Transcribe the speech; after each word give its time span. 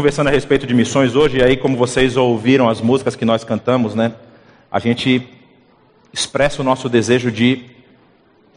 conversando 0.00 0.28
a 0.28 0.30
respeito 0.30 0.66
de 0.66 0.72
missões 0.72 1.14
hoje, 1.14 1.36
e 1.36 1.42
aí, 1.42 1.58
como 1.58 1.76
vocês 1.76 2.16
ouviram 2.16 2.70
as 2.70 2.80
músicas 2.80 3.14
que 3.14 3.26
nós 3.26 3.44
cantamos, 3.44 3.94
né? 3.94 4.14
A 4.72 4.78
gente 4.78 5.28
expressa 6.10 6.62
o 6.62 6.64
nosso 6.64 6.88
desejo 6.88 7.30
de 7.30 7.66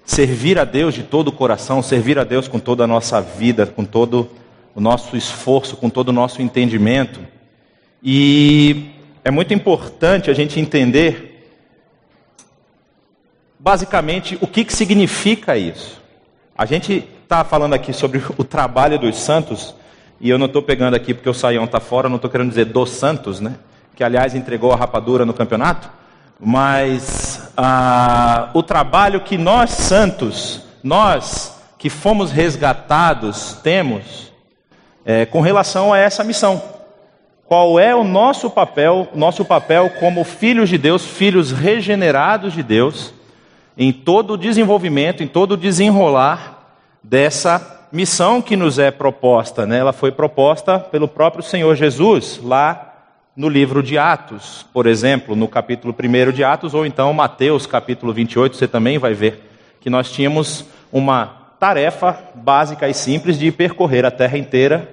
servir 0.06 0.58
a 0.58 0.64
Deus 0.64 0.94
de 0.94 1.04
todo 1.04 1.28
o 1.28 1.32
coração, 1.34 1.84
servir 1.84 2.18
a 2.18 2.24
Deus 2.24 2.48
com 2.48 2.60
toda 2.60 2.86
a 2.86 2.88
nossa 2.88 3.20
vida, 3.20 3.66
com 3.66 3.84
todo 3.84 4.30
o 4.74 4.80
nosso 4.80 5.18
esforço, 5.18 5.76
com 5.76 5.90
todo 5.90 6.08
o 6.08 6.14
nosso 6.14 6.42
entendimento. 6.42 7.20
E 8.02 8.92
é 9.22 9.30
muito 9.30 9.54
importante 9.54 10.32
a 10.32 10.34
gente 10.34 10.62
entender, 10.62 11.46
basicamente, 13.60 14.38
o 14.40 14.48
que, 14.48 14.64
que 14.64 14.72
significa 14.72 15.58
isso. 15.58 16.02
A 16.58 16.66
gente 16.66 17.06
está 17.22 17.44
falando 17.44 17.74
aqui 17.74 17.92
sobre 17.92 18.24
o 18.38 18.46
trabalho 18.46 18.98
dos 18.98 19.18
santos, 19.18 19.76
e 20.24 20.30
eu 20.30 20.40
não 20.40 20.46
estou 20.46 20.62
pegando 20.62 20.96
aqui 20.96 21.14
porque 21.14 21.30
o 21.30 21.34
Saião 21.34 21.66
está 21.66 21.82
fora, 21.82 22.08
não 22.08 22.16
estou 22.16 22.32
querendo 22.32 22.48
dizer 22.48 22.64
dos 22.64 22.92
santos, 22.92 23.42
né? 23.42 23.56
Que 23.94 24.06
aliás 24.06 24.34
entregou 24.34 24.72
a 24.72 24.76
rapadura 24.78 25.26
no 25.26 25.34
campeonato, 25.34 25.90
mas 26.40 27.52
ah, 27.58 28.50
o 28.54 28.64
trabalho 28.64 29.20
que 29.20 29.38
nós 29.38 29.72
santos, 29.72 30.62
nós 30.82 31.62
que 31.78 31.90
fomos 31.90 32.32
resgatados, 32.32 33.60
temos 33.62 34.32
é, 35.04 35.26
com 35.26 35.42
relação 35.42 35.92
a 35.92 35.98
essa 35.98 36.24
missão. 36.24 36.64
Qual 37.46 37.78
é 37.78 37.94
o 37.94 38.06
nosso 38.06 38.50
papel, 38.50 39.10
nosso 39.14 39.44
papel 39.44 39.90
como 40.00 40.24
filhos 40.24 40.70
de 40.70 40.78
Deus, 40.78 41.06
filhos 41.06 41.52
regenerados 41.52 42.54
de 42.54 42.64
Deus, 42.64 43.14
em 43.78 43.92
todo 43.92 44.36
o 44.36 44.38
desenvolvimento, 44.38 45.22
em 45.22 45.28
todo 45.28 45.52
o 45.52 45.58
desenrolar 45.58 46.78
dessa 47.04 47.73
missão 47.94 48.42
que 48.42 48.56
nos 48.56 48.80
é 48.80 48.90
proposta. 48.90 49.68
Né? 49.68 49.78
Ela 49.78 49.94
foi 49.94 50.12
proposta 50.12 50.80
pelo 50.80 51.08
próprio 51.08 51.44
Senhor 51.44 51.76
Jesus, 51.76 52.40
lá 52.44 52.90
no 53.38 53.48
livro 53.48 53.84
de 53.84 53.98
Atos, 54.00 54.66
por 54.74 54.88
exemplo, 54.88 55.36
no 55.36 55.48
capítulo 55.48 55.96
1 55.98 56.32
de 56.32 56.44
Atos, 56.44 56.74
ou 56.74 56.86
então 56.86 57.14
Mateus, 57.14 57.68
capítulo 57.68 58.12
28, 58.12 58.58
você 58.58 58.68
também 58.68 58.98
vai 58.98 59.14
ver 59.14 59.50
que 59.80 59.90
nós 59.90 60.12
tínhamos 60.12 60.66
uma 60.92 61.26
tarefa 61.60 62.20
básica 62.36 62.90
e 62.90 62.94
simples 62.94 63.38
de 63.38 63.52
percorrer 63.52 64.06
a 64.06 64.12
terra 64.12 64.38
inteira, 64.38 64.90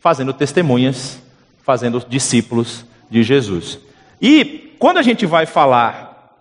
fazendo 0.00 0.32
testemunhas, 0.32 1.22
fazendo 1.62 2.02
discípulos 2.06 2.84
de 3.10 3.22
Jesus. 3.22 3.78
E 4.20 4.74
quando 4.78 4.98
a 4.98 5.02
gente 5.02 5.26
vai 5.26 5.46
falar 5.46 6.34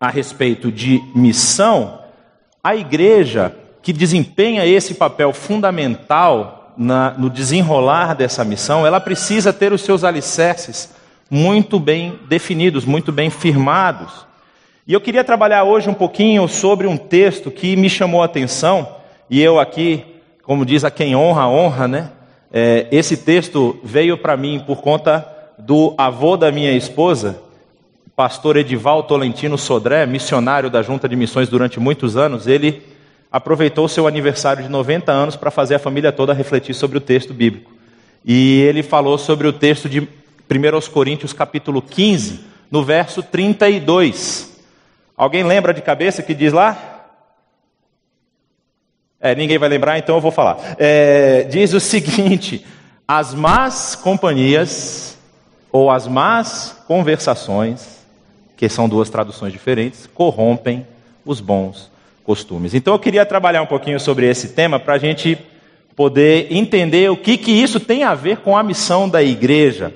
a 0.00 0.08
respeito 0.10 0.70
de 0.70 1.00
missão, 1.14 2.00
a 2.62 2.76
igreja 2.76 3.54
que 3.84 3.92
desempenha 3.92 4.64
esse 4.64 4.94
papel 4.94 5.30
fundamental 5.34 6.72
na, 6.74 7.10
no 7.10 7.28
desenrolar 7.28 8.14
dessa 8.14 8.42
missão, 8.42 8.86
ela 8.86 8.98
precisa 8.98 9.52
ter 9.52 9.74
os 9.74 9.82
seus 9.82 10.02
alicerces 10.02 10.94
muito 11.30 11.78
bem 11.78 12.18
definidos, 12.26 12.86
muito 12.86 13.12
bem 13.12 13.28
firmados. 13.28 14.26
E 14.86 14.94
eu 14.94 15.02
queria 15.02 15.22
trabalhar 15.22 15.64
hoje 15.64 15.90
um 15.90 15.94
pouquinho 15.94 16.48
sobre 16.48 16.86
um 16.86 16.96
texto 16.96 17.50
que 17.50 17.76
me 17.76 17.90
chamou 17.90 18.22
a 18.22 18.24
atenção, 18.24 18.88
e 19.28 19.42
eu 19.42 19.60
aqui, 19.60 20.02
como 20.42 20.64
diz 20.64 20.82
a 20.82 20.90
quem 20.90 21.14
honra, 21.14 21.46
honra, 21.46 21.86
né? 21.86 22.10
É, 22.50 22.86
esse 22.90 23.18
texto 23.18 23.78
veio 23.84 24.16
para 24.16 24.34
mim 24.34 24.64
por 24.66 24.80
conta 24.80 25.28
do 25.58 25.92
avô 25.98 26.38
da 26.38 26.50
minha 26.50 26.72
esposa, 26.72 27.38
pastor 28.16 28.56
Edival 28.56 29.02
Tolentino 29.02 29.58
Sodré, 29.58 30.06
missionário 30.06 30.70
da 30.70 30.80
Junta 30.80 31.06
de 31.06 31.16
Missões 31.16 31.50
durante 31.50 31.78
muitos 31.78 32.16
anos. 32.16 32.46
Ele 32.46 32.93
aproveitou 33.34 33.88
seu 33.88 34.06
aniversário 34.06 34.62
de 34.62 34.68
90 34.68 35.10
anos 35.10 35.34
para 35.34 35.50
fazer 35.50 35.74
a 35.74 35.78
família 35.80 36.12
toda 36.12 36.32
refletir 36.32 36.72
sobre 36.72 36.98
o 36.98 37.00
texto 37.00 37.34
bíblico. 37.34 37.72
E 38.24 38.60
ele 38.60 38.80
falou 38.80 39.18
sobre 39.18 39.48
o 39.48 39.52
texto 39.52 39.88
de 39.88 39.98
1 39.98 40.06
Coríntios, 40.92 41.32
capítulo 41.32 41.82
15, 41.82 42.44
no 42.70 42.84
verso 42.84 43.24
32. 43.24 44.56
Alguém 45.16 45.42
lembra 45.42 45.74
de 45.74 45.82
cabeça 45.82 46.22
que 46.22 46.32
diz 46.32 46.52
lá? 46.52 47.08
É, 49.20 49.34
ninguém 49.34 49.58
vai 49.58 49.68
lembrar, 49.68 49.98
então 49.98 50.14
eu 50.14 50.20
vou 50.20 50.30
falar. 50.30 50.76
É, 50.78 51.42
diz 51.42 51.72
o 51.72 51.80
seguinte: 51.82 52.64
as 53.06 53.34
más 53.34 53.96
companhias 53.96 55.18
ou 55.72 55.90
as 55.90 56.06
más 56.06 56.76
conversações, 56.86 57.98
que 58.56 58.68
são 58.68 58.88
duas 58.88 59.10
traduções 59.10 59.52
diferentes, 59.52 60.06
corrompem 60.06 60.86
os 61.26 61.40
bons 61.40 61.92
costumes. 62.24 62.74
Então 62.74 62.94
eu 62.94 62.98
queria 62.98 63.24
trabalhar 63.24 63.62
um 63.62 63.66
pouquinho 63.66 64.00
sobre 64.00 64.28
esse 64.28 64.48
tema 64.48 64.80
para 64.80 64.94
a 64.94 64.98
gente 64.98 65.38
poder 65.94 66.48
entender 66.50 67.10
o 67.10 67.16
que, 67.16 67.36
que 67.36 67.52
isso 67.52 67.78
tem 67.78 68.02
a 68.02 68.14
ver 68.14 68.38
com 68.38 68.56
a 68.56 68.62
missão 68.62 69.08
da 69.08 69.22
igreja. 69.22 69.94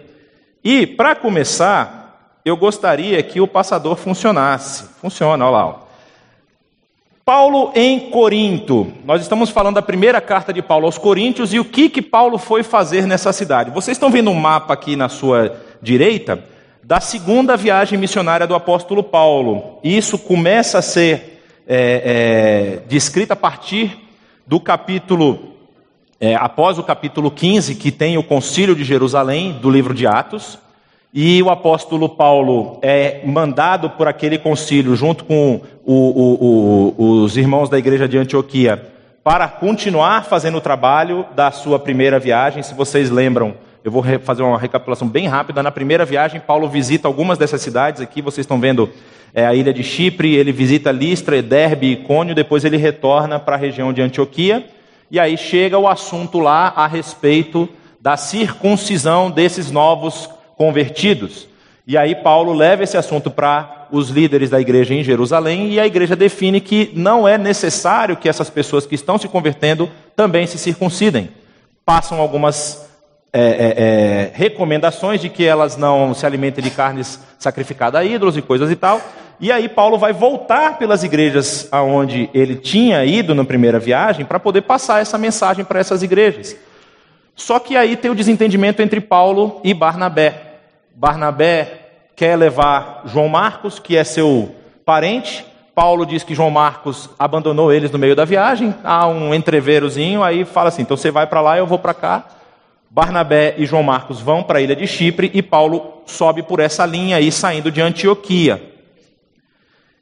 E, 0.62 0.86
para 0.86 1.16
começar, 1.16 2.38
eu 2.44 2.56
gostaria 2.56 3.22
que 3.22 3.40
o 3.40 3.48
passador 3.48 3.96
funcionasse. 3.96 4.84
Funciona, 5.00 5.44
olha 5.44 5.50
lá. 5.50 5.80
Paulo 7.24 7.72
em 7.74 8.10
Corinto. 8.10 8.90
Nós 9.04 9.20
estamos 9.20 9.50
falando 9.50 9.74
da 9.74 9.82
primeira 9.82 10.20
carta 10.20 10.52
de 10.52 10.62
Paulo 10.62 10.86
aos 10.86 10.96
Coríntios 10.96 11.52
e 11.52 11.58
o 11.58 11.64
que, 11.64 11.90
que 11.90 12.00
Paulo 12.00 12.38
foi 12.38 12.62
fazer 12.62 13.06
nessa 13.06 13.32
cidade. 13.32 13.70
Vocês 13.70 13.96
estão 13.96 14.10
vendo 14.10 14.30
um 14.30 14.34
mapa 14.34 14.72
aqui 14.72 14.96
na 14.96 15.08
sua 15.08 15.60
direita 15.82 16.42
da 16.82 17.00
segunda 17.00 17.54
viagem 17.54 17.98
missionária 17.98 18.46
do 18.46 18.54
apóstolo 18.54 19.02
Paulo. 19.02 19.78
Isso 19.84 20.18
começa 20.18 20.78
a 20.78 20.82
ser 20.82 21.37
é, 21.68 22.80
é, 22.80 22.88
descrita 22.88 23.34
a 23.34 23.36
partir 23.36 23.98
do 24.46 24.58
capítulo, 24.58 25.52
é, 26.18 26.34
após 26.34 26.78
o 26.78 26.82
capítulo 26.82 27.30
15, 27.30 27.74
que 27.74 27.92
tem 27.92 28.16
o 28.16 28.22
concílio 28.22 28.74
de 28.74 28.82
Jerusalém, 28.82 29.52
do 29.60 29.70
livro 29.70 29.92
de 29.92 30.06
Atos, 30.06 30.58
e 31.12 31.42
o 31.42 31.50
apóstolo 31.50 32.08
Paulo 32.08 32.78
é 32.80 33.20
mandado 33.26 33.90
por 33.90 34.08
aquele 34.08 34.38
concílio, 34.38 34.96
junto 34.96 35.24
com 35.24 35.60
o, 35.84 35.94
o, 35.94 36.94
o, 36.96 37.22
os 37.22 37.36
irmãos 37.36 37.68
da 37.68 37.78
igreja 37.78 38.08
de 38.08 38.16
Antioquia, 38.16 38.90
para 39.22 39.46
continuar 39.46 40.24
fazendo 40.24 40.56
o 40.56 40.62
trabalho 40.62 41.26
da 41.34 41.50
sua 41.50 41.78
primeira 41.78 42.18
viagem. 42.18 42.62
Se 42.62 42.72
vocês 42.72 43.10
lembram, 43.10 43.54
eu 43.84 43.90
vou 43.90 44.02
fazer 44.22 44.42
uma 44.42 44.58
recapitulação 44.58 45.06
bem 45.06 45.26
rápida. 45.26 45.62
Na 45.62 45.70
primeira 45.70 46.04
viagem, 46.04 46.40
Paulo 46.40 46.68
visita 46.68 47.08
algumas 47.08 47.36
dessas 47.36 47.60
cidades 47.60 48.00
aqui, 48.00 48.22
vocês 48.22 48.44
estão 48.44 48.58
vendo 48.58 48.90
é, 49.34 49.46
a 49.46 49.54
ilha 49.54 49.72
de 49.72 49.82
Chipre, 49.82 50.34
ele 50.34 50.52
visita 50.52 50.90
Listra, 50.90 51.40
Derbe 51.42 51.92
e 51.92 51.96
Cônio, 51.96 52.34
depois 52.34 52.64
ele 52.64 52.76
retorna 52.76 53.38
para 53.38 53.56
a 53.56 53.58
região 53.58 53.92
de 53.92 54.02
Antioquia, 54.02 54.66
e 55.10 55.18
aí 55.18 55.36
chega 55.36 55.78
o 55.78 55.88
assunto 55.88 56.38
lá 56.38 56.72
a 56.74 56.86
respeito 56.86 57.68
da 58.00 58.16
circuncisão 58.16 59.30
desses 59.30 59.70
novos 59.70 60.28
convertidos. 60.56 61.46
E 61.86 61.96
aí 61.96 62.14
Paulo 62.14 62.52
leva 62.52 62.82
esse 62.82 62.96
assunto 62.96 63.30
para 63.30 63.86
os 63.90 64.10
líderes 64.10 64.50
da 64.50 64.60
igreja 64.60 64.94
em 64.94 65.02
Jerusalém, 65.04 65.70
e 65.70 65.80
a 65.80 65.86
igreja 65.86 66.14
define 66.14 66.60
que 66.60 66.90
não 66.94 67.26
é 67.26 67.38
necessário 67.38 68.16
que 68.16 68.28
essas 68.28 68.50
pessoas 68.50 68.86
que 68.86 68.94
estão 68.94 69.18
se 69.18 69.28
convertendo 69.28 69.90
também 70.14 70.46
se 70.46 70.58
circuncidem. 70.58 71.30
Passam 71.84 72.20
algumas 72.20 72.87
é, 73.32 73.40
é, 73.40 73.74
é, 73.76 74.30
recomendações 74.34 75.20
de 75.20 75.28
que 75.28 75.44
elas 75.44 75.76
não 75.76 76.14
se 76.14 76.24
alimentem 76.24 76.64
de 76.64 76.70
carnes 76.70 77.20
sacrificadas 77.38 78.00
a 78.00 78.04
ídolos 78.04 78.36
e 78.36 78.42
coisas 78.42 78.70
e 78.70 78.76
tal. 78.76 79.00
E 79.40 79.52
aí 79.52 79.68
Paulo 79.68 79.98
vai 79.98 80.12
voltar 80.12 80.78
pelas 80.78 81.04
igrejas 81.04 81.68
aonde 81.70 82.28
ele 82.34 82.56
tinha 82.56 83.04
ido 83.04 83.34
na 83.34 83.44
primeira 83.44 83.78
viagem 83.78 84.24
para 84.24 84.40
poder 84.40 84.62
passar 84.62 85.00
essa 85.00 85.16
mensagem 85.16 85.64
para 85.64 85.78
essas 85.78 86.02
igrejas. 86.02 86.56
Só 87.36 87.60
que 87.60 87.76
aí 87.76 87.96
tem 87.96 88.10
o 88.10 88.16
desentendimento 88.16 88.82
entre 88.82 89.00
Paulo 89.00 89.60
e 89.62 89.72
Barnabé. 89.72 90.42
Barnabé 90.94 91.88
quer 92.16 92.34
levar 92.34 93.02
João 93.04 93.28
Marcos, 93.28 93.78
que 93.78 93.96
é 93.96 94.02
seu 94.02 94.56
parente. 94.84 95.46
Paulo 95.72 96.04
diz 96.04 96.24
que 96.24 96.34
João 96.34 96.50
Marcos 96.50 97.08
abandonou 97.16 97.72
eles 97.72 97.92
no 97.92 97.98
meio 97.98 98.16
da 98.16 98.24
viagem. 98.24 98.74
Há 98.82 99.06
um 99.06 99.32
entreverozinho, 99.32 100.24
aí 100.24 100.44
fala 100.44 100.70
assim: 100.70 100.82
então 100.82 100.96
você 100.96 101.12
vai 101.12 101.28
para 101.28 101.40
lá, 101.40 101.56
eu 101.56 101.66
vou 101.66 101.78
para 101.78 101.94
cá. 101.94 102.24
Barnabé 102.90 103.54
e 103.58 103.66
João 103.66 103.82
Marcos 103.82 104.20
vão 104.20 104.42
para 104.42 104.58
a 104.58 104.62
ilha 104.62 104.74
de 104.74 104.86
Chipre 104.86 105.30
e 105.34 105.42
Paulo 105.42 106.02
sobe 106.06 106.42
por 106.42 106.58
essa 106.58 106.86
linha 106.86 107.16
aí, 107.16 107.30
saindo 107.30 107.70
de 107.70 107.80
Antioquia. 107.80 108.74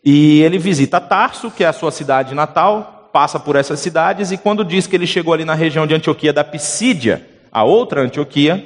E 0.04 0.40
ele 0.42 0.56
visita 0.56 1.00
Tarso, 1.00 1.50
que 1.50 1.64
é 1.64 1.66
a 1.66 1.72
sua 1.72 1.90
cidade 1.90 2.34
natal, 2.34 3.10
passa 3.12 3.40
por 3.40 3.56
essas 3.56 3.80
cidades, 3.80 4.30
e 4.30 4.38
quando 4.38 4.64
diz 4.64 4.86
que 4.86 4.94
ele 4.94 5.06
chegou 5.06 5.34
ali 5.34 5.44
na 5.44 5.54
região 5.54 5.86
de 5.86 5.94
Antioquia 5.94 6.32
da 6.32 6.44
Pisídia, 6.44 7.26
a 7.50 7.64
outra 7.64 8.02
Antioquia, 8.02 8.64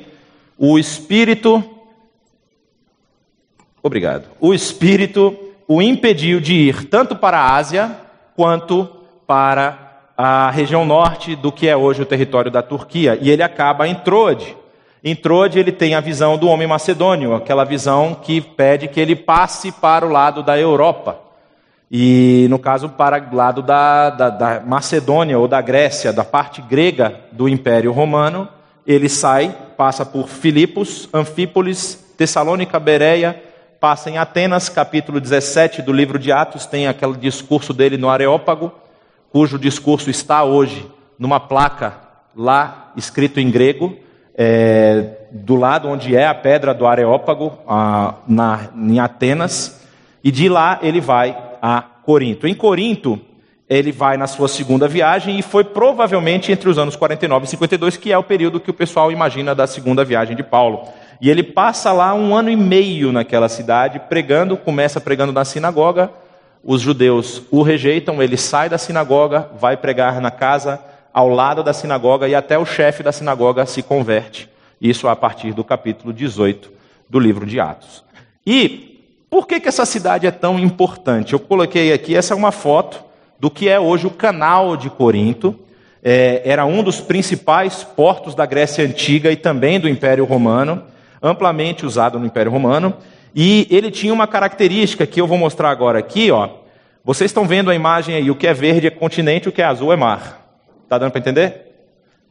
o 0.58 0.78
Espírito. 0.78 1.64
Obrigado. 3.82 4.28
O 4.38 4.52
Espírito 4.52 5.36
o 5.66 5.80
impediu 5.80 6.40
de 6.40 6.52
ir 6.52 6.84
tanto 6.86 7.14
para 7.14 7.38
a 7.38 7.54
Ásia 7.54 7.96
quanto 8.34 8.86
para 9.26 9.89
a 10.22 10.50
região 10.50 10.84
norte 10.84 11.34
do 11.34 11.50
que 11.50 11.68
é 11.68 11.76
hoje 11.76 12.02
o 12.02 12.06
território 12.06 12.50
da 12.50 12.62
Turquia, 12.62 13.18
e 13.20 13.30
ele 13.30 13.42
acaba 13.42 13.88
em 13.88 13.94
Troade. 13.94 14.56
Em 15.02 15.16
Troade 15.16 15.58
ele 15.58 15.72
tem 15.72 15.94
a 15.94 16.00
visão 16.00 16.36
do 16.36 16.46
homem 16.46 16.66
macedônio, 16.66 17.34
aquela 17.34 17.64
visão 17.64 18.14
que 18.14 18.40
pede 18.40 18.88
que 18.88 19.00
ele 19.00 19.16
passe 19.16 19.72
para 19.72 20.04
o 20.06 20.10
lado 20.10 20.42
da 20.42 20.58
Europa. 20.58 21.18
E, 21.90 22.46
no 22.50 22.58
caso, 22.58 22.88
para 22.90 23.26
o 23.32 23.34
lado 23.34 23.62
da, 23.62 24.10
da, 24.10 24.30
da 24.30 24.60
Macedônia 24.60 25.38
ou 25.38 25.48
da 25.48 25.60
Grécia, 25.60 26.12
da 26.12 26.24
parte 26.24 26.62
grega 26.62 27.18
do 27.32 27.48
Império 27.48 27.90
Romano, 27.90 28.46
ele 28.86 29.08
sai 29.08 29.54
passa 29.80 30.04
por 30.04 30.28
Filipos, 30.28 31.08
Anfípolis, 31.14 31.94
Tessalônica, 32.18 32.78
Bereia, 32.78 33.42
passa 33.80 34.10
em 34.10 34.18
Atenas, 34.18 34.68
capítulo 34.68 35.18
17 35.18 35.80
do 35.80 35.90
livro 35.90 36.18
de 36.18 36.30
Atos, 36.30 36.66
tem 36.66 36.86
aquele 36.86 37.16
discurso 37.16 37.72
dele 37.72 37.96
no 37.96 38.10
Areópago, 38.10 38.70
cujo 39.30 39.58
discurso 39.58 40.10
está 40.10 40.44
hoje 40.44 40.86
numa 41.18 41.40
placa 41.40 41.94
lá 42.36 42.92
escrito 42.96 43.40
em 43.40 43.50
grego, 43.50 43.96
é, 44.34 45.18
do 45.30 45.56
lado 45.56 45.88
onde 45.88 46.16
é 46.16 46.26
a 46.26 46.34
pedra 46.34 46.72
do 46.72 46.86
Areópago, 46.86 47.58
a, 47.66 48.14
na, 48.26 48.68
em 48.74 48.98
Atenas, 48.98 49.86
e 50.22 50.30
de 50.30 50.48
lá 50.48 50.78
ele 50.82 51.00
vai 51.00 51.36
a 51.60 51.82
Corinto. 51.82 52.46
Em 52.46 52.54
Corinto, 52.54 53.20
ele 53.68 53.92
vai 53.92 54.16
na 54.16 54.26
sua 54.26 54.48
segunda 54.48 54.88
viagem 54.88 55.38
e 55.38 55.42
foi 55.42 55.62
provavelmente 55.62 56.50
entre 56.50 56.68
os 56.68 56.76
anos 56.76 56.96
49 56.96 57.44
e 57.44 57.48
52, 57.48 57.96
que 57.96 58.12
é 58.12 58.18
o 58.18 58.22
período 58.22 58.58
que 58.58 58.70
o 58.70 58.74
pessoal 58.74 59.12
imagina 59.12 59.54
da 59.54 59.66
segunda 59.66 60.04
viagem 60.04 60.34
de 60.34 60.42
Paulo. 60.42 60.88
E 61.20 61.30
ele 61.30 61.42
passa 61.42 61.92
lá 61.92 62.14
um 62.14 62.34
ano 62.34 62.50
e 62.50 62.56
meio 62.56 63.12
naquela 63.12 63.48
cidade, 63.48 64.00
pregando, 64.08 64.56
começa 64.56 65.00
pregando 65.00 65.32
na 65.32 65.44
sinagoga. 65.44 66.10
Os 66.62 66.80
judeus 66.80 67.42
o 67.50 67.62
rejeitam, 67.62 68.22
ele 68.22 68.36
sai 68.36 68.68
da 68.68 68.78
sinagoga, 68.78 69.48
vai 69.58 69.76
pregar 69.76 70.20
na 70.20 70.30
casa 70.30 70.80
ao 71.12 71.28
lado 71.28 71.62
da 71.62 71.72
sinagoga 71.72 72.28
e 72.28 72.34
até 72.34 72.58
o 72.58 72.66
chefe 72.66 73.02
da 73.02 73.12
sinagoga 73.12 73.66
se 73.66 73.82
converte. 73.82 74.48
Isso 74.80 75.08
a 75.08 75.16
partir 75.16 75.52
do 75.52 75.64
capítulo 75.64 76.12
18 76.12 76.70
do 77.08 77.18
livro 77.18 77.46
de 77.46 77.58
Atos. 77.58 78.04
E 78.46 79.02
por 79.28 79.46
que, 79.46 79.60
que 79.60 79.68
essa 79.68 79.86
cidade 79.86 80.26
é 80.26 80.30
tão 80.30 80.58
importante? 80.58 81.32
Eu 81.32 81.40
coloquei 81.40 81.92
aqui, 81.92 82.16
essa 82.16 82.34
é 82.34 82.36
uma 82.36 82.52
foto 82.52 83.02
do 83.38 83.50
que 83.50 83.68
é 83.68 83.80
hoje 83.80 84.06
o 84.06 84.10
canal 84.10 84.76
de 84.76 84.90
Corinto. 84.90 85.58
É, 86.02 86.42
era 86.44 86.64
um 86.64 86.82
dos 86.82 87.00
principais 87.00 87.84
portos 87.84 88.34
da 88.34 88.46
Grécia 88.46 88.84
Antiga 88.84 89.30
e 89.30 89.36
também 89.36 89.78
do 89.78 89.88
Império 89.88 90.24
Romano 90.24 90.82
amplamente 91.22 91.84
usado 91.84 92.18
no 92.18 92.26
Império 92.26 92.50
Romano, 92.50 92.94
e 93.34 93.66
ele 93.70 93.90
tinha 93.90 94.12
uma 94.12 94.26
característica 94.26 95.06
que 95.06 95.20
eu 95.20 95.26
vou 95.26 95.38
mostrar 95.38 95.70
agora 95.70 95.98
aqui, 95.98 96.30
ó. 96.30 96.48
Vocês 97.04 97.30
estão 97.30 97.46
vendo 97.46 97.70
a 97.70 97.74
imagem 97.74 98.14
aí, 98.14 98.30
o 98.30 98.34
que 98.34 98.46
é 98.46 98.52
verde 98.52 98.86
é 98.86 98.90
continente, 98.90 99.48
o 99.48 99.52
que 99.52 99.62
é 99.62 99.64
azul 99.64 99.92
é 99.92 99.96
mar. 99.96 100.40
Tá 100.88 100.98
dando 100.98 101.12
para 101.12 101.20
entender? 101.20 101.66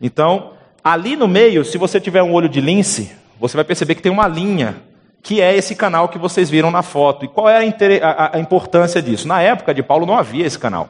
Então, 0.02 0.52
ali 0.84 1.16
no 1.16 1.28
meio, 1.28 1.66
se 1.66 1.78
você 1.78 2.00
tiver 2.00 2.22
um 2.22 2.34
olho 2.34 2.48
de 2.48 2.62
lince, 2.62 3.12
você 3.40 3.56
vai 3.56 3.64
perceber 3.64 3.96
que 3.96 4.02
tem 4.02 4.12
uma 4.12 4.28
linha, 4.28 4.76
que 5.24 5.42
é 5.42 5.56
esse 5.56 5.76
canal 5.76 6.10
que 6.10 6.18
vocês 6.18 6.50
viram 6.50 6.70
na 6.70 6.82
foto. 6.84 7.26
E 7.26 7.28
qual 7.28 7.50
é 7.50 7.58
a, 8.02 8.38
a 8.38 8.40
importância 8.40 9.02
disso? 9.02 9.28
Na 9.28 9.42
época 9.42 9.74
de 9.74 9.82
Paulo 9.82 10.06
não 10.06 10.18
havia 10.18 10.46
esse 10.46 10.60
canal. 10.60 10.90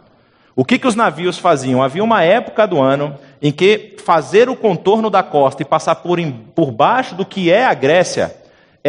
O 0.55 0.65
que, 0.65 0.77
que 0.77 0.87
os 0.87 0.95
navios 0.95 1.37
faziam? 1.37 1.81
Havia 1.81 2.03
uma 2.03 2.21
época 2.21 2.67
do 2.67 2.81
ano 2.81 3.15
em 3.41 3.51
que 3.51 3.95
fazer 4.03 4.49
o 4.49 4.55
contorno 4.55 5.09
da 5.09 5.23
costa 5.23 5.61
e 5.61 5.65
passar 5.65 5.95
por, 5.95 6.19
por 6.53 6.71
baixo 6.71 7.15
do 7.15 7.25
que 7.25 7.49
é 7.49 7.65
a 7.65 7.73
Grécia 7.73 8.35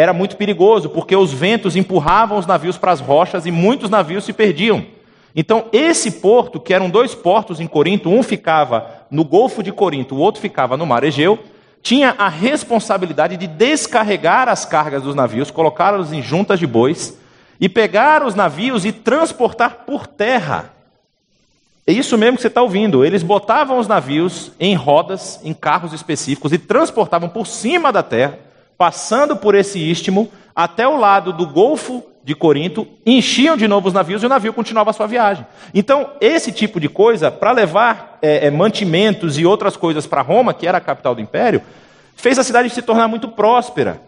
era 0.00 0.12
muito 0.12 0.37
perigoso, 0.37 0.88
porque 0.88 1.14
os 1.14 1.32
ventos 1.32 1.76
empurravam 1.76 2.38
os 2.38 2.47
navios 2.47 2.76
para 2.76 2.93
as 2.93 3.00
rochas 3.00 3.47
e 3.47 3.50
muitos 3.50 3.91
navios 3.91 4.25
se 4.25 4.32
perdiam. 4.32 4.85
Então, 5.35 5.67
esse 5.73 6.11
porto, 6.11 6.58
que 6.58 6.75
eram 6.75 6.91
dois 6.91 7.14
portos 7.14 7.61
em 7.61 7.67
Corinto, 7.67 8.11
um 8.11 8.23
ficava 8.23 9.05
no 9.11 9.25
Golfo 9.25 9.62
de 9.62 9.70
Corinto, 9.70 10.14
o 10.14 10.19
outro 10.19 10.41
ficava 10.41 10.76
no 10.76 10.87
Mar 10.87 11.05
Egeu, 11.05 11.38
tinha 11.82 12.14
a 12.19 12.29
responsabilidade 12.29 13.37
de 13.37 13.47
descarregar 13.47 14.49
as 14.49 14.64
cargas 14.64 15.02
dos 15.02 15.14
navios, 15.14 15.50
colocá-los 15.50 16.12
em 16.12 16.23
juntas 16.23 16.58
de 16.58 16.67
bois 16.67 17.17
e 17.61 17.69
pegar 17.69 18.25
os 18.25 18.35
navios 18.35 18.85
e 18.85 18.93
transportar 18.93 19.85
por 19.87 20.06
terra 20.06 20.73
é 21.91 21.93
isso 21.93 22.17
mesmo 22.17 22.37
que 22.37 22.43
você 22.43 22.47
está 22.47 22.62
ouvindo. 22.62 23.05
Eles 23.05 23.25
botavam 23.25 23.76
os 23.76 23.88
navios 23.88 24.52
em 24.61 24.76
rodas, 24.76 25.41
em 25.43 25.52
carros 25.52 25.93
específicos, 25.93 26.52
e 26.52 26.58
transportavam 26.58 27.29
por 27.29 27.49
cima 27.49 27.93
da 27.93 28.00
terra, 28.00 28.38
passando 28.81 29.37
por 29.37 29.55
esse 29.55 29.79
istmo, 29.79 30.31
até 30.56 30.88
o 30.88 30.97
lado 30.97 31.35
do 31.35 31.47
Golfo 31.47 32.03
de 32.25 32.35
Corinto, 32.35 32.88
enchiam 33.05 33.55
de 33.55 33.69
novo 33.69 33.88
os 33.88 33.93
navios 33.93 34.23
e 34.23 34.27
o 34.27 34.29
navio 34.31 34.55
continuava 34.55 34.88
a 34.88 34.94
sua 34.94 35.06
viagem. 35.06 35.44
Então, 35.75 36.12
esse 36.19 36.50
tipo 36.50 36.81
de 36.81 36.88
coisa, 36.88 37.31
para 37.31 37.53
levar 37.53 38.17
é, 38.23 38.47
é, 38.47 38.50
mantimentos 38.50 39.38
e 39.38 39.44
outras 39.44 39.77
coisas 39.77 40.06
para 40.06 40.23
Roma, 40.23 40.55
que 40.55 40.67
era 40.67 40.79
a 40.79 40.81
capital 40.81 41.15
do 41.15 41.21
império, 41.21 41.61
fez 42.17 42.38
a 42.38 42.43
cidade 42.43 42.71
se 42.71 42.81
tornar 42.81 43.06
muito 43.06 43.29
próspera, 43.29 44.00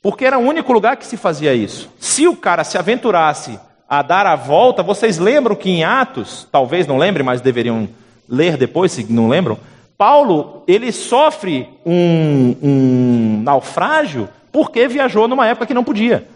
porque 0.00 0.24
era 0.24 0.38
o 0.38 0.42
único 0.42 0.72
lugar 0.72 0.96
que 0.96 1.06
se 1.06 1.16
fazia 1.16 1.52
isso. 1.52 1.90
Se 1.98 2.28
o 2.28 2.36
cara 2.36 2.62
se 2.62 2.78
aventurasse 2.78 3.58
a 3.88 4.02
dar 4.02 4.24
a 4.24 4.36
volta. 4.36 4.84
Vocês 4.84 5.18
lembram 5.18 5.56
que 5.56 5.68
em 5.68 5.82
Atos, 5.82 6.46
talvez 6.50 6.86
não 6.86 6.96
lembrem, 6.96 7.26
mas 7.26 7.40
deveriam 7.40 7.88
ler 8.28 8.56
depois, 8.56 8.92
se 8.92 9.04
não 9.12 9.28
lembram, 9.28 9.58
Paulo 9.96 10.62
ele 10.66 10.90
sofre 10.92 11.68
um, 11.84 12.56
um 12.62 13.42
naufrágio 13.42 14.28
porque 14.50 14.86
viajou 14.88 15.26
numa 15.28 15.46
época 15.46 15.66
que 15.66 15.74
não 15.74 15.84
podia. 15.84 16.26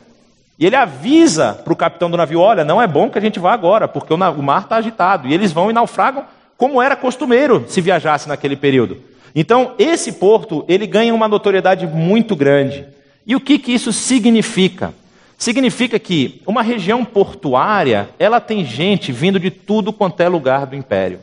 E 0.58 0.64
ele 0.64 0.76
avisa 0.76 1.52
para 1.52 1.72
o 1.72 1.76
capitão 1.76 2.10
do 2.10 2.16
navio: 2.16 2.40
olha, 2.40 2.64
não 2.64 2.80
é 2.80 2.86
bom 2.86 3.10
que 3.10 3.18
a 3.18 3.20
gente 3.20 3.38
vá 3.38 3.52
agora, 3.52 3.86
porque 3.86 4.12
o 4.12 4.16
mar 4.16 4.62
está 4.62 4.76
agitado. 4.76 5.28
E 5.28 5.34
eles 5.34 5.52
vão 5.52 5.70
e 5.70 5.74
naufragam, 5.74 6.24
como 6.56 6.80
era 6.80 6.96
costumeiro 6.96 7.64
se 7.68 7.80
viajasse 7.80 8.28
naquele 8.28 8.56
período. 8.56 8.98
Então, 9.34 9.74
esse 9.78 10.12
porto 10.12 10.64
ele 10.66 10.86
ganha 10.86 11.14
uma 11.14 11.28
notoriedade 11.28 11.86
muito 11.86 12.34
grande. 12.34 12.86
E 13.26 13.36
o 13.36 13.40
que, 13.40 13.58
que 13.58 13.72
isso 13.74 13.92
significa? 13.92 14.94
Significa 15.36 15.98
que 15.98 16.40
uma 16.46 16.62
região 16.62 17.04
portuária, 17.04 18.08
ela 18.18 18.40
tem 18.40 18.64
gente 18.64 19.12
vindo 19.12 19.38
de 19.38 19.50
tudo 19.50 19.92
quanto 19.92 20.22
é 20.22 20.28
lugar 20.28 20.64
do 20.64 20.74
império. 20.74 21.20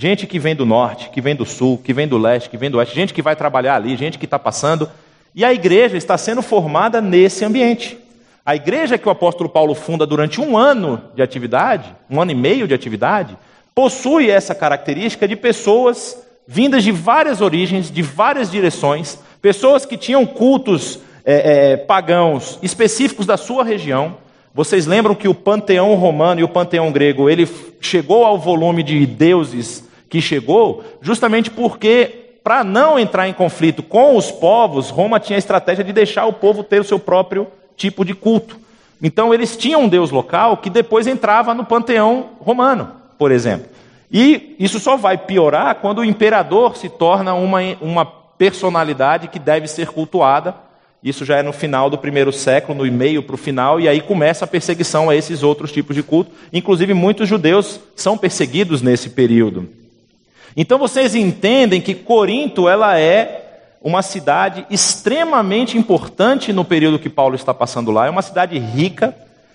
Gente 0.00 0.28
que 0.28 0.38
vem 0.38 0.54
do 0.54 0.64
norte, 0.64 1.10
que 1.10 1.20
vem 1.20 1.34
do 1.34 1.44
sul, 1.44 1.76
que 1.76 1.92
vem 1.92 2.06
do 2.06 2.16
leste, 2.16 2.48
que 2.48 2.56
vem 2.56 2.70
do 2.70 2.78
oeste, 2.78 2.94
gente 2.94 3.12
que 3.12 3.20
vai 3.20 3.34
trabalhar 3.34 3.74
ali, 3.74 3.96
gente 3.96 4.16
que 4.16 4.26
está 4.26 4.38
passando. 4.38 4.88
E 5.34 5.44
a 5.44 5.52
igreja 5.52 5.96
está 5.96 6.16
sendo 6.16 6.40
formada 6.40 7.00
nesse 7.00 7.44
ambiente. 7.44 7.98
A 8.46 8.54
igreja 8.54 8.96
que 8.96 9.08
o 9.08 9.10
apóstolo 9.10 9.50
Paulo 9.50 9.74
funda 9.74 10.06
durante 10.06 10.40
um 10.40 10.56
ano 10.56 11.02
de 11.16 11.20
atividade, 11.20 11.92
um 12.08 12.22
ano 12.22 12.30
e 12.30 12.34
meio 12.36 12.68
de 12.68 12.74
atividade, 12.74 13.36
possui 13.74 14.30
essa 14.30 14.54
característica 14.54 15.26
de 15.26 15.34
pessoas 15.34 16.16
vindas 16.46 16.84
de 16.84 16.92
várias 16.92 17.40
origens, 17.40 17.90
de 17.90 18.00
várias 18.00 18.52
direções, 18.52 19.18
pessoas 19.42 19.84
que 19.84 19.96
tinham 19.96 20.24
cultos 20.24 21.00
é, 21.24 21.72
é, 21.72 21.76
pagãos 21.76 22.56
específicos 22.62 23.26
da 23.26 23.36
sua 23.36 23.64
região. 23.64 24.16
Vocês 24.54 24.86
lembram 24.86 25.16
que 25.16 25.26
o 25.26 25.34
panteão 25.34 25.96
romano 25.96 26.40
e 26.40 26.44
o 26.44 26.48
panteão 26.48 26.92
grego 26.92 27.28
ele 27.28 27.48
chegou 27.80 28.24
ao 28.24 28.38
volume 28.38 28.84
de 28.84 29.04
deuses 29.04 29.87
que 30.08 30.20
chegou, 30.20 30.82
justamente 31.00 31.50
porque 31.50 32.38
para 32.42 32.64
não 32.64 32.98
entrar 32.98 33.28
em 33.28 33.32
conflito 33.32 33.82
com 33.82 34.16
os 34.16 34.30
povos, 34.30 34.90
Roma 34.90 35.20
tinha 35.20 35.36
a 35.36 35.38
estratégia 35.38 35.84
de 35.84 35.92
deixar 35.92 36.26
o 36.26 36.32
povo 36.32 36.62
ter 36.62 36.80
o 36.80 36.84
seu 36.84 36.98
próprio 36.98 37.46
tipo 37.76 38.04
de 38.04 38.14
culto. 38.14 38.58
Então 39.02 39.34
eles 39.34 39.56
tinham 39.56 39.82
um 39.82 39.88
deus 39.88 40.10
local 40.10 40.56
que 40.56 40.70
depois 40.70 41.06
entrava 41.06 41.54
no 41.54 41.64
panteão 41.64 42.30
romano, 42.40 42.90
por 43.18 43.30
exemplo. 43.30 43.68
E 44.10 44.56
isso 44.58 44.80
só 44.80 44.96
vai 44.96 45.18
piorar 45.18 45.74
quando 45.76 45.98
o 45.98 46.04
imperador 46.04 46.76
se 46.76 46.88
torna 46.88 47.34
uma, 47.34 47.60
uma 47.80 48.06
personalidade 48.06 49.28
que 49.28 49.38
deve 49.38 49.68
ser 49.68 49.88
cultuada 49.88 50.54
isso 51.02 51.24
já 51.24 51.36
é 51.36 51.42
no 51.42 51.52
final 51.52 51.88
do 51.88 51.96
primeiro 51.96 52.32
século, 52.32 52.84
no 52.84 52.92
meio 52.92 53.22
para 53.22 53.34
o 53.34 53.38
final, 53.38 53.80
e 53.80 53.88
aí 53.88 54.00
começa 54.00 54.44
a 54.44 54.48
perseguição 54.48 55.08
a 55.08 55.14
esses 55.14 55.42
outros 55.42 55.70
tipos 55.70 55.94
de 55.94 56.02
culto. 56.02 56.32
Inclusive, 56.52 56.92
muitos 56.92 57.28
judeus 57.28 57.80
são 57.94 58.18
perseguidos 58.18 58.82
nesse 58.82 59.10
período. 59.10 59.68
Então 60.56 60.78
vocês 60.78 61.14
entendem 61.14 61.80
que 61.80 61.94
Corinto 61.94 62.68
ela 62.68 62.98
é 62.98 63.44
uma 63.80 64.02
cidade 64.02 64.66
extremamente 64.68 65.78
importante 65.78 66.52
no 66.52 66.64
período 66.64 66.98
que 66.98 67.08
Paulo 67.08 67.34
está 67.34 67.54
passando 67.54 67.90
lá. 67.90 68.06
É 68.06 68.10
uma 68.10 68.22
cidade 68.22 68.58
rica, 68.58 69.14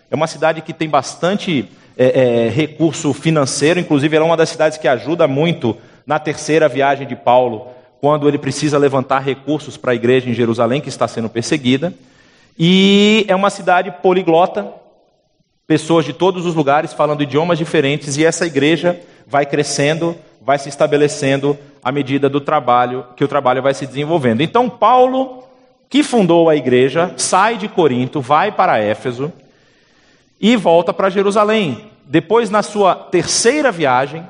é 0.10 0.16
uma 0.16 0.28
cidade 0.28 0.62
que 0.62 0.74
tem 0.74 0.90
bastante 0.90 1.70
é, 1.98 2.46
é, 2.46 2.50
recurso 2.50 3.14
financeiro, 3.14 3.80
inclusive 3.80 4.16
ela 4.16 4.26
é 4.26 4.28
uma 4.28 4.38
das 4.38 4.50
cidades 4.50 4.78
que 4.78 4.88
ajuda 4.88 5.28
muito 5.28 5.78
na 6.06 6.20
terceira 6.20 6.68
viagem 6.68 7.08
de 7.08 7.16
Paulo 7.16 7.68
quando 8.00 8.28
ele 8.28 8.38
precisa 8.38 8.78
levantar 8.78 9.20
recursos 9.20 9.78
para 9.78 9.94
a 9.94 9.96
igreja 9.96 10.30
em 10.30 10.34
Jerusalém, 10.34 10.82
que 10.82 10.90
está 10.90 11.08
sendo 11.08 11.30
perseguida. 11.30 11.94
E 12.60 13.26
é 13.30 13.36
uma 13.36 13.50
cidade 13.50 13.92
poliglota, 14.02 14.70
pessoas 15.66 16.04
de 16.04 16.12
todos 16.12 16.46
os 16.46 16.54
lugares 16.54 16.92
falando 16.92 17.24
idiomas 17.24 17.58
diferentes, 17.58 18.18
e 18.18 18.26
essa 18.26 18.46
igreja 18.46 19.00
vai 19.26 19.46
crescendo, 19.46 20.18
vai 20.46 20.60
se 20.60 20.70
estabelecendo 20.70 21.58
à 21.84 21.92
medida 21.92 22.30
do 22.30 22.42
trabalho, 22.42 23.06
que 23.16 23.24
o 23.24 23.28
trabalho 23.28 23.62
vai 23.62 23.74
se 23.74 23.86
desenvolvendo. 23.88 24.42
Então, 24.42 24.70
Paulo, 24.70 25.44
que 25.90 26.04
fundou 26.04 26.50
a 26.50 26.56
igreja, 26.56 27.14
sai 27.18 27.58
de 27.58 27.68
Corinto, 27.68 28.20
vai 28.20 28.52
para 28.52 28.80
Éfeso 28.80 29.32
e 30.40 30.56
volta 30.56 30.94
para 30.94 31.10
Jerusalém. 31.10 31.90
Depois, 32.06 32.50
na 32.50 32.62
sua 32.62 32.96
terceira 32.96 33.72
viagem, 33.72 34.26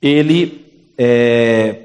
ele 0.00 0.64
é, 0.96 1.76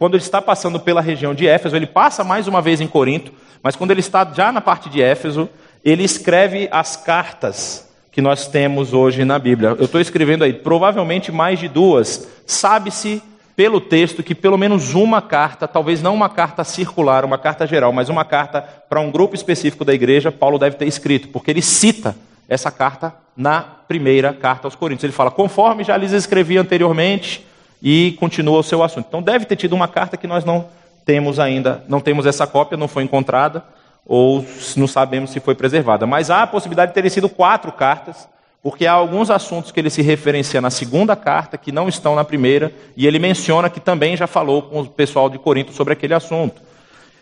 quando 0.00 0.14
ele 0.14 0.22
está 0.22 0.40
passando 0.40 0.80
pela 0.80 1.02
região 1.02 1.34
de 1.34 1.46
Éfeso, 1.46 1.76
ele 1.76 1.86
passa 1.86 2.24
mais 2.24 2.48
uma 2.48 2.62
vez 2.62 2.80
em 2.80 2.86
Corinto, 2.86 3.32
mas 3.62 3.76
quando 3.76 3.90
ele 3.90 4.00
está 4.00 4.24
já 4.32 4.50
na 4.50 4.62
parte 4.62 4.88
de 4.88 5.02
Éfeso, 5.02 5.46
ele 5.84 6.02
escreve 6.02 6.70
as 6.72 6.96
cartas 6.96 7.89
que 8.10 8.20
nós 8.20 8.46
temos 8.46 8.92
hoje 8.92 9.24
na 9.24 9.38
Bíblia. 9.38 9.76
Eu 9.78 9.84
estou 9.84 10.00
escrevendo 10.00 10.44
aí, 10.44 10.52
provavelmente 10.52 11.30
mais 11.30 11.58
de 11.58 11.68
duas. 11.68 12.28
Sabe-se 12.46 13.22
pelo 13.54 13.80
texto, 13.80 14.22
que 14.22 14.34
pelo 14.34 14.56
menos 14.56 14.94
uma 14.94 15.20
carta, 15.20 15.68
talvez 15.68 16.00
não 16.00 16.14
uma 16.14 16.28
carta 16.28 16.64
circular, 16.64 17.24
uma 17.24 17.38
carta 17.38 17.66
geral, 17.66 17.92
mas 17.92 18.08
uma 18.08 18.24
carta 18.24 18.62
para 18.88 19.00
um 19.00 19.10
grupo 19.10 19.34
específico 19.34 19.84
da 19.84 19.92
igreja, 19.92 20.32
Paulo 20.32 20.58
deve 20.58 20.76
ter 20.76 20.86
escrito, 20.86 21.28
porque 21.28 21.50
ele 21.50 21.62
cita 21.62 22.16
essa 22.48 22.70
carta 22.70 23.14
na 23.36 23.60
primeira 23.60 24.32
carta 24.32 24.66
aos 24.66 24.74
Coríntios. 24.74 25.04
Ele 25.04 25.12
fala, 25.12 25.30
conforme 25.30 25.84
já 25.84 25.96
lhes 25.96 26.12
escrevi 26.12 26.56
anteriormente, 26.56 27.46
e 27.82 28.16
continua 28.18 28.58
o 28.58 28.62
seu 28.62 28.82
assunto. 28.82 29.06
Então 29.08 29.22
deve 29.22 29.44
ter 29.44 29.56
tido 29.56 29.72
uma 29.72 29.88
carta 29.88 30.16
que 30.16 30.26
nós 30.26 30.44
não 30.44 30.66
temos 31.04 31.38
ainda, 31.38 31.82
não 31.88 32.00
temos 32.00 32.26
essa 32.26 32.46
cópia, 32.46 32.76
não 32.76 32.88
foi 32.88 33.02
encontrada, 33.02 33.64
ou 34.06 34.44
não 34.76 34.86
sabemos 34.86 35.30
se 35.30 35.40
foi 35.40 35.54
preservada. 35.54 36.06
Mas 36.06 36.30
há 36.30 36.42
a 36.42 36.46
possibilidade 36.46 36.90
de 36.90 36.94
terem 36.94 37.10
sido 37.10 37.28
quatro 37.28 37.70
cartas, 37.72 38.28
porque 38.62 38.86
há 38.86 38.92
alguns 38.92 39.30
assuntos 39.30 39.70
que 39.70 39.80
ele 39.80 39.90
se 39.90 40.02
referencia 40.02 40.60
na 40.60 40.70
segunda 40.70 41.16
carta 41.16 41.56
que 41.56 41.72
não 41.72 41.88
estão 41.88 42.14
na 42.14 42.24
primeira, 42.24 42.72
e 42.96 43.06
ele 43.06 43.18
menciona 43.18 43.70
que 43.70 43.80
também 43.80 44.16
já 44.16 44.26
falou 44.26 44.62
com 44.62 44.80
o 44.80 44.86
pessoal 44.86 45.30
de 45.30 45.38
Corinto 45.38 45.72
sobre 45.72 45.92
aquele 45.92 46.14
assunto. 46.14 46.60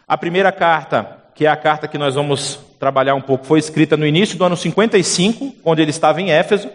A 0.06 0.16
primeira 0.16 0.50
carta, 0.50 1.18
que 1.35 1.47
é 1.47 1.49
a 1.49 1.56
carta 1.56 1.87
que 1.87 1.99
nós 1.99 2.14
vamos 2.14 2.58
trabalhar 2.78 3.14
um 3.14 3.20
pouco, 3.20 3.44
foi 3.44 3.58
escrita 3.58 3.97
no 3.97 4.06
início 4.06 4.37
do 4.38 4.44
ano 4.44 4.56
55, 4.56 5.52
quando 5.62 5.80
ele 5.80 5.90
estava 5.90 6.20
em 6.20 6.30
Éfeso. 6.30 6.68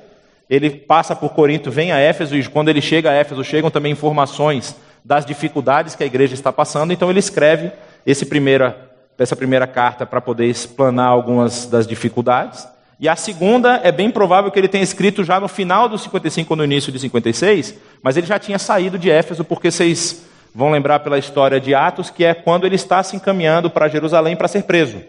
Ele 0.50 0.70
passa 0.70 1.16
por 1.16 1.30
Corinto, 1.30 1.72
vem 1.72 1.92
a 1.92 1.98
Éfeso, 1.98 2.36
e 2.36 2.48
quando 2.48 2.70
ele 2.70 2.82
chega 2.82 3.10
a 3.10 3.14
Éfeso, 3.14 3.44
chegam 3.44 3.72
também 3.72 3.92
informações 3.92 4.76
das 5.04 5.26
dificuldades 5.26 5.96
que 5.96 6.04
a 6.04 6.06
igreja 6.06 6.34
está 6.34 6.52
passando, 6.52 6.94
então 6.94 7.10
ele 7.10 7.20
escreve 7.20 7.72
primeira, 8.30 8.93
essa 9.18 9.36
primeira 9.36 9.68
carta 9.68 10.06
para 10.06 10.22
poder 10.22 10.48
explanar 10.48 11.08
algumas 11.08 11.66
das 11.66 11.86
dificuldades. 11.86 12.68
E 13.00 13.10
a 13.10 13.16
segunda 13.16 13.82
é 13.84 13.92
bem 13.92 14.10
provável 14.10 14.50
que 14.52 14.60
ele 14.60 14.68
tenha 14.68 14.84
escrito 14.84 15.24
já 15.24 15.40
no 15.40 15.48
final 15.48 15.90
do 15.90 15.98
55 15.98 16.54
ou 16.54 16.58
no 16.58 16.64
início 16.64 16.92
de 16.92 17.00
56, 17.00 17.76
mas 18.02 18.18
ele 18.18 18.28
já 18.28 18.40
tinha 18.40 18.58
saído 18.58 18.98
de 18.98 19.10
Éfeso, 19.10 19.44
porque 19.44 19.70
vocês 19.70 20.24
vão 20.54 20.72
lembrar 20.72 21.00
pela 21.00 21.18
história 21.18 21.60
de 21.60 21.74
Atos, 21.74 22.10
que 22.10 22.24
é 22.24 22.34
quando 22.34 22.66
ele 22.66 22.76
está 22.76 23.02
se 23.04 23.16
encaminhando 23.16 23.70
para 23.70 23.88
Jerusalém 23.88 24.36
para 24.36 24.48
ser 24.48 24.64
preso. 24.64 25.02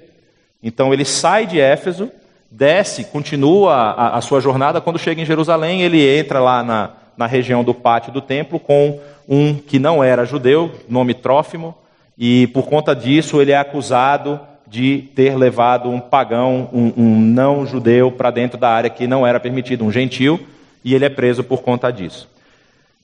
Então 0.62 0.92
ele 0.92 1.04
sai 1.04 1.46
de 1.46 1.61
Éfeso, 1.61 2.11
desce, 2.50 3.04
continua 3.04 3.75
a, 3.75 4.16
a, 4.16 4.20
sua 4.20 4.40
jornada. 4.40 4.80
Quando 4.80 4.99
chega 4.99 5.20
em 5.20 5.26
Jerusalém, 5.26 5.82
ele 5.82 6.02
entra 6.18 6.40
lá 6.40 6.62
na, 6.62 6.90
na 7.16 7.26
região 7.26 7.62
do 7.62 7.75
pátio 7.75 8.12
do 8.12 8.20
templo 8.20 8.58
com 8.58 8.99
um 9.28 9.54
que 9.54 9.78
não 9.78 10.02
era 10.02 10.25
judeu, 10.25 10.73
nome 10.88 11.14
Trófimo, 11.14 11.76
e 12.16 12.47
por 12.49 12.66
conta 12.66 12.94
disso 12.94 13.40
ele 13.40 13.52
é 13.52 13.56
acusado 13.56 14.40
de 14.66 15.09
ter 15.14 15.37
levado 15.37 15.90
um 15.90 16.00
pagão, 16.00 16.68
um, 16.73 16.92
um 16.97 17.21
não 17.21 17.66
judeu, 17.66 18.11
para 18.11 18.30
dentro 18.30 18.59
da 18.59 18.68
área 18.71 18.90
que 18.90 19.06
não 19.06 19.26
era 19.26 19.38
permitido, 19.38 19.85
um 19.85 19.92
gentil, 19.92 20.40
e 20.85 20.94
ele 20.94 21.04
é 21.04 21.09
preso 21.09 21.44
por 21.44 21.62
conta 21.62 21.90
disso. 21.92 22.28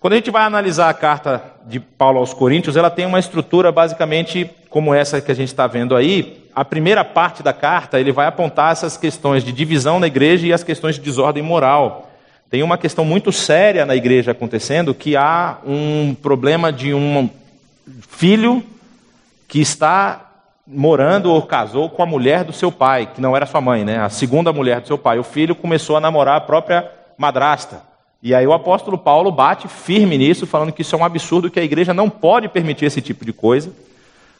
Quando 0.01 0.15
a 0.15 0.17
gente 0.17 0.31
vai 0.31 0.45
analisar 0.45 0.89
a 0.89 0.95
carta 0.95 1.43
de 1.67 1.79
Paulo 1.79 2.19
aos 2.19 2.33
Coríntios, 2.33 2.77
ela 2.77 2.89
tem 2.89 3.05
uma 3.05 3.19
estrutura 3.19 3.71
basicamente 3.71 4.51
como 4.71 4.95
essa 4.95 5.21
que 5.21 5.31
a 5.31 5.35
gente 5.35 5.49
está 5.49 5.67
vendo 5.67 5.95
aí. 5.95 6.49
A 6.55 6.65
primeira 6.65 7.05
parte 7.05 7.43
da 7.43 7.53
carta 7.53 8.01
ele 8.01 8.11
vai 8.11 8.27
apontar 8.27 8.73
essas 8.73 8.97
questões 8.97 9.45
de 9.45 9.53
divisão 9.53 10.01
na 10.01 10.07
igreja 10.07 10.47
e 10.47 10.53
as 10.55 10.65
questões 10.65 10.95
de 10.95 11.03
desordem 11.03 11.43
moral. 11.43 12.11
Tem 12.49 12.63
uma 12.63 12.79
questão 12.79 13.05
muito 13.05 13.31
séria 13.31 13.85
na 13.85 13.95
igreja 13.95 14.31
acontecendo, 14.31 14.95
que 14.95 15.17
há 15.17 15.59
um 15.67 16.15
problema 16.15 16.73
de 16.73 16.95
um 16.95 17.29
filho 18.09 18.65
que 19.51 19.61
está 19.61 20.31
morando 20.65 21.33
ou 21.33 21.43
casou 21.43 21.91
com 21.91 22.01
a 22.05 22.07
mulher 22.07 22.45
do 22.45 22.53
seu 22.53 22.71
pai, 22.71 23.11
que 23.13 23.21
não 23.21 23.37
era 23.37 23.45
sua 23.45 23.61
mãe, 23.61 23.85
né? 23.85 23.99
A 23.99 24.09
segunda 24.09 24.53
mulher 24.53 24.81
do 24.81 24.87
seu 24.87 24.97
pai. 24.97 25.19
O 25.19 25.25
filho 25.25 25.57
começou 25.57 25.97
a 25.97 26.01
namorar 26.01 26.37
a 26.37 26.41
própria 26.41 26.89
madrasta. 27.19 27.83
E 28.23 28.33
aí 28.33 28.47
o 28.47 28.53
apóstolo 28.53 28.97
Paulo 28.97 29.33
bate 29.33 29.67
firme 29.67 30.17
nisso, 30.17 30.47
falando 30.47 30.73
que 30.73 30.83
isso 30.83 30.95
é 30.95 30.99
um 30.99 31.05
absurdo, 31.05 31.51
que 31.51 31.59
a 31.59 31.65
igreja 31.65 31.93
não 31.93 32.09
pode 32.09 32.49
permitir 32.49 32.85
esse 32.85 33.03
tipo 33.03 33.25
de 33.25 33.33
coisa. 33.33 33.73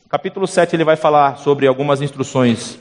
Capítulo 0.09 0.47
7 0.47 0.77
ele 0.77 0.85
vai 0.85 0.95
falar 0.95 1.39
sobre 1.39 1.67
algumas 1.67 2.01
instruções 2.01 2.79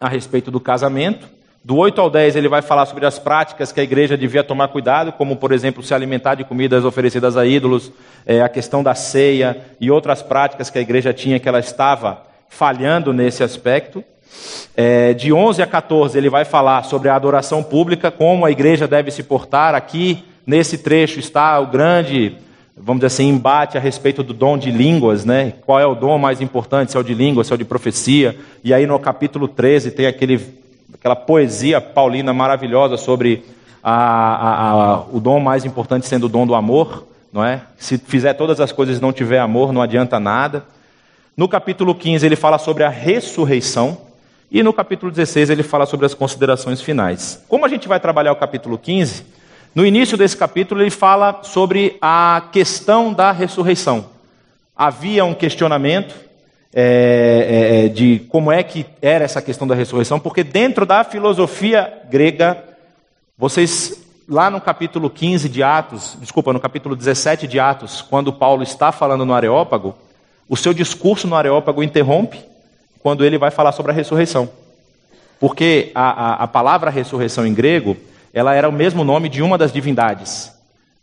a 0.00 0.08
respeito 0.08 0.50
do 0.50 0.58
casamento. 0.58 1.28
Do 1.68 1.76
8 1.76 2.00
ao 2.00 2.08
10 2.08 2.34
ele 2.34 2.48
vai 2.48 2.62
falar 2.62 2.86
sobre 2.86 3.04
as 3.04 3.18
práticas 3.18 3.70
que 3.70 3.78
a 3.78 3.82
igreja 3.82 4.16
devia 4.16 4.42
tomar 4.42 4.68
cuidado, 4.68 5.12
como 5.12 5.36
por 5.36 5.52
exemplo 5.52 5.82
se 5.82 5.92
alimentar 5.92 6.34
de 6.34 6.42
comidas 6.42 6.82
oferecidas 6.82 7.36
a 7.36 7.44
ídolos, 7.44 7.92
é, 8.24 8.40
a 8.40 8.48
questão 8.48 8.82
da 8.82 8.94
ceia 8.94 9.54
e 9.78 9.90
outras 9.90 10.22
práticas 10.22 10.70
que 10.70 10.78
a 10.78 10.80
igreja 10.80 11.12
tinha 11.12 11.38
que 11.38 11.46
ela 11.46 11.58
estava 11.58 12.22
falhando 12.48 13.12
nesse 13.12 13.44
aspecto. 13.44 14.02
É, 14.74 15.12
de 15.12 15.30
11 15.30 15.60
a 15.60 15.66
14, 15.66 16.16
ele 16.16 16.30
vai 16.30 16.46
falar 16.46 16.84
sobre 16.84 17.10
a 17.10 17.14
adoração 17.14 17.62
pública, 17.62 18.10
como 18.10 18.46
a 18.46 18.50
igreja 18.50 18.88
deve 18.88 19.10
se 19.10 19.22
portar. 19.22 19.74
Aqui, 19.74 20.24
nesse 20.46 20.78
trecho, 20.78 21.20
está 21.20 21.60
o 21.60 21.66
grande, 21.66 22.34
vamos 22.74 23.00
dizer 23.00 23.08
assim, 23.08 23.28
embate 23.28 23.76
a 23.76 23.80
respeito 23.80 24.22
do 24.22 24.32
dom 24.32 24.56
de 24.56 24.70
línguas, 24.70 25.26
né? 25.26 25.52
Qual 25.66 25.78
é 25.78 25.84
o 25.84 25.94
dom 25.94 26.16
mais 26.16 26.40
importante, 26.40 26.92
se 26.92 26.96
é 26.96 27.00
o 27.00 27.04
de 27.04 27.12
língua, 27.12 27.44
se 27.44 27.52
é 27.52 27.56
o 27.56 27.58
de 27.58 27.64
profecia. 27.66 28.34
E 28.64 28.72
aí, 28.72 28.86
no 28.86 28.98
capítulo 28.98 29.46
13, 29.46 29.90
tem 29.90 30.06
aquele, 30.06 30.40
aquela 30.98 31.16
poesia 31.16 31.80
paulina 31.80 32.32
maravilhosa 32.32 32.96
sobre 32.96 33.44
a, 33.82 33.92
a, 33.92 34.70
a, 34.70 35.00
o 35.12 35.20
dom 35.20 35.40
mais 35.40 35.64
importante 35.64 36.06
sendo 36.06 36.26
o 36.26 36.28
dom 36.28 36.46
do 36.46 36.54
amor, 36.54 37.06
não 37.32 37.44
é? 37.44 37.62
Se 37.78 37.98
fizer 37.98 38.34
todas 38.34 38.60
as 38.60 38.72
coisas 38.72 38.98
e 38.98 39.02
não 39.02 39.12
tiver 39.12 39.38
amor, 39.38 39.72
não 39.72 39.80
adianta 39.80 40.18
nada. 40.18 40.64
No 41.36 41.48
capítulo 41.48 41.94
15, 41.94 42.26
ele 42.26 42.36
fala 42.36 42.58
sobre 42.58 42.82
a 42.82 42.88
ressurreição. 42.88 43.98
E 44.50 44.62
no 44.62 44.72
capítulo 44.72 45.12
16, 45.12 45.50
ele 45.50 45.62
fala 45.62 45.86
sobre 45.86 46.06
as 46.06 46.14
considerações 46.14 46.80
finais. 46.80 47.44
Como 47.48 47.64
a 47.64 47.68
gente 47.68 47.86
vai 47.86 48.00
trabalhar 48.00 48.32
o 48.32 48.36
capítulo 48.36 48.76
15, 48.76 49.24
no 49.74 49.86
início 49.86 50.16
desse 50.16 50.36
capítulo, 50.36 50.80
ele 50.82 50.90
fala 50.90 51.40
sobre 51.42 51.96
a 52.00 52.48
questão 52.50 53.12
da 53.12 53.30
ressurreição. 53.30 54.06
Havia 54.74 55.24
um 55.24 55.34
questionamento 55.34 56.27
é, 56.72 57.84
é, 57.86 57.88
de 57.88 58.20
como 58.28 58.52
é 58.52 58.62
que 58.62 58.84
era 59.00 59.24
essa 59.24 59.40
questão 59.40 59.66
da 59.66 59.74
ressurreição, 59.74 60.20
porque 60.20 60.44
dentro 60.44 60.84
da 60.84 61.02
filosofia 61.02 61.92
grega, 62.10 62.62
vocês, 63.36 64.04
lá 64.28 64.50
no 64.50 64.60
capítulo 64.60 65.08
15 65.08 65.48
de 65.48 65.62
Atos, 65.62 66.16
desculpa, 66.20 66.52
no 66.52 66.60
capítulo 66.60 66.94
17 66.94 67.46
de 67.46 67.58
Atos, 67.58 68.02
quando 68.02 68.32
Paulo 68.32 68.62
está 68.62 68.92
falando 68.92 69.24
no 69.24 69.34
Areópago, 69.34 69.94
o 70.48 70.56
seu 70.56 70.74
discurso 70.74 71.26
no 71.26 71.36
Areópago 71.36 71.82
interrompe 71.82 72.40
quando 73.00 73.24
ele 73.24 73.38
vai 73.38 73.50
falar 73.50 73.72
sobre 73.72 73.92
a 73.92 73.94
ressurreição. 73.94 74.48
Porque 75.40 75.92
a, 75.94 76.10
a, 76.10 76.34
a 76.44 76.48
palavra 76.48 76.90
ressurreição 76.90 77.46
em 77.46 77.54
grego, 77.54 77.96
ela 78.32 78.54
era 78.54 78.68
o 78.68 78.72
mesmo 78.72 79.04
nome 79.04 79.28
de 79.28 79.42
uma 79.42 79.56
das 79.56 79.72
divindades. 79.72 80.52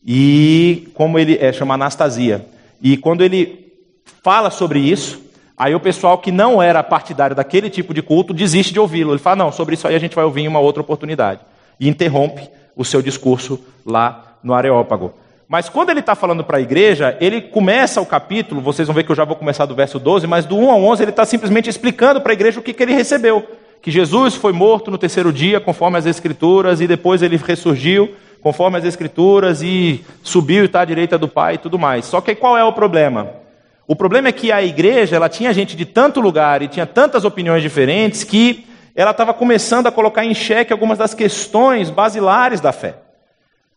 E 0.05 0.89
como 0.93 1.17
ele 1.17 1.37
é, 1.39 1.51
chama 1.51 1.73
Anastasia. 1.73 2.45
E 2.81 2.97
quando 2.97 3.23
ele 3.23 3.73
fala 4.21 4.51
sobre 4.51 4.79
isso, 4.79 5.24
aí 5.57 5.73
o 5.73 5.79
pessoal 5.79 6.17
que 6.17 6.31
não 6.31 6.61
era 6.61 6.83
partidário 6.83 7.35
daquele 7.35 7.69
tipo 7.69 7.93
de 7.93 8.01
culto 8.01 8.33
desiste 8.33 8.73
de 8.73 8.79
ouvi-lo. 8.79 9.11
Ele 9.11 9.19
fala: 9.19 9.37
não, 9.37 9.51
sobre 9.51 9.75
isso 9.75 9.87
aí 9.87 9.95
a 9.95 9.99
gente 9.99 10.15
vai 10.15 10.25
ouvir 10.25 10.41
em 10.41 10.47
uma 10.47 10.59
outra 10.59 10.81
oportunidade. 10.81 11.41
E 11.79 11.87
interrompe 11.87 12.49
o 12.75 12.83
seu 12.83 13.01
discurso 13.01 13.59
lá 13.85 14.37
no 14.43 14.53
Areópago. 14.53 15.13
Mas 15.47 15.69
quando 15.69 15.91
ele 15.91 15.99
está 15.99 16.15
falando 16.15 16.43
para 16.43 16.57
a 16.57 16.61
igreja, 16.61 17.15
ele 17.21 17.39
começa 17.39 18.01
o 18.01 18.05
capítulo, 18.05 18.61
vocês 18.61 18.87
vão 18.87 18.95
ver 18.95 19.03
que 19.03 19.11
eu 19.11 19.15
já 19.15 19.23
vou 19.23 19.35
começar 19.35 19.65
do 19.65 19.75
verso 19.75 19.99
12, 19.99 20.25
mas 20.25 20.45
do 20.45 20.57
1 20.57 20.71
ao 20.71 20.83
11 20.83 21.03
ele 21.03 21.11
está 21.11 21.23
simplesmente 21.23 21.69
explicando 21.69 22.19
para 22.19 22.31
a 22.31 22.33
igreja 22.33 22.59
o 22.59 22.63
que, 22.63 22.73
que 22.73 22.81
ele 22.81 22.93
recebeu. 22.93 23.45
Que 23.79 23.91
Jesus 23.91 24.33
foi 24.33 24.51
morto 24.51 24.89
no 24.89 24.97
terceiro 24.97 25.31
dia, 25.31 25.59
conforme 25.59 25.99
as 25.99 26.07
Escrituras, 26.07 26.81
e 26.81 26.87
depois 26.87 27.21
ele 27.21 27.37
ressurgiu, 27.37 28.15
conforme 28.41 28.79
as 28.79 28.85
Escrituras, 28.85 29.61
e 29.61 30.03
subiu 30.23 30.63
e 30.63 30.65
está 30.65 30.81
à 30.81 30.85
direita 30.85 31.15
do 31.15 31.27
Pai 31.27 31.55
e 31.55 31.59
tudo 31.59 31.77
mais. 31.77 32.05
Só 32.05 32.21
que 32.21 32.33
qual 32.33 32.57
é 32.57 32.63
o 32.63 32.73
problema? 32.73 33.44
O 33.87 33.95
problema 33.95 34.29
é 34.29 34.31
que 34.31 34.51
a 34.51 34.63
igreja 34.63 35.15
ela 35.15 35.29
tinha 35.29 35.53
gente 35.53 35.75
de 35.75 35.85
tanto 35.85 36.19
lugar 36.19 36.61
e 36.61 36.67
tinha 36.67 36.87
tantas 36.87 37.23
opiniões 37.23 37.61
diferentes 37.61 38.23
que 38.23 38.65
ela 38.95 39.11
estava 39.11 39.33
começando 39.33 39.85
a 39.87 39.91
colocar 39.91 40.25
em 40.25 40.33
xeque 40.33 40.73
algumas 40.73 40.97
das 40.97 41.13
questões 41.13 41.89
basilares 41.89 42.59
da 42.59 42.71
fé. 42.71 42.95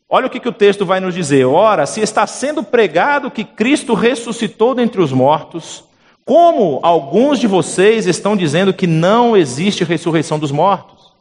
Olha 0.09 0.27
o 0.27 0.31
que, 0.31 0.41
que 0.41 0.49
o 0.49 0.53
texto 0.53 0.87
vai 0.87 1.01
nos 1.01 1.15
dizer. 1.15 1.45
Ora, 1.45 1.85
se 1.85 2.01
está 2.01 2.27
sendo 2.27 2.63
pregado 2.63 3.31
que 3.31 3.45
Cristo 3.45 3.93
ressuscitou 3.93 4.75
dentre 4.75 5.03
os 5.03 5.13
mortos, 5.13 5.85
como 6.25 6.81
alguns 6.83 7.39
de 7.39 7.47
vocês 7.47 8.07
estão 8.07 8.35
dizendo 8.35 8.73
que 8.73 8.87
não 8.87 9.37
existe 9.37 9.85
ressurreição 9.85 10.39
dos 10.39 10.51
mortos? 10.51 11.13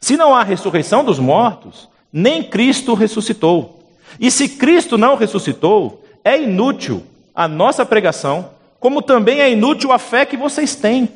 Se 0.00 0.16
não 0.16 0.34
há 0.34 0.42
ressurreição 0.42 1.04
dos 1.04 1.20
mortos, 1.20 1.88
nem 2.12 2.42
Cristo 2.42 2.94
ressuscitou. 2.94 3.84
E 4.18 4.30
se 4.30 4.48
Cristo 4.48 4.98
não 4.98 5.14
ressuscitou, 5.14 6.04
é 6.24 6.40
inútil 6.40 7.04
a 7.34 7.48
nossa 7.48 7.84
pregação, 7.84 8.50
como 8.78 9.02
também 9.02 9.40
é 9.40 9.50
inútil 9.50 9.92
a 9.92 9.98
fé 9.98 10.24
que 10.24 10.36
vocês 10.36 10.76
têm. 10.76 11.08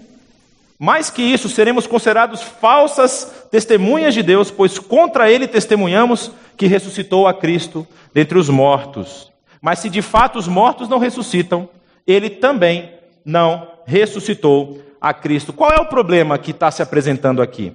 Mais 0.79 1.11
que 1.11 1.23
isso, 1.23 1.49
seremos 1.49 1.87
considerados 1.87 2.43
falsas 2.43 3.47
testemunhas 3.51 4.15
de 4.15 4.23
Deus, 4.23 4.51
pois 4.51 4.79
contra 4.79 5.31
ele 5.31 5.47
testemunhamos 5.47 6.31
que 6.57 6.67
ressuscitou 6.67 7.27
a 7.27 7.35
Cristo 7.35 7.87
dentre 8.15 8.39
os 8.39 8.49
mortos. 8.49 9.31
Mas 9.61 9.81
se 9.81 9.91
de 9.91 10.03
fato 10.03 10.39
os 10.39 10.47
mortos 10.47 10.89
não 10.89 10.99
ressuscitam, 10.99 11.69
ele 12.07 12.31
também 12.31 12.93
não 13.25 13.69
ressuscitou 13.85 14.81
a 15.01 15.13
Cristo. 15.13 15.53
Qual 15.53 15.71
é 15.71 15.81
o 15.81 15.87
problema 15.87 16.39
que 16.39 16.53
está 16.53 16.71
se 16.71 16.83
apresentando 16.83 17.43
aqui? 17.43 17.73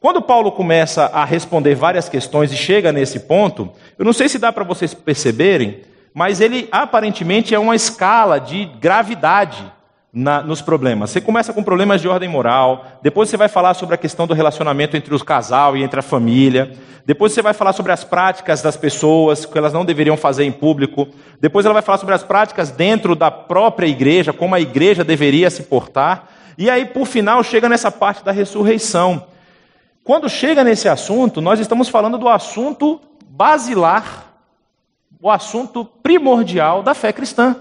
Quando 0.00 0.22
Paulo 0.22 0.50
começa 0.50 1.04
a 1.06 1.24
responder 1.24 1.74
várias 1.74 2.08
questões 2.08 2.52
e 2.52 2.56
chega 2.56 2.92
nesse 2.92 3.20
ponto, 3.20 3.70
eu 3.98 4.04
não 4.04 4.12
sei 4.12 4.28
se 4.28 4.38
dá 4.38 4.52
para 4.52 4.64
vocês 4.64 4.94
perceberem, 4.94 5.82
mas 6.14 6.40
ele 6.40 6.68
aparentemente 6.70 7.54
é 7.54 7.58
uma 7.58 7.74
escala 7.74 8.38
de 8.38 8.66
gravidade 8.80 9.72
na, 10.12 10.42
nos 10.42 10.60
problemas. 10.60 11.10
Você 11.10 11.20
começa 11.20 11.52
com 11.52 11.62
problemas 11.62 12.00
de 12.00 12.08
ordem 12.08 12.28
moral, 12.28 12.84
depois 13.02 13.30
você 13.30 13.36
vai 13.36 13.48
falar 13.48 13.74
sobre 13.74 13.94
a 13.94 13.98
questão 13.98 14.26
do 14.26 14.34
relacionamento 14.34 14.96
entre 14.96 15.14
o 15.14 15.24
casal 15.24 15.76
e 15.76 15.82
entre 15.82 16.00
a 16.00 16.02
família, 16.02 16.72
depois 17.06 17.32
você 17.32 17.42
vai 17.42 17.54
falar 17.54 17.72
sobre 17.72 17.92
as 17.92 18.04
práticas 18.04 18.60
das 18.60 18.76
pessoas, 18.76 19.46
que 19.46 19.56
elas 19.56 19.72
não 19.72 19.84
deveriam 19.84 20.16
fazer 20.16 20.44
em 20.44 20.52
público, 20.52 21.08
depois 21.40 21.64
ela 21.64 21.72
vai 21.72 21.82
falar 21.82 21.98
sobre 21.98 22.14
as 22.14 22.22
práticas 22.22 22.70
dentro 22.70 23.16
da 23.16 23.30
própria 23.30 23.86
igreja, 23.86 24.32
como 24.32 24.54
a 24.54 24.60
igreja 24.60 25.02
deveria 25.02 25.50
se 25.50 25.64
portar, 25.64 26.28
e 26.58 26.68
aí, 26.68 26.84
por 26.84 27.06
final, 27.06 27.42
chega 27.42 27.68
nessa 27.68 27.90
parte 27.90 28.22
da 28.22 28.30
ressurreição. 28.30 29.26
Quando 30.04 30.28
chega 30.28 30.62
nesse 30.62 30.88
assunto, 30.88 31.40
nós 31.40 31.58
estamos 31.58 31.88
falando 31.88 32.18
do 32.18 32.28
assunto 32.28 33.00
basilar, 33.24 34.31
o 35.22 35.30
assunto 35.30 35.84
primordial 35.84 36.82
da 36.82 36.94
fé 36.94 37.12
cristã. 37.12 37.54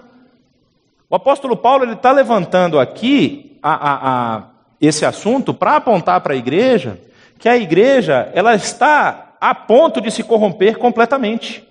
O 1.07 1.15
apóstolo 1.15 1.55
Paulo 1.55 1.83
ele 1.83 1.93
está 1.93 2.11
levantando 2.11 2.79
aqui 2.79 3.55
a, 3.61 3.73
a, 3.73 4.35
a 4.37 4.43
esse 4.81 5.05
assunto 5.05 5.53
para 5.53 5.75
apontar 5.75 6.19
para 6.21 6.33
a 6.33 6.37
igreja 6.37 6.99
que 7.37 7.47
a 7.47 7.55
igreja 7.55 8.31
ela 8.33 8.55
está 8.55 9.35
a 9.39 9.53
ponto 9.53 10.01
de 10.01 10.09
se 10.09 10.23
corromper 10.23 10.77
completamente. 10.79 11.67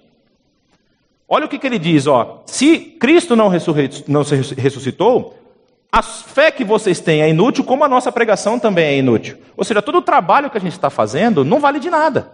Olha 1.28 1.46
o 1.46 1.48
que, 1.48 1.58
que 1.58 1.66
ele 1.66 1.78
diz, 1.78 2.06
ó. 2.06 2.42
Se 2.46 2.78
Cristo 2.78 3.34
não, 3.34 3.50
não 4.08 4.22
ressuscitou, 4.56 5.36
a 5.90 6.02
fé 6.02 6.50
que 6.50 6.64
vocês 6.64 7.00
têm 7.00 7.22
é 7.22 7.28
inútil, 7.28 7.64
como 7.64 7.84
a 7.84 7.88
nossa 7.88 8.10
pregação 8.10 8.58
também 8.58 8.84
é 8.84 8.96
inútil. 8.98 9.38
Ou 9.56 9.64
seja, 9.64 9.82
todo 9.82 9.98
o 9.98 10.02
trabalho 10.02 10.50
que 10.50 10.58
a 10.58 10.60
gente 10.60 10.72
está 10.72 10.90
fazendo 10.90 11.44
não 11.44 11.60
vale 11.60 11.78
de 11.78 11.88
nada. 11.88 12.32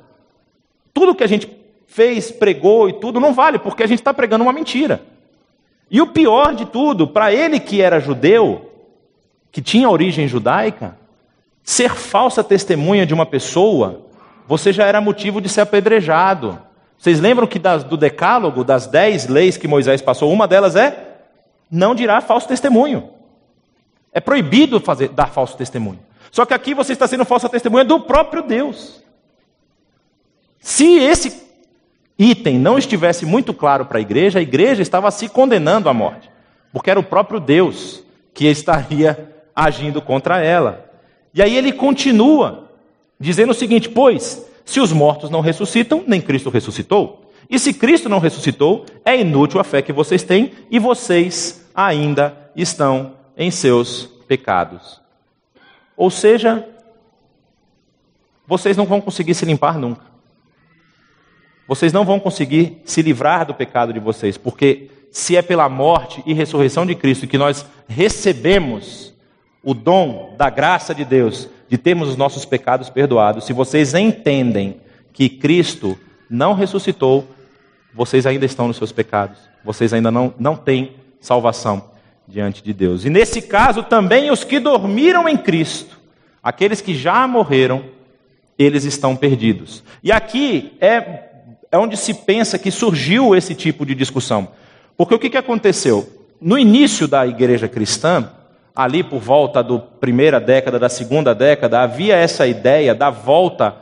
Tudo 0.94 1.14
que 1.14 1.24
a 1.24 1.26
gente 1.26 1.46
fez, 1.86 2.30
pregou 2.30 2.88
e 2.88 2.92
tudo 2.94 3.20
não 3.20 3.32
vale, 3.32 3.58
porque 3.58 3.82
a 3.82 3.86
gente 3.86 4.00
está 4.00 4.12
pregando 4.12 4.44
uma 4.44 4.52
mentira. 4.52 5.02
E 5.90 6.00
o 6.00 6.08
pior 6.08 6.54
de 6.54 6.66
tudo, 6.66 7.06
para 7.06 7.32
ele 7.32 7.60
que 7.60 7.80
era 7.80 8.00
judeu, 8.00 8.70
que 9.52 9.62
tinha 9.62 9.88
origem 9.88 10.26
judaica, 10.26 10.96
ser 11.62 11.94
falsa 11.94 12.42
testemunha 12.44 13.06
de 13.06 13.14
uma 13.14 13.24
pessoa, 13.24 14.02
você 14.46 14.72
já 14.72 14.84
era 14.84 15.00
motivo 15.00 15.40
de 15.40 15.48
ser 15.48 15.62
apedrejado. 15.62 16.58
Vocês 16.98 17.20
lembram 17.20 17.46
que 17.46 17.58
das, 17.58 17.84
do 17.84 17.96
decálogo, 17.96 18.64
das 18.64 18.86
dez 18.86 19.26
leis 19.26 19.56
que 19.56 19.68
Moisés 19.68 20.02
passou, 20.02 20.32
uma 20.32 20.46
delas 20.46 20.76
é 20.76 21.06
não 21.70 21.94
dirá 21.94 22.20
falso 22.20 22.46
testemunho. 22.46 23.10
É 24.12 24.20
proibido 24.20 24.80
fazer, 24.80 25.08
dar 25.08 25.28
falso 25.28 25.56
testemunho. 25.56 26.00
Só 26.30 26.44
que 26.44 26.54
aqui 26.54 26.74
você 26.74 26.92
está 26.92 27.06
sendo 27.06 27.24
falsa 27.24 27.48
testemunha 27.48 27.84
do 27.84 28.00
próprio 28.00 28.42
Deus. 28.42 29.02
Se 30.60 30.98
esse 30.98 31.45
item 32.18 32.58
não 32.58 32.78
estivesse 32.78 33.26
muito 33.26 33.52
claro 33.52 33.86
para 33.86 33.98
a 33.98 34.00
igreja, 34.00 34.38
a 34.38 34.42
igreja 34.42 34.82
estava 34.82 35.10
se 35.10 35.28
condenando 35.28 35.88
à 35.88 35.94
morte, 35.94 36.30
porque 36.72 36.90
era 36.90 37.00
o 37.00 37.04
próprio 37.04 37.40
Deus 37.40 38.02
que 38.32 38.46
estaria 38.46 39.34
agindo 39.54 40.00
contra 40.02 40.42
ela. 40.42 40.90
E 41.32 41.42
aí 41.42 41.56
ele 41.56 41.72
continua 41.72 42.70
dizendo 43.18 43.50
o 43.50 43.54
seguinte: 43.54 43.88
Pois, 43.88 44.46
se 44.64 44.80
os 44.80 44.92
mortos 44.92 45.30
não 45.30 45.40
ressuscitam, 45.40 46.02
nem 46.06 46.20
Cristo 46.20 46.50
ressuscitou. 46.50 47.30
E 47.48 47.58
se 47.58 47.72
Cristo 47.72 48.08
não 48.08 48.18
ressuscitou, 48.18 48.84
é 49.04 49.20
inútil 49.20 49.60
a 49.60 49.64
fé 49.64 49.80
que 49.80 49.92
vocês 49.92 50.22
têm 50.22 50.52
e 50.70 50.78
vocês 50.78 51.64
ainda 51.74 52.50
estão 52.56 53.12
em 53.36 53.50
seus 53.50 54.06
pecados. 54.26 55.00
Ou 55.96 56.10
seja, 56.10 56.66
vocês 58.46 58.76
não 58.76 58.84
vão 58.84 59.00
conseguir 59.00 59.34
se 59.34 59.44
limpar 59.44 59.78
nunca. 59.78 60.05
Vocês 61.68 61.92
não 61.92 62.04
vão 62.04 62.20
conseguir 62.20 62.80
se 62.84 63.02
livrar 63.02 63.44
do 63.44 63.54
pecado 63.54 63.92
de 63.92 63.98
vocês, 63.98 64.38
porque 64.38 64.88
se 65.10 65.36
é 65.36 65.42
pela 65.42 65.68
morte 65.68 66.22
e 66.26 66.32
ressurreição 66.32 66.86
de 66.86 66.94
Cristo 66.94 67.26
que 67.26 67.38
nós 67.38 67.66
recebemos 67.88 69.14
o 69.62 69.74
dom 69.74 70.34
da 70.36 70.48
graça 70.48 70.94
de 70.94 71.04
Deus 71.04 71.48
de 71.68 71.76
termos 71.76 72.08
os 72.08 72.16
nossos 72.16 72.44
pecados 72.44 72.88
perdoados, 72.88 73.44
se 73.44 73.52
vocês 73.52 73.94
entendem 73.94 74.80
que 75.12 75.28
Cristo 75.28 75.98
não 76.30 76.54
ressuscitou, 76.54 77.26
vocês 77.92 78.26
ainda 78.26 78.44
estão 78.44 78.68
nos 78.68 78.76
seus 78.76 78.92
pecados, 78.92 79.38
vocês 79.64 79.92
ainda 79.92 80.10
não, 80.10 80.32
não 80.38 80.54
têm 80.54 80.92
salvação 81.20 81.90
diante 82.28 82.62
de 82.62 82.72
Deus. 82.72 83.04
E 83.04 83.10
nesse 83.10 83.42
caso 83.42 83.82
também 83.82 84.30
os 84.30 84.44
que 84.44 84.60
dormiram 84.60 85.28
em 85.28 85.36
Cristo, 85.36 85.98
aqueles 86.42 86.80
que 86.80 86.94
já 86.94 87.26
morreram, 87.26 87.84
eles 88.58 88.84
estão 88.84 89.16
perdidos. 89.16 89.82
E 90.02 90.12
aqui 90.12 90.76
é 90.80 91.25
é 91.70 91.78
onde 91.78 91.96
se 91.96 92.14
pensa 92.14 92.58
que 92.58 92.70
surgiu 92.70 93.34
esse 93.34 93.54
tipo 93.54 93.84
de 93.84 93.94
discussão. 93.94 94.48
Porque 94.96 95.14
o 95.14 95.18
que, 95.18 95.30
que 95.30 95.36
aconteceu? 95.36 96.08
No 96.40 96.58
início 96.58 97.08
da 97.08 97.26
igreja 97.26 97.68
cristã, 97.68 98.30
ali 98.74 99.02
por 99.02 99.20
volta 99.20 99.62
da 99.62 99.78
primeira 99.78 100.38
década, 100.38 100.78
da 100.78 100.88
segunda 100.88 101.34
década, 101.34 101.80
havia 101.80 102.16
essa 102.16 102.46
ideia 102.46 102.94
da 102.94 103.10
volta 103.10 103.76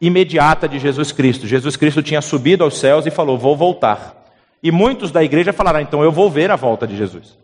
imediata 0.00 0.68
de 0.68 0.78
Jesus 0.78 1.12
Cristo. 1.12 1.46
Jesus 1.46 1.76
Cristo 1.76 2.02
tinha 2.02 2.20
subido 2.20 2.62
aos 2.62 2.78
céus 2.78 3.06
e 3.06 3.10
falou: 3.10 3.38
Vou 3.38 3.56
voltar. 3.56 4.22
E 4.62 4.70
muitos 4.70 5.10
da 5.10 5.22
igreja 5.22 5.52
falaram: 5.52 5.80
Então 5.80 6.02
eu 6.02 6.12
vou 6.12 6.30
ver 6.30 6.50
a 6.50 6.56
volta 6.56 6.86
de 6.86 6.96
Jesus. 6.96 7.38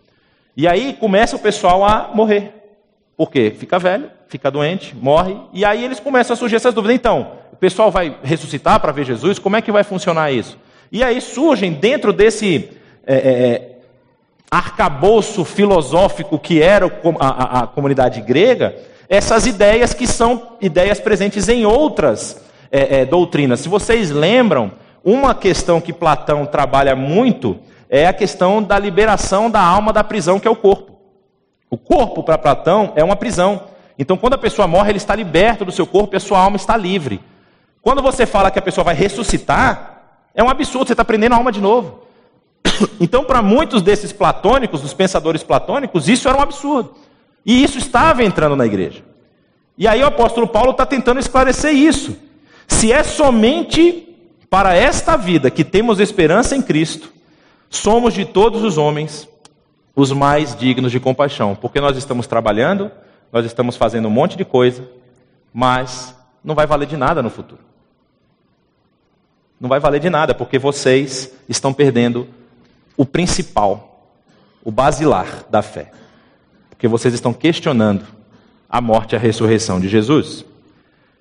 E 0.57 0.69
aí 0.69 0.97
começa 0.99 1.37
o 1.37 1.39
pessoal 1.39 1.85
a 1.85 2.11
morrer. 2.15 2.53
Por 3.17 3.31
quê? 3.31 3.55
Fica 3.57 3.79
velho, 3.79 4.11
fica 4.29 4.51
doente, 4.51 4.97
morre, 4.97 5.37
e 5.53 5.65
aí 5.65 5.85
eles 5.85 6.01
começam 6.01 6.35
a 6.35 6.37
surgir 6.37 6.57
essas 6.57 6.75
dúvidas. 6.75 6.97
Então, 6.97 7.33
pessoal 7.61 7.91
vai 7.91 8.17
ressuscitar 8.23 8.81
para 8.81 8.91
ver 8.93 9.05
Jesus? 9.05 9.39
Como 9.39 9.57
é 9.57 9.63
que 9.63 9.71
vai 9.71 9.85
funcionar 9.85 10.33
isso? 10.33 10.59
E 10.91 11.05
aí 11.05 11.21
surgem 11.21 11.73
dentro 11.73 12.13
desse 12.13 12.71
é, 13.07 13.15
é, 13.15 13.19
é 13.19 13.71
arcabouço 14.51 15.45
filosófico 15.45 16.39
que 16.39 16.61
era 16.61 16.87
a, 17.21 17.27
a, 17.29 17.63
a 17.63 17.67
comunidade 17.69 18.21
grega, 18.21 18.75
essas 19.09 19.47
ideias 19.47 19.95
que 19.95 20.07
são 20.07 20.57
ideias 20.61 20.99
presentes 20.99 21.49
em 21.49 21.65
outras 21.65 22.43
é, 22.73 23.01
é, 23.01 23.05
doutrinas. 23.05 23.61
Se 23.61 23.69
vocês 23.69 24.11
lembram, 24.11 24.73
uma 25.05 25.35
questão 25.35 25.81
que 25.81 25.93
Platão 25.93 26.47
trabalha 26.47 26.97
muito 26.97 27.59
é 27.89 28.07
a 28.07 28.13
questão 28.13 28.63
da 28.63 28.79
liberação 28.79 29.51
da 29.51 29.61
alma 29.61 29.93
da 29.93 30.03
prisão, 30.03 30.41
que 30.41 30.49
é 30.49 30.51
o 30.51 30.57
corpo. 30.57 30.99
O 31.69 31.77
corpo, 31.77 32.23
para 32.23 32.39
Platão, 32.39 32.93
é 32.97 33.05
uma 33.05 33.17
prisão. 33.17 33.65
Então, 33.99 34.17
quando 34.17 34.35
a 34.35 34.39
pessoa 34.39 34.67
morre, 34.67 34.91
ele 34.91 34.99
está 34.99 35.15
liberto 35.15 35.65
do 35.65 35.73
seu 35.73 35.87
corpo 35.87 36.15
e 36.15 36.17
a 36.17 36.21
sua 36.21 36.39
alma 36.39 36.57
está 36.57 36.77
livre. 36.77 37.21
Quando 37.83 38.03
você 38.03 38.27
fala 38.27 38.51
que 38.51 38.59
a 38.59 38.63
pessoa 38.63 38.85
vai 38.85 38.95
ressuscitar, 38.95 39.91
é 40.35 40.43
um 40.43 40.49
absurdo, 40.49 40.87
você 40.87 40.93
está 40.93 41.05
prendendo 41.05 41.33
a 41.33 41.37
alma 41.37 41.53
de 41.53 41.61
novo. 41.61 42.03
Então, 43.01 43.25
para 43.25 43.43
muitos 43.43 43.83
desses 43.83 44.13
platônicos, 44.13 44.83
dos 44.83 44.95
pensadores 44.95 45.43
platônicos, 45.43 46.09
isso 46.09 46.29
era 46.29 46.37
um 46.37 46.43
absurdo. 46.43 46.95
E 47.45 47.63
isso 47.63 47.79
estava 47.79 48.23
entrando 48.23 48.55
na 48.55 48.67
igreja. 48.67 49.03
E 49.77 49.89
aí 49.89 50.03
o 50.03 50.07
apóstolo 50.07 50.47
Paulo 50.47 50.73
está 50.73 50.85
tentando 50.85 51.19
esclarecer 51.19 51.75
isso. 51.75 52.17
Se 52.69 52.93
é 52.93 53.03
somente 53.03 54.07
para 54.51 54.75
esta 54.75 55.17
vida 55.17 55.51
que 55.51 55.65
temos 55.65 55.99
esperança 55.99 56.55
em 56.55 56.61
Cristo, 56.61 57.11
somos 57.71 58.13
de 58.13 58.27
todos 58.27 58.63
os 58.63 58.77
homens 58.77 59.29
os 59.97 60.13
mais 60.13 60.55
dignos 60.55 60.93
de 60.93 61.01
compaixão, 61.01 61.55
porque 61.55 61.81
nós 61.81 61.97
estamos 61.97 62.27
trabalhando, 62.27 62.91
nós 63.33 63.45
estamos 63.45 63.77
fazendo 63.77 64.09
um 64.09 64.11
monte 64.11 64.37
de 64.37 64.45
coisa, 64.45 64.89
mas 65.53 66.15
não 66.45 66.55
vai 66.55 66.67
valer 66.67 66.87
de 66.87 66.97
nada 66.97 67.23
no 67.23 67.31
futuro 67.31 67.70
não 69.61 69.69
vai 69.69 69.79
valer 69.79 70.01
de 70.01 70.09
nada, 70.09 70.35
porque 70.35 70.59
vocês 70.59 71.33
estão 71.47 71.73
perdendo 71.73 72.27
o 72.97 73.05
principal, 73.05 74.11
o 74.65 74.71
basilar 74.71 75.45
da 75.51 75.61
fé. 75.61 75.91
Porque 76.71 76.89
vocês 76.89 77.13
estão 77.13 77.35
questionando 77.35 78.07
a 78.69 78.81
morte 78.81 79.13
e 79.13 79.17
a 79.17 79.19
ressurreição 79.19 79.79
de 79.79 79.89
Jesus. 79.89 80.47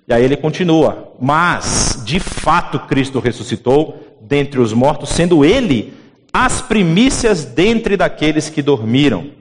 E 0.08 0.14
aí 0.14 0.24
ele 0.24 0.38
continua: 0.38 1.12
Mas, 1.20 2.02
de 2.04 2.18
fato, 2.18 2.80
Cristo 2.80 3.20
ressuscitou 3.20 4.18
dentre 4.22 4.58
os 4.58 4.72
mortos, 4.72 5.10
sendo 5.10 5.44
ele 5.44 5.92
as 6.32 6.62
primícias 6.62 7.44
dentre 7.44 7.96
daqueles 7.96 8.48
que 8.48 8.62
dormiram. 8.62 9.32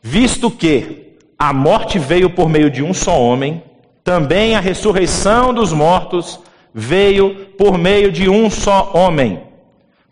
Visto 0.00 0.50
que 0.50 1.16
a 1.38 1.52
morte 1.52 1.98
veio 1.98 2.30
por 2.30 2.48
meio 2.48 2.70
de 2.70 2.82
um 2.82 2.94
só 2.94 3.20
homem, 3.20 3.62
também 4.02 4.54
a 4.54 4.60
ressurreição 4.60 5.52
dos 5.52 5.72
mortos 5.72 6.40
veio 6.74 7.34
por 7.58 7.76
meio 7.76 8.10
de 8.10 8.28
um 8.28 8.50
só 8.50 8.90
homem. 8.94 9.42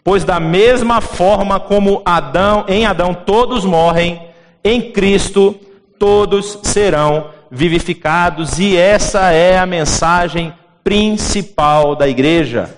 Pois 0.03 0.25
da 0.25 0.41
mesma 0.41 1.01
forma 1.01 1.61
como 1.61 2.03
Adão, 2.05 2.65
em 2.69 2.87
Adão 2.87 3.15
todos 3.15 3.65
morrem, 3.65 4.21
em 4.65 4.93
Cristo 4.93 5.55
todos 5.99 6.59
serão 6.63 7.31
vivificados, 7.51 8.59
e 8.59 8.77
essa 8.77 9.33
é 9.33 9.59
a 9.59 9.67
mensagem 9.67 10.55
principal 10.85 11.95
da 11.95 12.09
igreja. 12.09 12.75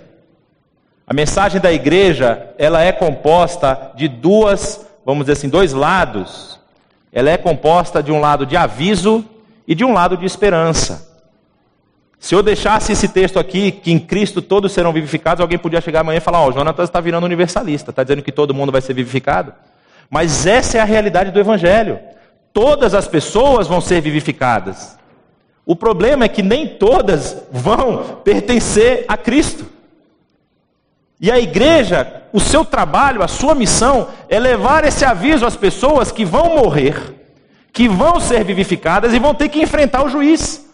A 1.06 1.14
mensagem 1.14 1.60
da 1.60 1.72
igreja, 1.72 2.54
ela 2.58 2.82
é 2.82 2.90
composta 2.90 3.92
de 3.94 4.08
duas, 4.08 4.86
vamos 5.04 5.24
dizer 5.24 5.32
assim, 5.32 5.48
dois 5.48 5.72
lados. 5.72 6.58
Ela 7.12 7.30
é 7.30 7.36
composta 7.36 8.02
de 8.02 8.10
um 8.10 8.18
lado 8.18 8.46
de 8.46 8.56
aviso 8.56 9.24
e 9.68 9.74
de 9.74 9.84
um 9.84 9.92
lado 9.92 10.16
de 10.16 10.24
esperança. 10.24 11.11
Se 12.22 12.36
eu 12.36 12.40
deixasse 12.40 12.92
esse 12.92 13.08
texto 13.08 13.36
aqui, 13.36 13.72
que 13.72 13.90
em 13.90 13.98
Cristo 13.98 14.40
todos 14.40 14.70
serão 14.70 14.92
vivificados, 14.92 15.40
alguém 15.40 15.58
podia 15.58 15.80
chegar 15.80 16.02
amanhã 16.02 16.18
e 16.18 16.20
falar: 16.20 16.40
Ó, 16.40 16.48
oh, 16.48 16.52
Jonatas 16.52 16.88
está 16.88 17.00
virando 17.00 17.24
universalista, 17.24 17.90
está 17.90 18.04
dizendo 18.04 18.22
que 18.22 18.30
todo 18.30 18.54
mundo 18.54 18.70
vai 18.70 18.80
ser 18.80 18.94
vivificado. 18.94 19.52
Mas 20.08 20.46
essa 20.46 20.78
é 20.78 20.80
a 20.80 20.84
realidade 20.84 21.32
do 21.32 21.40
Evangelho. 21.40 21.98
Todas 22.52 22.94
as 22.94 23.08
pessoas 23.08 23.66
vão 23.66 23.80
ser 23.80 24.00
vivificadas. 24.00 24.96
O 25.66 25.74
problema 25.74 26.24
é 26.24 26.28
que 26.28 26.44
nem 26.44 26.68
todas 26.68 27.42
vão 27.50 28.20
pertencer 28.22 29.04
a 29.08 29.16
Cristo. 29.16 29.66
E 31.20 31.28
a 31.28 31.40
igreja, 31.40 32.22
o 32.32 32.38
seu 32.38 32.64
trabalho, 32.64 33.24
a 33.24 33.28
sua 33.28 33.52
missão 33.52 34.06
é 34.28 34.38
levar 34.38 34.84
esse 34.84 35.04
aviso 35.04 35.44
às 35.44 35.56
pessoas 35.56 36.12
que 36.12 36.24
vão 36.24 36.54
morrer, 36.54 37.16
que 37.72 37.88
vão 37.88 38.20
ser 38.20 38.44
vivificadas 38.44 39.12
e 39.12 39.18
vão 39.18 39.34
ter 39.34 39.48
que 39.48 39.60
enfrentar 39.60 40.04
o 40.04 40.08
juiz. 40.08 40.70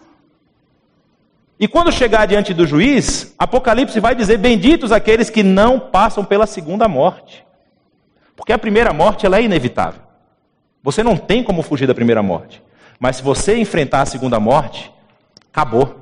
E 1.61 1.67
quando 1.67 1.91
chegar 1.91 2.27
diante 2.27 2.55
do 2.55 2.67
juiz, 2.67 3.35
Apocalipse 3.39 3.99
vai 3.99 4.15
dizer: 4.15 4.39
Benditos 4.39 4.93
aqueles 4.93 5.29
que 5.29 5.43
não 5.43 5.79
passam 5.81 6.25
pela 6.25 6.47
segunda 6.47 6.87
morte. 6.87 7.45
Porque 8.37 8.53
a 8.53 8.59
primeira 8.59 8.93
morte 8.93 9.27
ela 9.27 9.39
é 9.39 9.43
inevitável. 9.43 10.01
Você 10.83 11.03
não 11.03 11.17
tem 11.17 11.43
como 11.43 11.63
fugir 11.63 11.87
da 11.87 11.95
primeira 11.95 12.23
morte. 12.23 12.63
Mas 13.01 13.17
se 13.17 13.23
você 13.23 13.57
enfrentar 13.57 14.03
a 14.03 14.07
segunda 14.07 14.39
morte, 14.39 14.93
acabou. 15.53 15.97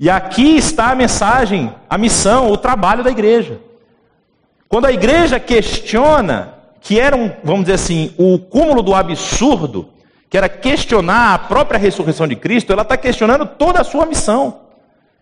E 0.00 0.08
aqui 0.08 0.56
está 0.56 0.90
a 0.90 0.94
mensagem, 0.94 1.74
a 1.88 1.98
missão, 1.98 2.50
o 2.50 2.56
trabalho 2.56 3.04
da 3.04 3.10
igreja. 3.10 3.60
Quando 4.68 4.86
a 4.86 4.92
igreja 4.92 5.40
questiona, 5.40 6.54
que 6.80 6.98
era, 6.98 7.16
um, 7.16 7.30
vamos 7.42 7.62
dizer 7.62 7.74
assim, 7.74 8.14
o 8.16 8.38
cúmulo 8.38 8.82
do 8.82 8.94
absurdo, 8.94 9.88
que 10.30 10.36
era 10.36 10.48
questionar 10.48 11.34
a 11.34 11.38
própria 11.38 11.78
ressurreição 11.78 12.28
de 12.28 12.36
Cristo, 12.36 12.72
ela 12.72 12.82
está 12.82 12.96
questionando 12.96 13.46
toda 13.46 13.80
a 13.80 13.84
sua 13.84 14.04
missão. 14.04 14.60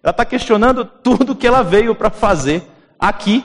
Ela 0.03 0.11
está 0.11 0.25
questionando 0.25 0.85
tudo 0.85 1.35
que 1.35 1.47
ela 1.47 1.63
veio 1.63 1.95
para 1.95 2.11
fazer 2.11 2.63
aqui. 2.99 3.45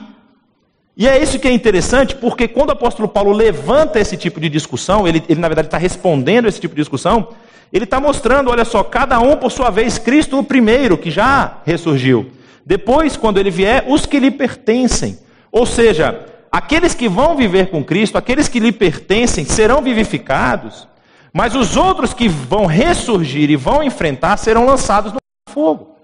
E 0.96 1.08
é 1.08 1.22
isso 1.22 1.38
que 1.38 1.48
é 1.48 1.52
interessante, 1.52 2.14
porque 2.14 2.46
quando 2.46 2.68
o 2.68 2.72
apóstolo 2.72 3.08
Paulo 3.08 3.32
levanta 3.32 3.98
esse 3.98 4.16
tipo 4.16 4.38
de 4.38 4.48
discussão, 4.48 5.08
ele, 5.08 5.22
ele 5.28 5.40
na 5.40 5.48
verdade 5.48 5.68
está 5.68 5.78
respondendo 5.78 6.46
esse 6.46 6.60
tipo 6.60 6.74
de 6.74 6.82
discussão, 6.82 7.28
ele 7.72 7.84
está 7.84 7.98
mostrando, 7.98 8.50
olha 8.50 8.64
só, 8.64 8.84
cada 8.84 9.18
um 9.18 9.36
por 9.36 9.50
sua 9.50 9.70
vez, 9.70 9.98
Cristo 9.98 10.38
o 10.38 10.44
primeiro, 10.44 10.98
que 10.98 11.10
já 11.10 11.58
ressurgiu. 11.64 12.30
Depois, 12.66 13.16
quando 13.16 13.38
ele 13.38 13.50
vier, 13.50 13.84
os 13.88 14.04
que 14.04 14.20
lhe 14.20 14.30
pertencem. 14.30 15.18
Ou 15.50 15.64
seja, 15.64 16.26
aqueles 16.50 16.94
que 16.94 17.08
vão 17.08 17.36
viver 17.36 17.70
com 17.70 17.82
Cristo, 17.82 18.18
aqueles 18.18 18.46
que 18.46 18.60
lhe 18.60 18.70
pertencem, 18.72 19.44
serão 19.44 19.80
vivificados, 19.80 20.86
mas 21.32 21.54
os 21.54 21.76
outros 21.76 22.12
que 22.12 22.28
vão 22.28 22.66
ressurgir 22.66 23.50
e 23.50 23.56
vão 23.56 23.82
enfrentar 23.82 24.36
serão 24.36 24.66
lançados 24.66 25.12
no 25.12 25.18
fogo. 25.48 25.96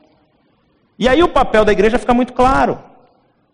E 0.98 1.08
aí 1.08 1.22
o 1.22 1.28
papel 1.28 1.64
da 1.64 1.72
igreja 1.72 1.98
fica 1.98 2.14
muito 2.14 2.32
claro. 2.32 2.78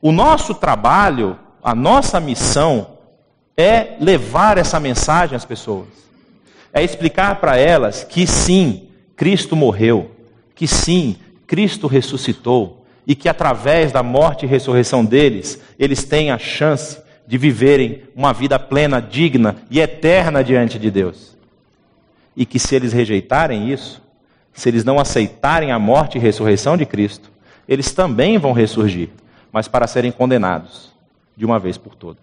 O 0.01 0.13
nosso 0.13 0.55
trabalho, 0.55 1.39
a 1.63 1.75
nossa 1.75 2.21
missão 2.21 2.99
é 3.57 3.97
levar 4.01 4.59
essa 4.59 4.79
mensagem 4.79 5.37
às 5.37 5.45
pessoas 5.45 6.05
é 6.75 6.83
explicar 6.83 7.37
para 7.37 7.57
elas 7.57 8.03
que 8.03 8.27
sim, 8.27 8.89
Cristo 9.15 9.55
morreu, 9.55 10.11
que 10.57 10.67
sim, 10.67 11.17
Cristo 11.47 11.87
ressuscitou 11.87 12.85
e 13.07 13.15
que 13.15 13.29
através 13.29 13.93
da 13.93 14.03
morte 14.03 14.45
e 14.45 14.49
ressurreição 14.49 15.05
deles, 15.05 15.63
eles 15.79 16.03
têm 16.03 16.33
a 16.33 16.39
chance 16.39 16.99
de 17.29 17.39
viverem 17.39 18.03
uma 18.15 18.33
vida 18.33 18.59
plena, 18.59 19.01
digna 19.01 19.57
e 19.71 19.81
eterna 19.81 20.43
diante 20.43 20.79
de 20.79 20.91
Deus. 20.91 21.37
E 22.37 22.45
que 22.45 22.59
se 22.59 22.75
eles 22.75 22.93
rejeitarem 22.93 23.71
isso, 23.71 24.03
se 24.53 24.69
eles 24.69 24.85
não 24.85 24.99
aceitarem 24.99 25.73
a 25.73 25.79
morte 25.79 26.17
e 26.17 26.21
ressurreição 26.21 26.77
de 26.77 26.87
Cristo, 26.87 27.31
eles 27.69 27.93
também 27.93 28.39
vão 28.39 28.53
ressurgir, 28.53 29.09
mas 29.53 29.69
para 29.69 29.87
serem 29.87 30.13
condenados 30.13 30.93
de 31.37 31.45
uma 31.45 31.59
vez 31.59 31.77
por 31.77 31.95
todas. 31.95 32.23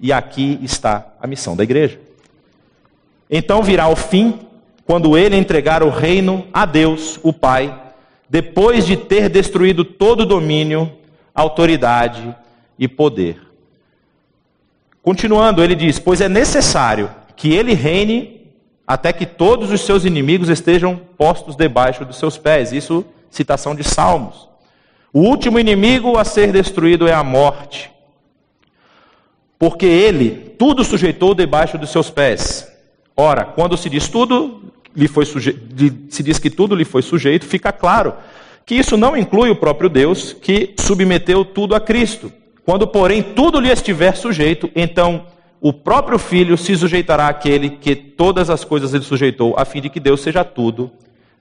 E 0.00 0.12
aqui 0.12 0.58
está 0.62 1.06
a 1.20 1.26
missão 1.26 1.56
da 1.56 1.64
igreja. 1.64 1.98
Então 3.28 3.62
virá 3.62 3.88
o 3.88 3.96
fim, 3.96 4.40
quando 4.84 5.18
ele 5.18 5.36
entregar 5.36 5.82
o 5.82 5.90
reino 5.90 6.46
a 6.52 6.64
Deus, 6.64 7.18
o 7.22 7.32
Pai, 7.32 7.76
depois 8.28 8.86
de 8.86 8.96
ter 8.96 9.28
destruído 9.28 9.84
todo 9.84 10.24
domínio, 10.24 10.92
autoridade 11.34 12.34
e 12.78 12.86
poder. 12.86 13.40
Continuando, 15.02 15.62
ele 15.62 15.74
diz: 15.74 15.98
Pois 15.98 16.20
é 16.20 16.28
necessário 16.28 17.10
que 17.34 17.52
ele 17.52 17.74
reine 17.74 18.37
até 18.88 19.12
que 19.12 19.26
todos 19.26 19.70
os 19.70 19.82
seus 19.82 20.06
inimigos 20.06 20.48
estejam 20.48 20.98
postos 21.18 21.54
debaixo 21.54 22.06
dos 22.06 22.16
seus 22.16 22.38
pés. 22.38 22.72
Isso, 22.72 23.04
citação 23.30 23.74
de 23.74 23.84
Salmos. 23.84 24.48
O 25.12 25.20
último 25.20 25.60
inimigo 25.60 26.16
a 26.16 26.24
ser 26.24 26.50
destruído 26.50 27.06
é 27.06 27.12
a 27.12 27.22
morte, 27.22 27.90
porque 29.58 29.84
ele 29.84 30.54
tudo 30.58 30.82
sujeitou 30.84 31.34
debaixo 31.34 31.76
dos 31.76 31.90
seus 31.90 32.08
pés. 32.08 32.66
Ora, 33.14 33.44
quando 33.44 33.76
se 33.76 33.90
diz 33.90 34.08
tudo 34.08 34.72
lhe 34.96 35.06
foi 35.06 35.26
suje... 35.26 35.54
se 36.08 36.22
diz 36.22 36.38
que 36.38 36.48
tudo 36.48 36.74
lhe 36.74 36.84
foi 36.84 37.02
sujeito, 37.02 37.44
fica 37.44 37.70
claro 37.70 38.14
que 38.64 38.74
isso 38.74 38.96
não 38.96 39.16
inclui 39.16 39.50
o 39.50 39.56
próprio 39.56 39.90
Deus 39.90 40.32
que 40.32 40.74
submeteu 40.78 41.44
tudo 41.44 41.74
a 41.74 41.80
Cristo. 41.80 42.32
Quando, 42.64 42.86
porém, 42.86 43.22
tudo 43.22 43.60
lhe 43.60 43.70
estiver 43.70 44.16
sujeito, 44.16 44.70
então 44.74 45.26
o 45.60 45.72
próprio 45.72 46.18
Filho 46.18 46.56
se 46.56 46.76
sujeitará 46.76 47.28
àquele 47.28 47.70
que 47.70 47.96
todas 47.96 48.48
as 48.48 48.64
coisas 48.64 48.94
ele 48.94 49.04
sujeitou, 49.04 49.54
a 49.58 49.64
fim 49.64 49.80
de 49.80 49.88
que 49.88 49.98
Deus 49.98 50.20
seja 50.20 50.44
tudo 50.44 50.90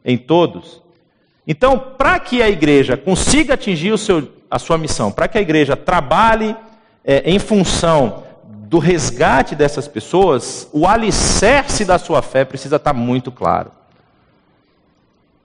em 0.04 0.18
todos. 0.18 0.82
Então, 1.48 1.78
para 1.78 2.20
que 2.20 2.42
a 2.42 2.50
igreja 2.50 2.98
consiga 2.98 3.54
atingir 3.54 3.98
seu, 3.98 4.28
a 4.50 4.60
sua 4.60 4.78
missão, 4.78 5.12
para 5.12 5.28
que 5.28 5.38
a 5.38 5.42
igreja 5.42 5.76
trabalhe 5.76 6.56
é, 7.04 7.30
em 7.30 7.40
função 7.40 8.24
do 8.68 8.80
resgate 8.80 9.56
dessas 9.56 9.88
pessoas, 9.88 10.70
o 10.74 10.86
alicerce 10.86 11.86
da 11.86 11.98
sua 11.98 12.22
fé 12.22 12.44
precisa 12.44 12.76
estar 12.76 12.94
muito 12.94 13.32
claro. 13.32 13.72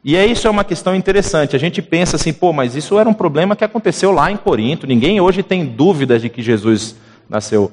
E 0.05 0.17
é 0.17 0.27
isso 0.27 0.49
é 0.49 0.51
uma 0.51 0.65
questão 0.65 0.97
interessante. 0.97 1.55
A 1.55 1.59
gente 1.59 1.81
pensa 1.81 2.17
assim, 2.17 2.33
pô, 2.33 2.53
mas 2.53 2.75
isso 2.75 2.99
era 2.99 3.09
um 3.09 3.15
problema 3.15 3.55
que 3.55 3.63
aconteceu 3.63 4.11
lá 4.11 4.33
em 4.33 4.37
Corinto. 4.37 4.87
Ninguém 4.87 5.21
hoje 5.21 5.45
tem 5.45 5.65
dúvidas 5.65 6.21
de 6.21 6.29
que 6.29 6.43
Jesus 6.43 6.97
nasceu. 7.29 7.71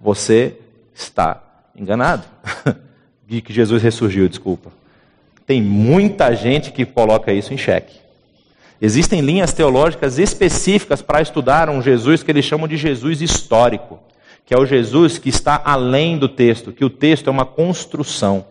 Você 0.00 0.56
está 0.94 1.42
enganado. 1.76 2.24
de 3.26 3.40
que 3.40 3.52
Jesus 3.52 3.80
ressurgiu, 3.80 4.28
desculpa. 4.28 4.72
Tem 5.46 5.62
muita 5.62 6.34
gente 6.34 6.72
que 6.72 6.84
coloca 6.84 7.32
isso 7.32 7.54
em 7.54 7.58
xeque. 7.58 8.00
Existem 8.82 9.20
linhas 9.20 9.52
teológicas 9.52 10.18
específicas 10.18 11.00
para 11.00 11.22
estudar 11.22 11.70
um 11.70 11.80
Jesus 11.80 12.22
que 12.22 12.30
eles 12.32 12.44
chamam 12.44 12.66
de 12.66 12.76
Jesus 12.76 13.20
histórico 13.20 14.00
que 14.50 14.54
é 14.54 14.58
o 14.58 14.66
Jesus 14.66 15.16
que 15.16 15.28
está 15.28 15.62
além 15.64 16.18
do 16.18 16.28
texto, 16.28 16.72
que 16.72 16.84
o 16.84 16.90
texto 16.90 17.28
é 17.28 17.30
uma 17.30 17.46
construção. 17.46 18.44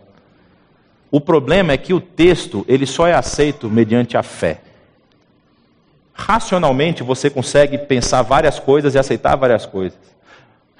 O 1.10 1.20
problema 1.20 1.74
é 1.74 1.76
que 1.76 1.92
o 1.92 2.00
texto, 2.00 2.64
ele 2.66 2.86
só 2.86 3.06
é 3.06 3.12
aceito 3.12 3.68
mediante 3.68 4.16
a 4.16 4.22
fé. 4.22 4.62
Racionalmente 6.14 7.02
você 7.02 7.28
consegue 7.28 7.76
pensar 7.76 8.22
várias 8.22 8.58
coisas 8.58 8.94
e 8.94 8.98
aceitar 8.98 9.36
várias 9.36 9.66
coisas. 9.66 9.98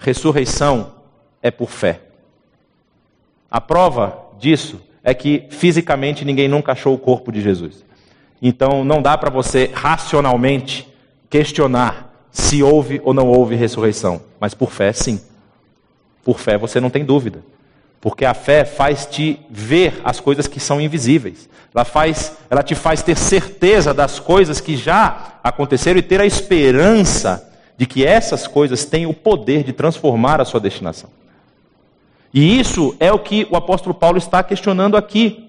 Ressurreição 0.01 0.95
é 1.43 1.51
por 1.51 1.71
fé. 1.71 2.01
A 3.51 3.61
prova 3.61 4.19
disso 4.39 4.81
é 5.05 5.13
que 5.13 5.47
fisicamente 5.51 6.25
ninguém 6.25 6.49
nunca 6.49 6.73
achou 6.73 6.95
o 6.95 6.99
corpo 6.99 7.31
de 7.31 7.43
Jesus. 7.43 7.85
Então 8.41 8.83
não 8.83 9.03
dá 9.03 9.17
para 9.19 9.31
você 9.31 9.71
racionalmente 9.75 10.89
questionar 11.29 12.11
se 12.31 12.63
houve 12.63 13.01
ou 13.05 13.13
não 13.13 13.29
houve 13.29 13.55
ressurreição. 13.57 14.23
Mas 14.41 14.55
por 14.55 14.71
fé, 14.71 14.93
sim. 14.93 15.21
Por 16.25 16.39
fé 16.39 16.57
você 16.57 16.81
não 16.81 16.89
tem 16.89 17.05
dúvida. 17.05 17.45
Porque 18.01 18.25
a 18.25 18.33
fé 18.33 18.65
faz 18.65 19.05
te 19.05 19.39
ver 19.51 20.01
as 20.03 20.19
coisas 20.19 20.47
que 20.47 20.59
são 20.59 20.81
invisíveis. 20.81 21.47
Ela, 21.75 21.85
faz, 21.85 22.39
ela 22.49 22.63
te 22.63 22.75
faz 22.75 23.03
ter 23.03 23.17
certeza 23.17 23.93
das 23.93 24.19
coisas 24.19 24.61
que 24.63 24.77
já 24.77 25.35
aconteceram 25.45 25.99
e 25.99 26.03
ter 26.03 26.21
a 26.21 26.27
esperança 26.27 27.50
de 27.81 27.87
que 27.87 28.05
essas 28.05 28.47
coisas 28.47 28.85
têm 28.85 29.07
o 29.07 29.15
poder 29.15 29.65
de 29.65 29.73
transformar 29.73 30.39
a 30.39 30.45
sua 30.45 30.61
destinação. 30.61 31.09
E 32.31 32.61
isso 32.61 32.95
é 33.01 33.11
o 33.11 33.19
que 33.19 33.49
o 33.51 33.57
apóstolo 33.57 33.95
Paulo 33.95 34.19
está 34.19 34.43
questionando 34.43 34.99
aqui. 34.99 35.49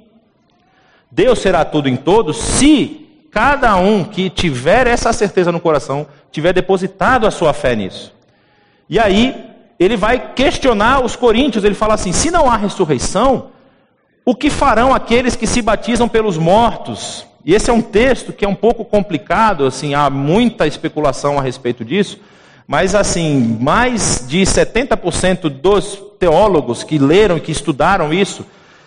Deus 1.12 1.40
será 1.40 1.66
tudo 1.66 1.90
em 1.90 1.98
todos 1.98 2.38
se 2.38 3.06
cada 3.30 3.76
um 3.76 4.06
que 4.06 4.30
tiver 4.30 4.88
essa 4.88 5.12
certeza 5.12 5.52
no 5.52 5.60
coração 5.60 6.08
tiver 6.32 6.54
depositado 6.54 7.28
a 7.28 7.32
sua 7.32 7.52
fé 7.52 7.76
nisso. 7.76 8.14
E 8.90 8.98
aí, 8.98 9.36
ele 9.78 9.98
vai 9.98 10.34
questionar 10.34 11.04
os 11.04 11.18
coríntios, 11.18 11.66
ele 11.66 11.76
fala 11.76 11.96
assim: 11.96 12.14
se 12.14 12.32
não 12.32 12.50
há 12.50 12.56
ressurreição, 12.56 13.48
o 14.24 14.34
que 14.34 14.50
farão 14.50 14.94
aqueles 14.94 15.36
que 15.36 15.46
se 15.46 15.62
batizam 15.62 16.08
pelos 16.08 16.38
mortos? 16.38 17.28
E 17.44 17.56
esse 17.56 17.70
é 17.70 17.74
um 17.74 17.82
texto 17.82 18.32
que 18.32 18.46
é 18.46 18.48
um 18.48 18.56
pouco 18.56 18.86
complicado, 18.86 19.66
assim, 19.66 19.94
há 19.94 20.10
muita 20.10 20.68
especulação 20.68 21.40
a 21.40 21.42
respeito 21.42 21.84
disso, 21.84 22.20
mas 22.68 22.94
assim, 22.94 23.58
mais 23.60 24.26
de 24.28 24.42
70% 24.42 25.50
dos 25.50 26.02
teólogos 26.20 26.84
que 26.84 27.00
leram 27.00 27.38
e 27.38 27.42
que 27.42 27.52
estudaram 27.52 28.14
isso, 28.14 28.46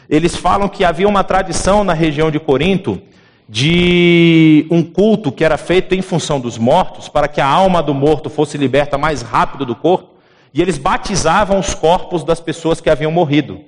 eles 0.08 0.36
falam 0.36 0.68
que 0.68 0.84
havia 0.84 1.08
uma 1.08 1.24
tradição 1.24 1.82
na 1.82 1.92
região 1.92 2.30
de 2.30 2.38
Corinto 2.38 3.00
de 3.48 4.66
um 4.70 4.82
culto 4.82 5.30
que 5.30 5.44
era 5.44 5.58
feito 5.58 5.94
em 5.94 6.00
função 6.00 6.40
dos 6.40 6.56
mortos, 6.56 7.08
para 7.08 7.28
que 7.28 7.40
a 7.40 7.46
alma 7.46 7.82
do 7.82 7.92
morto 7.92 8.30
fosse 8.30 8.56
liberta 8.56 8.96
mais 8.96 9.20
rápido 9.20 9.66
do 9.66 9.74
corpo, 9.74 10.14
e 10.52 10.62
eles 10.62 10.78
batizavam 10.78 11.58
os 11.58 11.74
corpos 11.74 12.22
das 12.22 12.40
pessoas 12.40 12.80
que 12.80 12.88
haviam 12.88 13.10
morrido. 13.10 13.60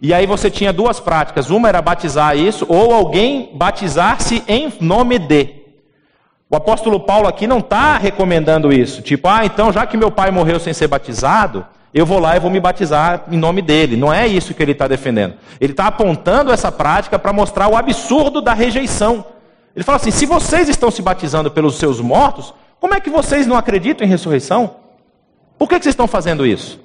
E 0.00 0.12
aí 0.12 0.26
você 0.26 0.50
tinha 0.50 0.72
duas 0.72 1.00
práticas: 1.00 1.50
uma 1.50 1.68
era 1.68 1.80
batizar 1.80 2.36
isso, 2.36 2.66
ou 2.68 2.92
alguém 2.92 3.50
batizar-se 3.54 4.42
em 4.46 4.72
nome 4.80 5.18
de. 5.18 5.54
O 6.48 6.56
apóstolo 6.56 7.00
Paulo 7.00 7.26
aqui 7.26 7.46
não 7.46 7.58
está 7.58 7.98
recomendando 7.98 8.72
isso, 8.72 9.02
tipo, 9.02 9.26
ah, 9.26 9.44
então 9.44 9.72
já 9.72 9.84
que 9.84 9.96
meu 9.96 10.12
pai 10.12 10.30
morreu 10.30 10.60
sem 10.60 10.72
ser 10.72 10.86
batizado, 10.86 11.66
eu 11.92 12.06
vou 12.06 12.20
lá 12.20 12.36
e 12.36 12.40
vou 12.40 12.50
me 12.50 12.60
batizar 12.60 13.24
em 13.30 13.36
nome 13.36 13.62
dele. 13.62 13.96
Não 13.96 14.12
é 14.12 14.28
isso 14.28 14.54
que 14.54 14.62
ele 14.62 14.72
está 14.72 14.86
defendendo. 14.86 15.34
Ele 15.60 15.72
está 15.72 15.86
apontando 15.86 16.52
essa 16.52 16.70
prática 16.70 17.18
para 17.18 17.32
mostrar 17.32 17.68
o 17.68 17.76
absurdo 17.76 18.40
da 18.40 18.52
rejeição. 18.52 19.24
Ele 19.74 19.84
fala 19.84 19.96
assim: 19.96 20.10
se 20.10 20.26
vocês 20.26 20.68
estão 20.68 20.90
se 20.90 21.02
batizando 21.02 21.50
pelos 21.50 21.76
seus 21.76 22.00
mortos, 22.00 22.54
como 22.78 22.94
é 22.94 23.00
que 23.00 23.10
vocês 23.10 23.46
não 23.46 23.56
acreditam 23.56 24.06
em 24.06 24.10
ressurreição? 24.10 24.76
Por 25.58 25.68
que, 25.68 25.78
que 25.78 25.84
vocês 25.84 25.94
estão 25.94 26.06
fazendo 26.06 26.46
isso? 26.46 26.78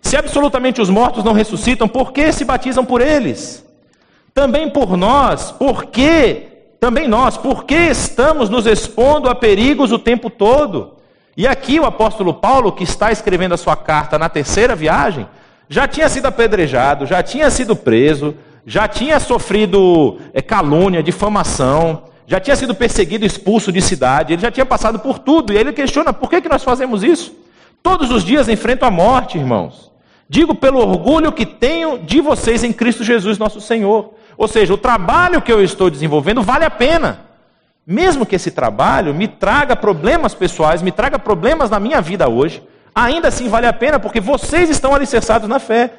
Se 0.00 0.16
absolutamente 0.16 0.80
os 0.80 0.88
mortos 0.88 1.24
não 1.24 1.32
ressuscitam, 1.32 1.88
por 1.88 2.12
que 2.12 2.32
se 2.32 2.44
batizam 2.44 2.84
por 2.84 3.00
eles? 3.00 3.64
Também 4.32 4.70
por 4.70 4.96
nós, 4.96 5.50
por 5.50 5.86
que? 5.86 6.46
Também 6.80 7.08
nós, 7.08 7.36
por 7.36 7.64
que 7.64 7.74
estamos 7.74 8.48
nos 8.48 8.66
expondo 8.66 9.28
a 9.28 9.34
perigos 9.34 9.90
o 9.90 9.98
tempo 9.98 10.30
todo? 10.30 10.94
E 11.36 11.46
aqui 11.46 11.78
o 11.78 11.84
apóstolo 11.84 12.34
Paulo, 12.34 12.72
que 12.72 12.84
está 12.84 13.10
escrevendo 13.10 13.54
a 13.54 13.56
sua 13.56 13.76
carta 13.76 14.18
na 14.18 14.28
terceira 14.28 14.74
viagem, 14.74 15.26
já 15.68 15.86
tinha 15.86 16.08
sido 16.08 16.26
apedrejado, 16.26 17.04
já 17.04 17.22
tinha 17.22 17.50
sido 17.50 17.76
preso, 17.76 18.34
já 18.64 18.88
tinha 18.88 19.18
sofrido 19.20 20.18
é, 20.32 20.40
calúnia, 20.40 21.02
difamação, 21.02 22.04
já 22.26 22.38
tinha 22.38 22.56
sido 22.56 22.74
perseguido, 22.74 23.24
expulso 23.24 23.72
de 23.72 23.80
cidade, 23.80 24.34
ele 24.34 24.42
já 24.42 24.50
tinha 24.50 24.66
passado 24.66 24.98
por 24.98 25.18
tudo, 25.18 25.52
e 25.52 25.56
ele 25.56 25.72
questiona 25.72 26.12
por 26.12 26.28
que, 26.28 26.40
que 26.40 26.48
nós 26.48 26.62
fazemos 26.62 27.02
isso? 27.02 27.32
Todos 27.82 28.10
os 28.10 28.24
dias 28.24 28.48
enfrento 28.48 28.84
a 28.84 28.90
morte, 28.90 29.38
irmãos. 29.38 29.87
Digo 30.28 30.54
pelo 30.54 30.78
orgulho 30.78 31.32
que 31.32 31.46
tenho 31.46 31.98
de 31.98 32.20
vocês 32.20 32.62
em 32.62 32.72
Cristo 32.72 33.02
Jesus, 33.02 33.38
nosso 33.38 33.60
Senhor. 33.60 34.14
Ou 34.36 34.46
seja, 34.46 34.74
o 34.74 34.78
trabalho 34.78 35.40
que 35.40 35.52
eu 35.52 35.62
estou 35.62 35.88
desenvolvendo 35.88 36.42
vale 36.42 36.64
a 36.64 36.70
pena. 36.70 37.20
Mesmo 37.86 38.26
que 38.26 38.36
esse 38.36 38.50
trabalho 38.50 39.14
me 39.14 39.26
traga 39.26 39.74
problemas 39.74 40.34
pessoais, 40.34 40.82
me 40.82 40.92
traga 40.92 41.18
problemas 41.18 41.70
na 41.70 41.80
minha 41.80 42.02
vida 42.02 42.28
hoje, 42.28 42.62
ainda 42.94 43.28
assim 43.28 43.48
vale 43.48 43.66
a 43.66 43.72
pena 43.72 43.98
porque 43.98 44.20
vocês 44.20 44.68
estão 44.68 44.94
alicerçados 44.94 45.48
na 45.48 45.58
fé. 45.58 45.94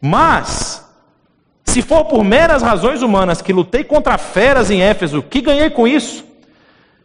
Mas, 0.00 0.82
se 1.62 1.82
for 1.82 2.06
por 2.06 2.24
meras 2.24 2.62
razões 2.62 3.02
humanas 3.02 3.42
que 3.42 3.52
lutei 3.52 3.84
contra 3.84 4.16
feras 4.16 4.70
em 4.70 4.80
Éfeso, 4.80 5.22
que 5.22 5.42
ganhei 5.42 5.68
com 5.68 5.86
isso? 5.86 6.24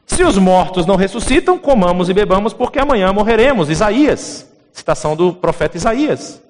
Se 0.05 0.23
os 0.23 0.37
mortos 0.37 0.85
não 0.85 0.95
ressuscitam, 0.95 1.57
comamos 1.57 2.07
e 2.07 2.13
bebamos, 2.13 2.53
porque 2.53 2.79
amanhã 2.79 3.11
morreremos. 3.11 3.69
Isaías, 3.69 4.49
citação 4.71 5.15
do 5.15 5.33
profeta 5.33 5.75
Isaías. 5.75 6.41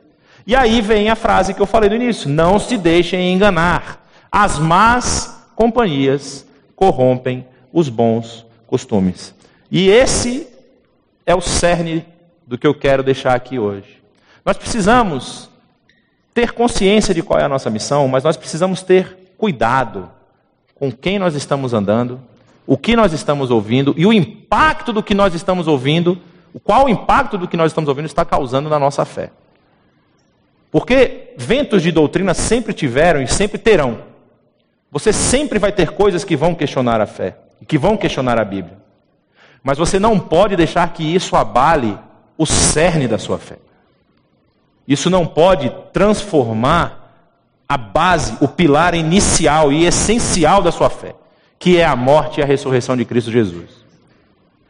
E 0.46 0.56
aí 0.56 0.82
vem 0.82 1.10
a 1.10 1.16
frase 1.16 1.54
que 1.54 1.62
eu 1.62 1.66
falei 1.66 1.90
no 1.90 1.96
início: 1.96 2.30
não 2.30 2.60
se 2.60 2.78
deixem 2.78 3.34
enganar. 3.34 4.06
As 4.32 4.58
más 4.58 5.46
companhias 5.56 6.46
corrompem 6.76 7.46
os 7.72 7.90
bons 7.90 8.46
costumes. 8.66 9.36
E 9.70 9.90
esse 9.90 10.48
é 11.26 11.36
o 11.36 11.42
cerne 11.42 12.06
do 12.48 12.58
que 12.58 12.68
eu 12.68 12.74
quero 12.74 13.04
deixar 13.04 13.36
aqui 13.36 13.60
hoje. 13.60 14.02
Nós 14.44 14.58
precisamos 14.58 15.50
ter 16.34 16.54
consciência 16.54 17.14
de 17.14 17.22
qual 17.22 17.40
é 17.40 17.44
a 17.44 17.50
nossa 17.50 17.70
missão, 17.70 18.08
mas 18.08 18.24
nós 18.24 18.38
precisamos 18.38 18.82
ter 18.82 19.34
cuidado 19.38 20.10
com 20.76 20.92
quem 20.92 21.20
nós 21.20 21.36
estamos 21.36 21.74
andando, 21.74 22.20
o 22.66 22.78
que 22.78 22.96
nós 22.96 23.14
estamos 23.14 23.52
ouvindo 23.52 23.94
e 23.98 24.06
o 24.06 24.14
impacto 24.14 24.92
do 24.92 25.04
que 25.04 25.14
nós 25.14 25.34
estamos 25.34 25.68
ouvindo, 25.68 26.18
qual 26.64 26.86
o 26.86 26.90
impacto 26.90 27.38
do 27.38 27.48
que 27.48 27.58
nós 27.58 27.72
estamos 27.72 27.88
ouvindo 27.88 28.06
está 28.06 28.26
causando 28.26 28.70
na 28.70 28.80
nossa 28.80 29.06
fé. 29.06 29.32
Porque 30.72 31.34
ventos 31.38 31.84
de 31.84 31.92
doutrina 31.92 32.34
sempre 32.34 32.74
tiveram 32.74 33.22
e 33.22 33.28
sempre 33.28 33.58
terão. 33.58 34.00
Você 34.92 35.12
sempre 35.12 35.60
vai 35.60 35.72
ter 35.72 35.92
coisas 35.92 36.24
que 36.24 36.36
vão 36.36 36.56
questionar 36.56 37.02
a 37.02 37.06
fé, 37.06 37.38
que 37.68 37.78
vão 37.78 37.98
questionar 37.98 38.40
a 38.40 38.46
Bíblia. 38.46 38.78
Mas 39.62 39.78
você 39.78 40.00
não 40.00 40.20
pode 40.20 40.56
deixar 40.56 40.92
que 40.94 41.04
isso 41.04 41.36
abale 41.36 41.98
o 42.38 42.46
cerne 42.46 43.08
da 43.08 43.18
sua 43.18 43.38
fé. 43.38 43.58
Isso 44.88 45.10
não 45.10 45.28
pode 45.28 45.72
transformar 45.94 47.14
a 47.68 47.78
base, 47.78 48.38
o 48.42 48.48
pilar 48.48 48.96
inicial 48.96 49.72
e 49.72 49.86
essencial 49.86 50.62
da 50.62 50.72
sua 50.72 50.90
fé 50.90 51.16
que 51.62 51.78
é 51.78 51.86
a 51.86 51.96
morte 51.96 52.40
e 52.40 52.44
a 52.44 52.46
ressurreição 52.46 52.98
de 52.98 53.06
Cristo 53.06 53.32
Jesus. 53.32 53.70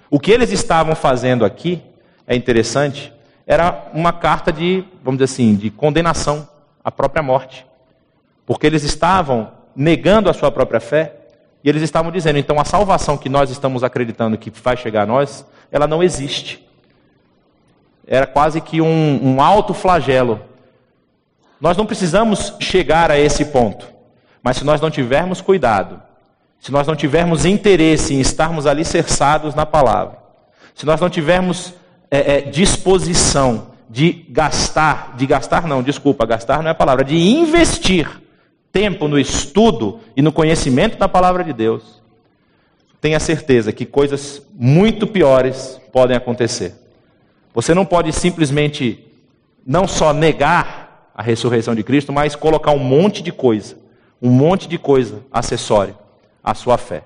O 0.10 0.20
que 0.20 0.30
eles 0.30 0.52
estavam 0.52 0.94
fazendo 0.94 1.46
aqui 1.46 1.82
é 2.28 2.36
interessante, 2.36 3.14
era 3.52 3.90
uma 3.94 4.14
carta 4.14 4.50
de, 4.50 4.82
vamos 5.04 5.20
dizer 5.20 5.34
assim, 5.34 5.56
de 5.56 5.70
condenação 5.70 6.48
à 6.82 6.90
própria 6.90 7.22
morte. 7.22 7.66
Porque 8.46 8.66
eles 8.66 8.82
estavam 8.82 9.52
negando 9.76 10.30
a 10.30 10.34
sua 10.34 10.50
própria 10.50 10.80
fé 10.80 11.16
e 11.62 11.68
eles 11.68 11.82
estavam 11.82 12.14
dizendo, 12.14 12.40
então 12.40 12.58
a 12.62 12.64
salvação 12.64 13.18
que 13.18 13.28
nós 13.28 13.50
estamos 13.50 13.84
acreditando 13.84 14.38
que 14.38 14.50
vai 14.50 14.78
chegar 14.78 15.02
a 15.02 15.06
nós, 15.06 15.46
ela 15.70 15.86
não 15.86 16.02
existe. 16.02 16.66
Era 18.08 18.26
quase 18.26 18.62
que 18.62 18.80
um, 18.80 19.20
um 19.22 19.42
alto 19.42 19.74
flagelo. 19.74 20.40
Nós 21.60 21.76
não 21.76 21.86
precisamos 21.86 22.54
chegar 22.58 23.12
a 23.12 23.20
esse 23.20 23.44
ponto, 23.44 23.86
mas 24.42 24.56
se 24.56 24.64
nós 24.64 24.80
não 24.80 24.90
tivermos 24.90 25.42
cuidado, 25.42 26.02
se 26.58 26.72
nós 26.72 26.88
não 26.88 26.96
tivermos 26.96 27.44
interesse 27.44 28.14
em 28.14 28.22
estarmos 28.22 28.66
alicerçados 28.66 29.54
na 29.54 29.66
palavra, 29.66 30.20
se 30.74 30.86
nós 30.86 31.02
não 31.02 31.10
tivermos 31.10 31.81
é, 32.12 32.38
é, 32.38 32.42
disposição 32.42 33.72
de 33.90 34.26
gastar, 34.30 35.16
de 35.16 35.26
gastar 35.26 35.66
não, 35.66 35.82
desculpa, 35.82 36.26
gastar 36.26 36.62
não 36.62 36.68
é 36.68 36.72
a 36.72 36.76
palavra, 36.76 37.06
de 37.06 37.16
investir 37.18 38.22
tempo 38.72 39.08
no 39.08 39.18
estudo 39.18 40.00
e 40.16 40.22
no 40.22 40.32
conhecimento 40.32 40.98
da 40.98 41.08
palavra 41.08 41.44
de 41.44 41.54
Deus, 41.54 42.02
tenha 43.00 43.20
certeza 43.20 43.72
que 43.72 43.86
coisas 43.86 44.42
muito 44.54 45.08
piores 45.08 45.80
podem 45.92 46.16
acontecer. 46.16 46.76
Você 47.54 47.74
não 47.74 47.86
pode 47.86 48.14
simplesmente 48.14 49.06
não 49.66 49.88
só 49.88 50.14
negar 50.14 51.12
a 51.16 51.22
ressurreição 51.22 51.74
de 51.74 51.84
Cristo, 51.84 52.14
mas 52.14 52.36
colocar 52.36 52.72
um 52.72 52.80
monte 52.80 53.22
de 53.22 53.32
coisa, 53.32 53.78
um 54.22 54.30
monte 54.30 54.68
de 54.68 54.78
coisa 54.78 55.24
acessória 55.32 55.96
a 56.44 56.54
sua 56.54 56.78
fé. 56.78 57.04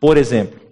Por 0.00 0.16
exemplo, 0.16 0.67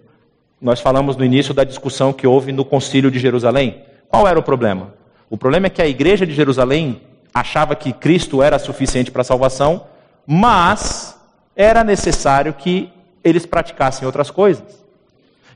nós 0.61 0.79
falamos 0.79 1.15
no 1.15 1.23
início 1.23 1.53
da 1.53 1.63
discussão 1.63 2.11
que 2.11 2.25
houve 2.25 2.51
no 2.51 2.65
Concílio 2.65 3.11
de 3.11 3.19
Jerusalém. 3.19 3.83
Qual 4.09 4.27
era 4.27 4.39
o 4.39 4.43
problema? 4.43 4.93
O 5.29 5.37
problema 5.37 5.67
é 5.67 5.69
que 5.69 5.81
a 5.81 5.87
igreja 5.87 6.25
de 6.25 6.33
Jerusalém 6.33 7.01
achava 7.33 7.75
que 7.75 7.93
Cristo 7.93 8.41
era 8.41 8.57
suficiente 8.57 9.11
para 9.11 9.21
a 9.21 9.25
salvação, 9.25 9.85
mas 10.25 11.15
era 11.55 11.83
necessário 11.83 12.53
que 12.53 12.89
eles 13.23 13.45
praticassem 13.45 14.05
outras 14.05 14.31
coisas. 14.31 14.83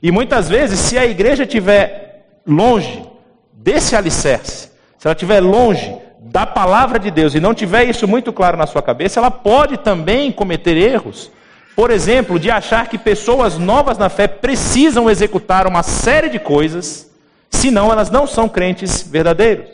E 0.00 0.10
muitas 0.10 0.48
vezes, 0.48 0.78
se 0.78 0.96
a 0.98 1.04
igreja 1.04 1.44
estiver 1.44 2.40
longe 2.46 3.02
desse 3.52 3.96
alicerce, 3.96 4.70
se 4.98 5.06
ela 5.06 5.14
estiver 5.14 5.40
longe 5.40 5.96
da 6.20 6.46
palavra 6.46 6.98
de 6.98 7.10
Deus 7.10 7.34
e 7.34 7.40
não 7.40 7.54
tiver 7.54 7.84
isso 7.84 8.06
muito 8.06 8.32
claro 8.32 8.56
na 8.56 8.66
sua 8.66 8.82
cabeça, 8.82 9.18
ela 9.18 9.30
pode 9.30 9.78
também 9.78 10.30
cometer 10.30 10.76
erros 10.76 11.30
por 11.74 11.90
exemplo, 11.90 12.38
de 12.38 12.50
achar 12.50 12.88
que 12.88 12.98
pessoas 12.98 13.56
novas 13.56 13.96
na 13.96 14.08
fé 14.08 14.26
precisam 14.26 15.08
executar 15.08 15.66
uma 15.66 15.82
série 15.82 16.28
de 16.28 16.38
coisas, 16.38 17.10
senão 17.50 17.90
elas 17.90 18.10
não 18.10 18.26
são 18.26 18.48
crentes 18.48 19.02
verdadeiros. 19.02 19.66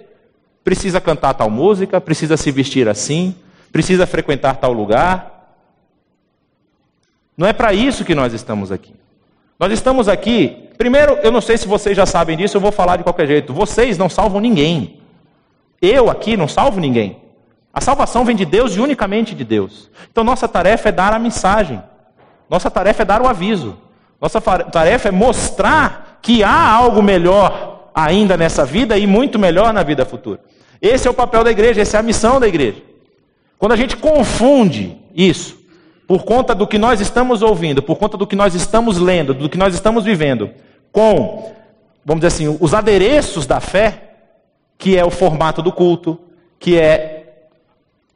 Precisa 0.63 1.01
cantar 1.01 1.35
tal 1.35 1.51
música, 1.51 2.01
precisa 2.01 2.37
se 2.37 2.51
vestir 2.51 2.89
assim, 2.89 3.35
precisa 3.73 4.07
frequentar 4.07 4.57
tal 4.57 4.73
lugar. 4.73 5.57
Não 7.37 7.47
é 7.47 7.53
para 7.53 7.73
isso 7.73 8.05
que 8.05 8.15
nós 8.15 8.33
estamos 8.33 8.71
aqui. 8.71 8.95
Nós 9.59 9.73
estamos 9.73 10.09
aqui, 10.09 10.69
primeiro, 10.79 11.15
eu 11.15 11.33
não 11.33 11.41
sei 11.41 11.59
se 11.59 11.67
vocês 11.67 11.97
já 11.97 12.07
sabem 12.07 12.37
disso, 12.37 12.57
eu 12.57 12.61
vou 12.61 12.71
falar 12.71 12.97
de 12.97 13.03
qualquer 13.03 13.27
jeito. 13.27 13.53
Vocês 13.53 13.99
não 13.99 14.09
salvam 14.09 14.41
ninguém. 14.41 15.01
Eu 15.83 16.09
aqui 16.09 16.37
não 16.37 16.47
salvo 16.47 16.79
ninguém. 16.79 17.17
A 17.73 17.81
salvação 17.81 18.25
vem 18.25 18.37
de 18.37 18.45
Deus 18.45 18.75
e 18.77 18.81
unicamente 18.81 19.35
de 19.35 19.45
Deus. 19.45 19.91
Então 20.11 20.25
nossa 20.25 20.47
tarefa 20.49 20.89
é 20.89 20.93
dar 20.93 21.13
a 21.13 21.19
mensagem. 21.19 21.83
Nossa 22.49 22.71
tarefa 22.71 23.03
é 23.03 23.05
dar 23.05 23.21
o 23.21 23.27
aviso. 23.27 23.77
Nossa 24.21 24.41
tarefa 24.41 25.09
é 25.09 25.13
mostrar 25.13 26.19
que 26.21 26.43
há 26.43 26.73
algo 26.73 27.03
melhor 27.03 27.91
ainda 27.95 28.37
nessa 28.37 28.65
vida 28.65 28.97
e 28.99 29.07
muito 29.07 29.39
melhor 29.39 29.73
na 29.73 29.83
vida 29.83 30.05
futura. 30.05 30.41
Esse 30.81 31.09
é 31.09 31.11
o 31.11 31.15
papel 31.15 31.43
da 31.43 31.51
igreja, 31.51 31.81
essa 31.81 31.97
é 31.97 32.01
a 32.01 32.03
missão 32.03 32.39
da 32.39 32.47
igreja. 32.47 32.83
Quando 33.59 33.73
a 33.73 33.77
gente 33.77 33.97
confunde 33.97 34.97
isso, 35.15 35.59
por 36.07 36.25
conta 36.25 36.55
do 36.55 36.67
que 36.67 36.79
nós 36.79 37.01
estamos 37.01 37.43
ouvindo, 37.43 37.83
por 37.83 37.97
conta 37.97 38.17
do 38.17 38.27
que 38.27 38.37
nós 38.37 38.55
estamos 38.55 38.99
lendo, 38.99 39.35
do 39.35 39.49
que 39.49 39.59
nós 39.59 39.75
estamos 39.75 40.05
vivendo, 40.05 40.51
com, 40.93 41.53
vamos 42.05 42.21
dizer 42.25 42.29
assim, 42.29 42.59
os 42.61 42.73
adereços 42.73 43.47
da 43.47 43.61
fé, 43.61 44.15
que 44.79 44.97
é 44.97 45.05
o 45.05 45.11
formato 45.11 45.61
do 45.61 45.73
culto, 45.73 46.19
que 46.59 46.79
é 46.79 47.49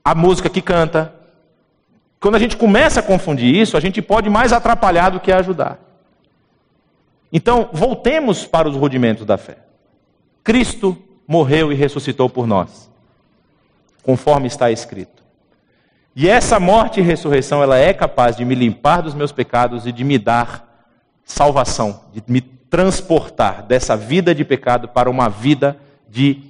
a 0.04 0.14
música 0.14 0.48
que 0.48 0.62
canta, 0.62 1.12
Quando 2.22 2.36
a 2.36 2.38
gente 2.38 2.56
começa 2.56 3.00
a 3.00 3.02
confundir 3.02 3.52
isso, 3.52 3.76
a 3.76 3.80
gente 3.80 4.00
pode 4.00 4.30
mais 4.30 4.52
atrapalhar 4.52 5.10
do 5.10 5.18
que 5.18 5.32
ajudar. 5.32 5.80
Então, 7.32 7.68
voltemos 7.72 8.46
para 8.46 8.68
os 8.68 8.76
rudimentos 8.76 9.26
da 9.26 9.36
fé. 9.36 9.58
Cristo 10.44 10.96
morreu 11.26 11.72
e 11.72 11.74
ressuscitou 11.74 12.30
por 12.30 12.46
nós, 12.46 12.88
conforme 14.04 14.46
está 14.46 14.70
escrito. 14.70 15.20
E 16.14 16.28
essa 16.28 16.60
morte 16.60 17.00
e 17.00 17.02
ressurreição, 17.02 17.60
ela 17.60 17.76
é 17.76 17.92
capaz 17.92 18.36
de 18.36 18.44
me 18.44 18.54
limpar 18.54 19.02
dos 19.02 19.14
meus 19.14 19.32
pecados 19.32 19.84
e 19.84 19.90
de 19.90 20.04
me 20.04 20.16
dar 20.16 20.88
salvação, 21.24 22.04
de 22.12 22.22
me 22.28 22.40
transportar 22.40 23.64
dessa 23.64 23.96
vida 23.96 24.32
de 24.32 24.44
pecado 24.44 24.86
para 24.86 25.10
uma 25.10 25.28
vida 25.28 25.76
de 26.08 26.40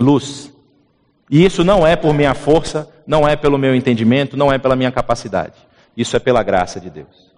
luz. 0.00 0.50
E 1.30 1.44
isso 1.44 1.62
não 1.62 1.86
é 1.86 1.94
por 1.94 2.14
minha 2.14 2.34
força, 2.34 2.88
não 3.06 3.26
é 3.26 3.36
pelo 3.36 3.58
meu 3.58 3.74
entendimento, 3.74 4.36
não 4.36 4.52
é 4.52 4.58
pela 4.58 4.76
minha 4.76 4.90
capacidade. 4.90 5.54
Isso 5.96 6.16
é 6.16 6.18
pela 6.18 6.42
graça 6.42 6.80
de 6.80 6.88
Deus. 6.88 7.32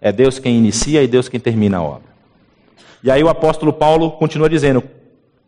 É 0.00 0.12
Deus 0.12 0.38
quem 0.38 0.56
inicia 0.56 1.02
e 1.02 1.06
Deus 1.06 1.28
quem 1.28 1.40
termina 1.40 1.78
a 1.78 1.82
obra. 1.82 2.08
E 3.02 3.10
aí 3.10 3.22
o 3.22 3.28
apóstolo 3.28 3.72
Paulo 3.72 4.12
continua 4.12 4.48
dizendo: 4.48 4.82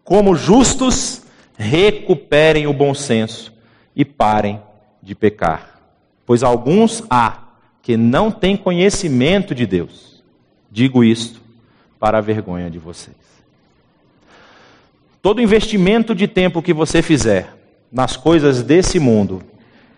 como 0.04 0.34
justos, 0.34 1.22
recuperem 1.56 2.66
o 2.66 2.72
bom 2.72 2.94
senso 2.94 3.52
e 3.94 4.04
parem 4.04 4.60
de 5.02 5.14
pecar. 5.14 5.80
Pois 6.24 6.42
alguns 6.42 7.02
há 7.10 7.38
que 7.82 7.96
não 7.96 8.30
têm 8.30 8.56
conhecimento 8.56 9.54
de 9.54 9.66
Deus. 9.66 10.22
Digo 10.70 11.02
isto 11.02 11.40
para 11.98 12.18
a 12.18 12.20
vergonha 12.20 12.70
de 12.70 12.78
vocês. 12.78 13.16
Todo 15.20 15.42
investimento 15.42 16.14
de 16.14 16.28
tempo 16.28 16.62
que 16.62 16.72
você 16.72 17.02
fizer 17.02 17.57
nas 17.90 18.16
coisas 18.16 18.62
desse 18.62 18.98
mundo, 18.98 19.42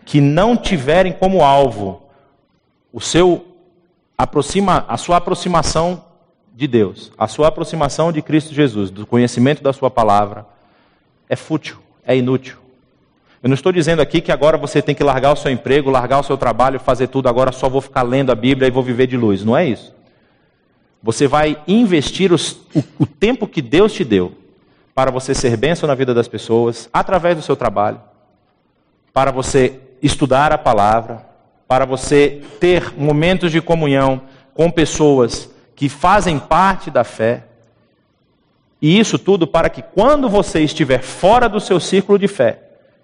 que 0.04 0.20
não 0.20 0.56
tiverem 0.56 1.12
como 1.12 1.42
alvo 1.42 2.02
o 2.92 3.00
seu 3.00 3.46
aproxima, 4.16 4.84
a 4.88 4.96
sua 4.96 5.16
aproximação 5.16 6.04
de 6.54 6.66
Deus, 6.66 7.12
a 7.16 7.26
sua 7.26 7.48
aproximação 7.48 8.12
de 8.12 8.20
Cristo 8.20 8.54
Jesus, 8.54 8.90
do 8.90 9.06
conhecimento 9.06 9.62
da 9.62 9.72
sua 9.72 9.90
palavra, 9.90 10.46
é 11.28 11.36
fútil, 11.36 11.78
é 12.04 12.16
inútil. 12.16 12.56
Eu 13.42 13.48
não 13.48 13.54
estou 13.54 13.72
dizendo 13.72 14.02
aqui 14.02 14.20
que 14.20 14.30
agora 14.30 14.58
você 14.58 14.82
tem 14.82 14.94
que 14.94 15.02
largar 15.02 15.32
o 15.32 15.36
seu 15.36 15.50
emprego, 15.50 15.88
largar 15.90 16.20
o 16.20 16.22
seu 16.22 16.36
trabalho, 16.36 16.78
fazer 16.78 17.06
tudo, 17.06 17.28
agora 17.28 17.52
só 17.52 17.68
vou 17.68 17.80
ficar 17.80 18.02
lendo 18.02 18.30
a 18.30 18.34
Bíblia 18.34 18.68
e 18.68 18.70
vou 18.70 18.82
viver 18.82 19.06
de 19.06 19.16
luz. 19.16 19.42
Não 19.42 19.56
é 19.56 19.66
isso. 19.66 19.94
Você 21.02 21.26
vai 21.26 21.56
investir 21.66 22.32
os, 22.32 22.52
o, 22.74 22.84
o 22.98 23.06
tempo 23.06 23.46
que 23.46 23.62
Deus 23.62 23.92
te 23.94 24.04
deu 24.04 24.39
para 25.00 25.10
você 25.10 25.34
ser 25.34 25.56
bênção 25.56 25.86
na 25.86 25.94
vida 25.94 26.12
das 26.12 26.28
pessoas, 26.28 26.86
através 26.92 27.34
do 27.34 27.40
seu 27.40 27.56
trabalho, 27.56 27.98
para 29.14 29.30
você 29.30 29.80
estudar 30.02 30.52
a 30.52 30.58
palavra, 30.58 31.26
para 31.66 31.86
você 31.86 32.42
ter 32.60 32.92
momentos 32.98 33.50
de 33.50 33.62
comunhão 33.62 34.20
com 34.52 34.70
pessoas 34.70 35.48
que 35.74 35.88
fazem 35.88 36.38
parte 36.38 36.90
da 36.90 37.02
fé. 37.02 37.44
E 38.82 39.00
isso 39.00 39.18
tudo 39.18 39.46
para 39.46 39.70
que 39.70 39.80
quando 39.80 40.28
você 40.28 40.60
estiver 40.60 41.00
fora 41.00 41.48
do 41.48 41.60
seu 41.60 41.80
círculo 41.80 42.18
de 42.18 42.28
fé, 42.28 42.58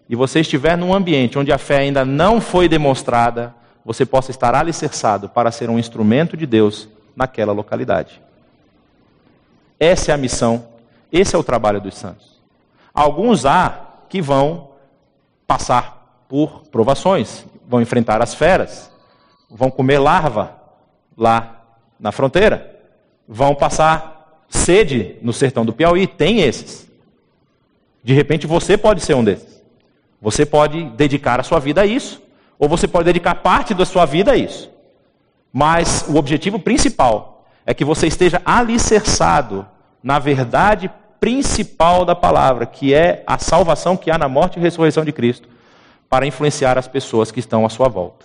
e 0.07 0.15
você 0.15 0.41
estiver 0.41 0.77
num 0.77 0.93
ambiente 0.93 1.39
onde 1.39 1.51
a 1.51 1.57
fé 1.57 1.79
ainda 1.79 2.05
não 2.05 2.43
foi 2.43 2.69
demonstrada, 2.69 3.55
você 3.83 4.05
possa 4.05 4.31
estar 4.31 4.55
alicerçado 4.55 5.31
para 5.31 5.51
ser 5.51 5.71
um 5.71 5.79
instrumento 5.79 6.37
de 6.37 6.45
Deus 6.45 6.91
naquela 7.17 7.55
localidade. 7.55 8.21
Essa 9.81 10.13
é 10.13 10.15
a 10.15 10.19
missão, 10.19 10.76
esse 11.11 11.35
é 11.35 11.39
o 11.39 11.45
trabalho 11.45 11.81
dos 11.81 11.95
santos. 11.97 12.41
Alguns 12.93 13.45
há 13.45 13.87
que 14.09 14.21
vão 14.21 14.71
passar 15.47 16.25
por 16.29 16.63
provações, 16.71 17.45
vão 17.69 17.81
enfrentar 17.81 18.23
as 18.23 18.35
feras, 18.35 18.91
vão 19.51 19.71
comer 19.71 19.99
larva 19.99 20.57
lá 21.17 21.63
na 21.99 22.13
fronteira. 22.13 22.75
Vão 23.29 23.55
passar 23.55 24.45
sede 24.49 25.17
no 25.23 25.33
sertão 25.33 25.65
do 25.65 25.73
Piauí. 25.73 26.07
Tem 26.07 26.41
esses. 26.41 26.89
De 28.03 28.13
repente 28.13 28.47
você 28.47 28.77
pode 28.77 29.01
ser 29.01 29.15
um 29.15 29.25
desses. 29.25 29.63
Você 30.21 30.47
pode 30.47 30.85
dedicar 30.91 31.41
a 31.41 31.43
sua 31.43 31.59
vida 31.59 31.83
a 31.83 31.87
isso. 31.87 32.23
Ou 32.59 32.69
você 32.69 32.87
pode 32.87 33.07
dedicar 33.07 33.35
parte 33.37 33.75
da 33.75 33.85
sua 33.85 34.05
vida 34.05 34.33
a 34.33 34.37
isso. 34.37 34.71
Mas 35.53 36.05
o 36.09 36.17
objetivo 36.17 36.59
principal 36.59 37.45
é 37.65 37.75
que 37.75 37.85
você 37.85 38.07
esteja 38.07 38.41
alicerçado 38.45 39.67
na 40.07 40.21
verdade 40.21 40.89
principal 41.19 42.05
da 42.05 42.15
palavra, 42.15 42.65
que 42.65 42.95
é 42.95 43.25
a 43.27 43.39
salvação 43.39 43.97
que 43.97 44.09
há 44.09 44.17
na 44.17 44.29
morte 44.29 44.57
e 44.57 44.63
ressurreição 44.63 45.05
de 45.05 45.11
Cristo, 45.11 45.49
para 46.09 46.25
influenciar 46.25 46.79
as 46.79 46.87
pessoas 46.87 47.33
que 47.33 47.41
estão 47.41 47.67
à 47.67 47.69
sua 47.69 47.89
volta. 47.89 48.25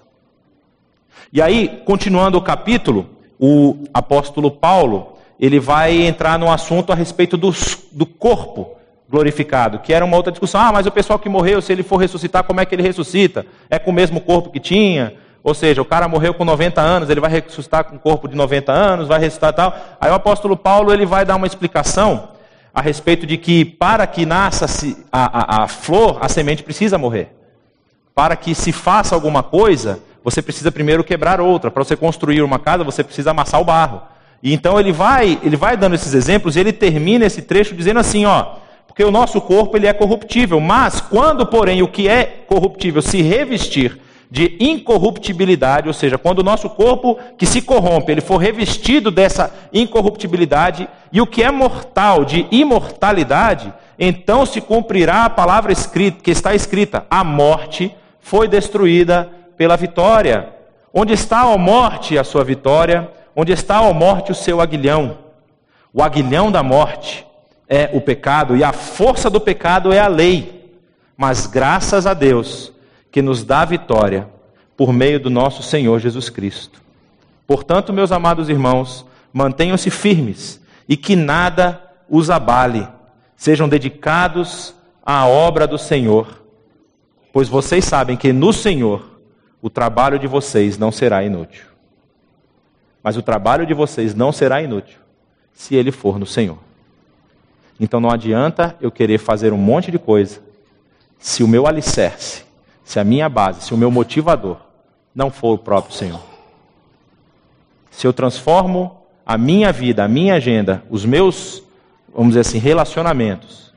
E 1.34 1.42
aí, 1.42 1.82
continuando 1.84 2.38
o 2.38 2.42
capítulo, 2.44 3.10
o 3.40 3.86
apóstolo 3.92 4.52
Paulo, 4.52 5.18
ele 5.40 5.60
vai 5.60 6.04
entrar 6.04 6.38
no 6.38 6.52
assunto 6.52 6.92
a 6.92 6.96
respeito 6.96 7.36
do, 7.36 7.52
do 7.92 8.06
corpo 8.06 8.76
glorificado, 9.10 9.80
que 9.80 9.92
era 9.92 10.06
uma 10.06 10.18
outra 10.18 10.32
discussão. 10.32 10.62
Ah, 10.62 10.72
mas 10.72 10.86
o 10.86 10.92
pessoal 10.92 11.18
que 11.18 11.30
morreu, 11.30 11.64
se 11.64 11.74
ele 11.74 11.82
for 11.82 11.98
ressuscitar, 11.98 12.44
como 12.44 12.62
é 12.62 12.66
que 12.66 12.76
ele 12.76 12.84
ressuscita? 12.84 13.44
É 13.72 13.80
com 13.80 13.90
o 13.90 13.94
mesmo 13.94 14.22
corpo 14.22 14.52
que 14.52 14.60
tinha? 14.60 15.16
Ou 15.44 15.54
seja, 15.54 15.82
o 15.82 15.86
cara 15.86 16.08
morreu 16.08 16.34
com 16.34 16.46
90 16.46 16.80
anos, 16.80 17.10
ele 17.10 17.20
vai 17.20 17.32
ressuscitar 17.32 17.84
com 17.84 17.96
um 17.96 18.00
corpo 18.00 18.28
de 18.28 18.36
90 18.36 18.72
anos, 18.72 19.08
vai 19.08 19.20
ressuscitar 19.20 19.54
tal. 19.54 19.76
Aí 20.00 20.12
o 20.12 20.14
apóstolo 20.14 20.56
Paulo 20.56 20.94
ele 20.94 21.06
vai 21.06 21.26
dar 21.26 21.36
uma 21.36 21.48
explicação 21.48 22.30
a 22.74 22.82
respeito 22.82 23.26
de 23.26 23.38
que 23.38 23.66
para 23.66 24.06
que 24.06 24.26
nasça 24.26 24.66
a, 25.12 25.62
a, 25.62 25.64
a 25.64 25.68
flor, 25.68 26.20
a 26.22 26.30
semente 26.30 26.64
precisa 26.64 26.98
morrer. 26.98 27.36
Para 28.14 28.36
que 28.36 28.54
se 28.54 28.72
faça 28.72 29.16
alguma 29.16 29.42
coisa, 29.42 30.00
você 30.24 30.42
precisa 30.42 30.72
primeiro 30.72 31.04
quebrar 31.04 31.42
outra. 31.42 31.72
Para 31.72 31.84
você 31.84 31.96
construir 31.96 32.44
uma 32.44 32.60
casa, 32.60 32.84
você 32.84 33.04
precisa 33.04 33.32
amassar 33.32 33.60
o 33.60 33.66
barro. 33.66 34.04
E 34.44 34.54
então 34.54 34.80
ele 34.80 34.92
vai, 34.92 35.40
ele 35.44 35.56
vai 35.56 35.76
dando 35.76 35.96
esses 35.96 36.14
exemplos 36.14 36.56
e 36.56 36.60
ele 36.60 36.72
termina 36.72 37.26
esse 37.26 37.42
trecho 37.42 37.76
dizendo 37.76 38.00
assim, 38.00 38.26
ó, 38.26 38.56
porque 38.88 39.04
o 39.04 39.12
nosso 39.12 39.42
corpo 39.42 39.76
ele 39.76 39.88
é 39.88 39.94
corruptível, 39.94 40.60
mas 40.60 41.02
quando, 41.02 41.46
porém, 41.46 41.82
o 41.82 41.88
que 41.88 42.08
é 42.08 42.26
corruptível 42.48 43.02
se 43.02 43.22
revestir 43.22 44.00
de 44.32 44.56
incorruptibilidade, 44.62 45.90
ou 45.90 45.94
seja, 45.94 46.18
quando 46.18 46.40
o 46.40 46.44
nosso 46.44 46.70
corpo 46.70 47.20
que 47.38 47.46
se 47.46 47.62
corrompe, 47.62 48.14
ele 48.14 48.22
for 48.22 48.38
revestido 48.38 49.12
dessa 49.12 49.54
incorruptibilidade, 49.74 50.88
e 51.12 51.20
o 51.20 51.28
que 51.28 51.44
é 51.44 51.52
mortal 51.52 52.24
de 52.24 52.48
imortalidade, 52.50 53.74
então 54.00 54.46
se 54.46 54.62
cumprirá 54.62 55.26
a 55.26 55.30
palavra 55.30 55.74
escrita, 55.74 56.24
que 56.24 56.32
está 56.32 56.56
escrita: 56.56 57.06
a 57.10 57.26
morte 57.26 57.94
foi 58.22 58.48
destruída 58.48 59.30
pela 59.58 59.76
vitória. 59.76 60.48
Onde 60.94 61.12
está, 61.12 61.42
a 61.42 61.58
morte, 61.58 62.18
a 62.18 62.24
sua 62.24 62.44
vitória? 62.44 63.12
Onde 63.36 63.52
está, 63.52 63.80
a 63.80 63.94
morte, 63.94 64.32
o 64.32 64.36
seu 64.36 64.62
aguilhão? 64.62 65.18
O 65.94 66.02
aguilhão 66.02 66.50
da 66.50 66.64
morte 66.64 67.28
é 67.68 67.90
o 67.92 68.00
pecado 68.00 68.56
e 68.56 68.64
a 68.64 68.72
força 68.72 69.30
do 69.30 69.42
pecado 69.42 69.92
é 69.92 70.00
a 70.00 70.08
lei. 70.08 70.72
Mas 71.18 71.46
graças 71.48 72.08
a 72.08 72.14
Deus 72.14 72.72
que 73.12 73.22
nos 73.22 73.44
dá 73.44 73.66
vitória 73.66 74.28
por 74.78 74.94
meio 74.94 75.20
do 75.20 75.30
nosso 75.30 75.62
Senhor 75.62 76.00
Jesus 76.00 76.30
Cristo. 76.30 76.82
Portanto, 77.46 77.92
meus 77.92 78.12
amados 78.12 78.50
irmãos, 78.50 79.06
mantenham-se 79.34 79.90
firmes 79.90 80.62
e 80.88 80.96
que 80.96 81.16
nada 81.16 81.82
os 82.10 82.30
abale. 82.30 82.88
Sejam 83.36 83.68
dedicados 83.68 84.74
à 85.06 85.28
obra 85.28 85.68
do 85.68 85.78
Senhor, 85.78 86.44
pois 87.34 87.50
vocês 87.50 87.84
sabem 87.86 88.16
que 88.16 88.32
no 88.32 88.54
Senhor 88.54 89.20
o 89.62 89.70
trabalho 89.70 90.18
de 90.18 90.28
vocês 90.28 90.78
não 90.78 90.92
será 90.92 91.24
inútil. 91.24 91.66
Mas 93.04 93.18
o 93.18 93.22
trabalho 93.22 93.66
de 93.66 93.74
vocês 93.74 94.16
não 94.16 94.32
será 94.32 94.62
inútil 94.62 94.98
se 95.54 95.76
ele 95.76 95.92
for 95.92 96.18
no 96.18 96.26
Senhor. 96.26 96.58
Então 97.80 98.00
não 98.00 98.12
adianta 98.12 98.76
eu 98.80 98.92
querer 98.92 99.18
fazer 99.18 99.52
um 99.52 99.58
monte 99.58 99.92
de 99.92 100.00
coisa 100.00 100.42
se 101.18 101.44
o 101.44 101.48
meu 101.48 101.68
alicerce, 101.68 102.44
se 102.84 103.00
a 103.00 103.04
minha 103.04 103.30
base, 103.30 103.64
se 103.64 103.74
o 103.74 103.78
meu 103.78 103.92
motivador 103.92 104.58
não 105.14 105.30
for 105.30 105.54
o 105.54 105.58
próprio 105.58 105.96
Senhor. 105.96 106.22
Se 107.90 108.08
eu 108.08 108.14
transformo 108.14 108.98
a 109.26 109.38
minha 109.38 109.72
vida, 109.72 110.04
a 110.04 110.08
minha 110.08 110.36
agenda, 110.36 110.84
os 110.90 111.06
meus, 111.06 111.62
vamos 112.14 112.30
dizer 112.30 112.42
assim, 112.42 112.58
relacionamentos, 112.58 113.74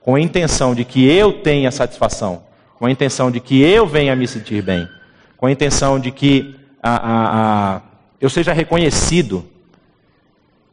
com 0.00 0.14
a 0.14 0.20
intenção 0.20 0.74
de 0.74 0.84
que 0.84 1.06
eu 1.06 1.40
tenha 1.42 1.70
satisfação, 1.70 2.42
com 2.78 2.86
a 2.86 2.90
intenção 2.90 3.30
de 3.30 3.38
que 3.38 3.62
eu 3.62 3.86
venha 3.86 4.16
me 4.16 4.26
sentir 4.26 4.62
bem, 4.62 4.88
com 5.36 5.46
a 5.46 5.52
intenção 5.52 6.00
de 6.00 6.10
que 6.10 6.56
a, 6.82 6.96
a, 6.96 7.76
a, 7.76 7.80
eu 8.20 8.28
seja 8.28 8.52
reconhecido, 8.52 9.44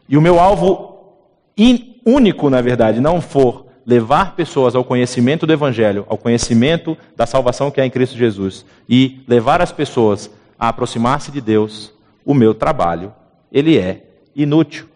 e 0.07 0.17
o 0.17 0.21
meu 0.21 0.39
alvo 0.39 1.13
in, 1.55 2.01
único, 2.05 2.49
na 2.49 2.61
verdade, 2.61 2.99
não 2.99 3.21
for 3.21 3.68
levar 3.89 4.35
pessoas 4.35 4.75
ao 4.75 4.83
conhecimento 4.83 5.47
do 5.47 5.53
Evangelho, 5.53 6.05
ao 6.07 6.15
conhecimento 6.15 6.95
da 7.15 7.25
salvação 7.25 7.71
que 7.71 7.81
há 7.81 7.85
em 7.87 7.89
Cristo 7.89 8.15
Jesus, 8.15 8.63
e 8.87 9.19
levar 9.27 9.63
as 9.63 9.71
pessoas 9.71 10.29
a 10.59 10.69
aproximar-se 10.69 11.31
de 11.31 11.41
Deus, 11.41 11.91
o 12.23 12.35
meu 12.35 12.53
trabalho, 12.53 13.11
ele 13.51 13.79
é 13.79 14.03
inútil. 14.35 14.87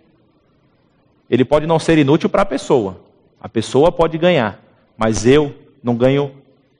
Ele 1.27 1.43
pode 1.43 1.65
não 1.65 1.79
ser 1.79 1.97
inútil 1.97 2.29
para 2.29 2.43
a 2.43 2.45
pessoa, 2.45 2.99
a 3.41 3.49
pessoa 3.49 3.91
pode 3.91 4.15
ganhar, 4.19 4.63
mas 4.95 5.25
eu 5.25 5.55
não 5.81 5.95
ganho 5.95 6.31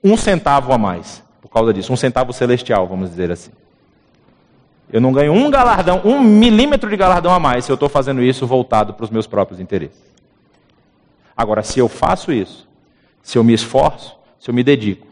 um 0.03 0.15
centavo 0.15 0.71
a 0.71 0.77
mais, 0.77 1.23
por 1.41 1.49
causa 1.49 1.73
disso, 1.73 1.91
um 1.91 1.97
centavo 1.97 2.31
celestial, 2.31 2.87
vamos 2.87 3.09
dizer 3.09 3.31
assim. 3.31 3.49
Eu 4.91 5.01
não 5.01 5.11
ganho 5.11 5.33
um 5.33 5.49
galardão, 5.49 5.99
um 6.05 6.21
milímetro 6.21 6.91
de 6.91 6.95
galardão 6.95 7.33
a 7.33 7.39
mais 7.39 7.65
se 7.65 7.71
eu 7.71 7.73
estou 7.73 7.89
fazendo 7.89 8.21
isso 8.21 8.45
voltado 8.45 8.93
para 8.93 9.03
os 9.03 9.09
meus 9.09 9.25
próprios 9.25 9.59
interesses. 9.59 10.12
Agora, 11.35 11.63
se 11.63 11.79
eu 11.79 11.87
faço 11.87 12.31
isso, 12.31 12.67
se 13.21 13.37
eu 13.37 13.43
me 13.43 13.53
esforço, 13.53 14.15
se 14.39 14.49
eu 14.49 14.53
me 14.53 14.63
dedico, 14.63 15.07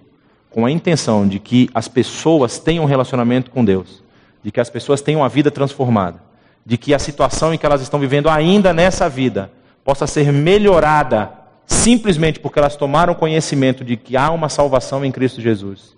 com 0.50 0.66
a 0.66 0.72
intenção 0.72 1.28
de 1.28 1.40
que 1.40 1.70
as 1.74 1.88
pessoas 1.88 2.60
tenham 2.60 2.84
um 2.84 2.88
relacionamento 2.88 3.50
com 3.50 3.64
Deus, 3.64 4.04
de 4.44 4.52
que 4.52 4.60
as 4.60 4.70
pessoas 4.70 5.02
tenham 5.02 5.22
uma 5.22 5.30
vida 5.30 5.50
transformada, 5.50 6.22
de 6.66 6.78
que 6.78 6.94
a 6.94 7.00
situação 7.00 7.54
em 7.54 7.58
que 7.58 7.66
elas 7.66 7.82
estão 7.82 8.00
vivendo 8.00 8.30
ainda 8.30 8.74
nessa 8.74 9.10
vida 9.10 9.52
possa 9.84 10.06
ser 10.06 10.32
melhorada 10.32 11.32
simplesmente 11.66 12.40
porque 12.40 12.60
elas 12.60 12.76
tomaram 12.76 13.16
conhecimento 13.16 13.84
de 13.84 13.96
que 13.96 14.18
há 14.18 14.30
uma 14.30 14.50
salvação 14.50 15.06
em 15.06 15.12
Cristo 15.12 15.42
Jesus. 15.42 15.96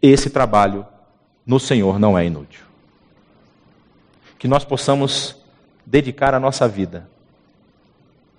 Esse 0.00 0.30
trabalho 0.30 0.86
no 1.44 1.58
Senhor 1.58 1.98
não 1.98 2.16
é 2.16 2.24
inútil. 2.24 2.62
Que 4.38 4.46
nós 4.46 4.64
possamos 4.64 5.36
dedicar 5.84 6.32
a 6.32 6.38
nossa 6.40 6.68
vida 6.68 7.08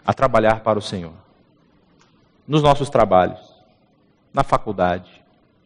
a 0.10 0.14
trabalhar 0.14 0.62
para 0.62 0.80
o 0.80 0.82
Senhor. 0.82 1.14
Nos 2.48 2.64
nossos 2.64 2.90
trabalhos, 2.90 3.38
na 4.34 4.44
faculdade, 4.44 5.08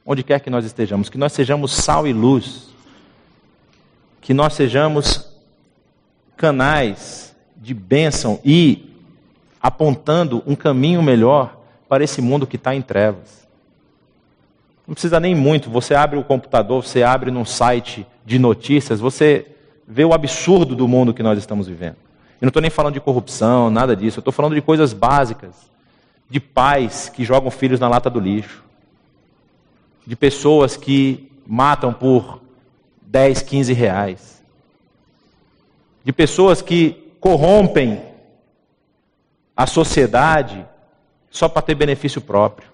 onde 0.05 0.21
quer 0.21 0.41
que 0.41 0.49
nós 0.49 0.65
estejamos, 0.65 1.07
que 1.07 1.17
nós 1.17 1.31
sejamos 1.31 1.71
sal 1.71 2.05
e 2.05 2.11
luz, 2.11 2.67
que 4.19 4.33
nós 4.33 4.51
sejamos 4.53 5.33
canais 6.35 7.33
de 7.55 7.73
bênção 7.73 8.37
e 8.43 8.93
apontando 9.61 10.43
um 10.45 10.57
caminho 10.57 11.01
melhor 11.01 11.57
para 11.87 12.03
esse 12.03 12.21
mundo 12.21 12.45
que 12.45 12.57
está 12.57 12.75
em 12.75 12.81
trevas. 12.81 13.47
Não 14.85 14.93
precisa 14.93 15.21
nem 15.21 15.33
muito, 15.33 15.69
você 15.69 15.95
abre 15.95 16.19
o 16.19 16.23
computador, 16.25 16.85
você 16.85 17.01
abre 17.01 17.31
num 17.31 17.45
site 17.45 18.05
de 18.25 18.37
notícias, 18.37 18.99
você 18.99 19.47
vê 19.87 20.03
o 20.03 20.13
absurdo 20.13 20.75
do 20.75 20.85
mundo 20.85 21.13
que 21.13 21.23
nós 21.23 21.39
estamos 21.39 21.65
vivendo. 21.65 22.02
Eu 22.43 22.47
não 22.47 22.49
estou 22.49 22.61
nem 22.61 22.69
falando 22.69 22.95
de 22.95 22.99
corrupção, 22.99 23.69
nada 23.69 23.95
disso, 23.95 24.19
eu 24.19 24.19
estou 24.19 24.33
falando 24.33 24.53
de 24.53 24.61
coisas 24.61 24.91
básicas, 24.91 25.55
de 26.29 26.41
pais 26.41 27.07
que 27.07 27.23
jogam 27.23 27.49
filhos 27.49 27.79
na 27.79 27.87
lata 27.87 28.09
do 28.09 28.19
lixo, 28.19 28.65
de 30.05 30.13
pessoas 30.13 30.75
que 30.75 31.31
matam 31.47 31.93
por 31.93 32.41
10, 33.03 33.43
15 33.43 33.71
reais, 33.71 34.43
de 36.03 36.11
pessoas 36.11 36.61
que 36.61 37.13
corrompem 37.17 38.03
a 39.55 39.65
sociedade 39.65 40.65
só 41.31 41.47
para 41.47 41.61
ter 41.61 41.75
benefício 41.75 42.19
próprio. 42.19 42.67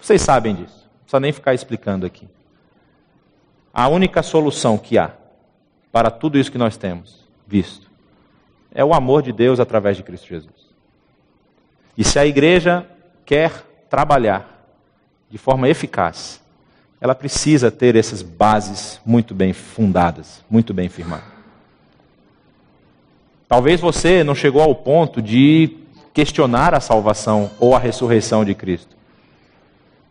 Vocês 0.00 0.20
sabem 0.20 0.52
disso, 0.52 0.82
não 0.94 1.02
precisa 1.02 1.20
nem 1.20 1.32
ficar 1.32 1.54
explicando 1.54 2.06
aqui. 2.06 2.28
A 3.72 3.86
única 3.86 4.20
solução 4.20 4.76
que 4.76 4.98
há 4.98 5.12
para 5.92 6.10
tudo 6.10 6.36
isso 6.36 6.50
que 6.50 6.58
nós 6.58 6.76
temos 6.76 7.24
visto 7.46 7.93
é 8.74 8.84
o 8.84 8.92
amor 8.92 9.22
de 9.22 9.32
Deus 9.32 9.60
através 9.60 9.96
de 9.96 10.02
Cristo 10.02 10.26
Jesus. 10.26 10.52
E 11.96 12.02
se 12.02 12.18
a 12.18 12.26
igreja 12.26 12.86
quer 13.24 13.52
trabalhar 13.88 14.66
de 15.30 15.38
forma 15.38 15.68
eficaz, 15.68 16.42
ela 17.00 17.14
precisa 17.14 17.70
ter 17.70 17.96
essas 17.96 18.22
bases 18.22 19.00
muito 19.06 19.34
bem 19.34 19.52
fundadas, 19.52 20.42
muito 20.50 20.74
bem 20.74 20.88
firmadas. 20.88 21.32
Talvez 23.48 23.80
você 23.80 24.24
não 24.24 24.34
chegou 24.34 24.62
ao 24.62 24.74
ponto 24.74 25.22
de 25.22 25.76
questionar 26.12 26.74
a 26.74 26.80
salvação 26.80 27.50
ou 27.60 27.74
a 27.74 27.78
ressurreição 27.78 28.44
de 28.44 28.54
Cristo. 28.54 28.96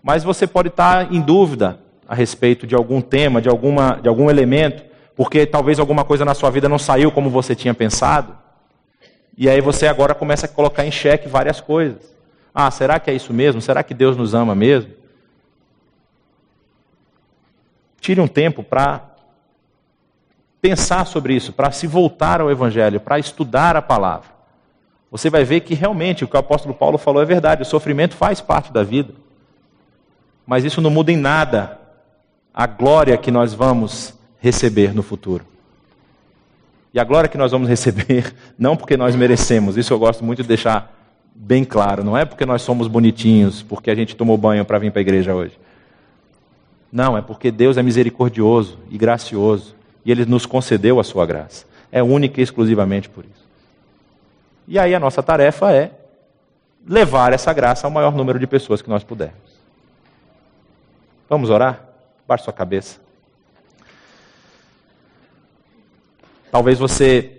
Mas 0.02 0.24
você 0.24 0.46
pode 0.46 0.68
estar 0.68 1.14
em 1.14 1.20
dúvida 1.22 1.80
a 2.08 2.14
respeito 2.14 2.68
de 2.68 2.76
algum 2.76 3.02
tema, 3.02 3.42
de, 3.42 3.50
alguma, 3.50 4.00
de 4.02 4.08
algum 4.08 4.30
elemento, 4.30 4.84
porque 5.16 5.46
talvez 5.46 5.80
alguma 5.80 6.04
coisa 6.04 6.24
na 6.24 6.34
sua 6.34 6.50
vida 6.50 6.70
não 6.70 6.78
saiu 6.78 7.12
como 7.12 7.30
você 7.30 7.56
tinha 7.56 7.74
pensado. 7.74 8.43
E 9.38 9.50
aí 9.50 9.62
você 9.62 9.88
agora 9.88 10.14
começa 10.14 10.46
a 10.46 10.50
colocar 10.50 10.86
em 10.86 10.92
xeque 10.92 11.28
várias 11.28 11.60
coisas. 11.60 12.14
Ah, 12.54 12.70
será 12.70 13.00
que 13.00 13.10
é 13.10 13.14
isso 13.14 13.34
mesmo? 13.34 13.62
Será 13.62 13.82
que 13.82 13.94
Deus 13.94 14.16
nos 14.16 14.34
ama 14.34 14.54
mesmo? 14.54 14.92
Tire 18.00 18.22
um 18.22 18.28
tempo 18.28 18.64
para 18.64 19.02
pensar 20.62 21.06
sobre 21.06 21.34
isso, 21.34 21.52
para 21.52 21.72
se 21.72 21.88
voltar 21.88 22.42
ao 22.42 22.52
Evangelho, 22.52 23.00
para 23.00 23.18
estudar 23.18 23.76
a 23.76 23.82
palavra. 23.82 24.30
Você 25.10 25.30
vai 25.30 25.44
ver 25.44 25.62
que 25.62 25.74
realmente 25.74 26.24
o 26.24 26.28
que 26.28 26.36
o 26.36 26.40
apóstolo 26.40 26.74
Paulo 26.74 26.98
falou 26.98 27.22
é 27.22 27.26
verdade, 27.26 27.62
o 27.62 27.66
sofrimento 27.66 28.16
faz 28.16 28.40
parte 28.40 28.72
da 28.72 28.84
vida. 28.84 29.14
Mas 30.46 30.64
isso 30.64 30.82
não 30.82 30.90
muda 30.90 31.12
em 31.12 31.18
nada 31.18 31.80
a 32.54 32.68
glória 32.68 33.18
que 33.18 33.32
nós 33.32 33.54
vamos 33.54 34.14
receber 34.40 34.94
no 34.94 35.02
futuro. 35.02 35.53
E 36.94 37.00
a 37.00 37.04
glória 37.04 37.28
que 37.28 37.38
nós 37.38 37.52
vamos 37.52 37.68
receber, 37.68 38.34
não 38.58 38.78
porque 38.78 38.96
nós 38.96 39.16
merecemos, 39.16 39.78
isso 39.78 39.92
eu 39.94 40.00
gosto 40.00 40.24
muito 40.24 40.42
de 40.44 40.48
deixar 40.48 40.94
bem 41.34 41.66
claro, 41.66 42.04
não 42.04 42.16
é 42.16 42.26
porque 42.26 42.46
nós 42.46 42.62
somos 42.62 42.88
bonitinhos, 42.88 43.64
porque 43.64 43.90
a 43.90 43.96
gente 43.96 44.16
tomou 44.16 44.38
banho 44.38 44.64
para 44.64 44.78
vir 44.78 44.92
para 44.92 45.00
a 45.00 45.02
igreja 45.02 45.34
hoje. 45.34 45.60
Não, 46.92 47.18
é 47.18 47.22
porque 47.22 47.50
Deus 47.50 47.76
é 47.76 47.82
misericordioso 47.82 48.78
e 48.92 48.98
gracioso 49.00 49.76
e 50.06 50.12
Ele 50.12 50.26
nos 50.26 50.46
concedeu 50.46 51.00
a 51.00 51.04
sua 51.04 51.26
graça. 51.26 51.66
É 51.92 52.04
única 52.04 52.40
e 52.40 52.44
exclusivamente 52.44 53.10
por 53.10 53.26
isso. 53.26 53.44
E 54.68 54.78
aí 54.78 54.94
a 54.94 55.00
nossa 55.00 55.24
tarefa 55.24 55.72
é 55.72 55.92
levar 56.88 57.34
essa 57.34 57.52
graça 57.52 57.88
ao 57.88 57.92
maior 57.92 58.16
número 58.16 58.38
de 58.38 58.46
pessoas 58.46 58.82
que 58.82 58.90
nós 58.90 59.04
pudermos. 59.04 59.54
Vamos 61.28 61.50
orar? 61.50 61.84
Baixe 62.28 62.44
sua 62.44 62.54
cabeça. 62.54 63.03
Talvez 66.54 66.78
você 66.78 67.32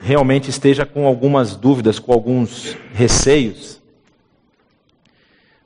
realmente 0.00 0.48
esteja 0.48 0.86
com 0.86 1.06
algumas 1.06 1.54
dúvidas, 1.54 1.98
com 1.98 2.14
alguns 2.14 2.74
receios, 2.94 3.78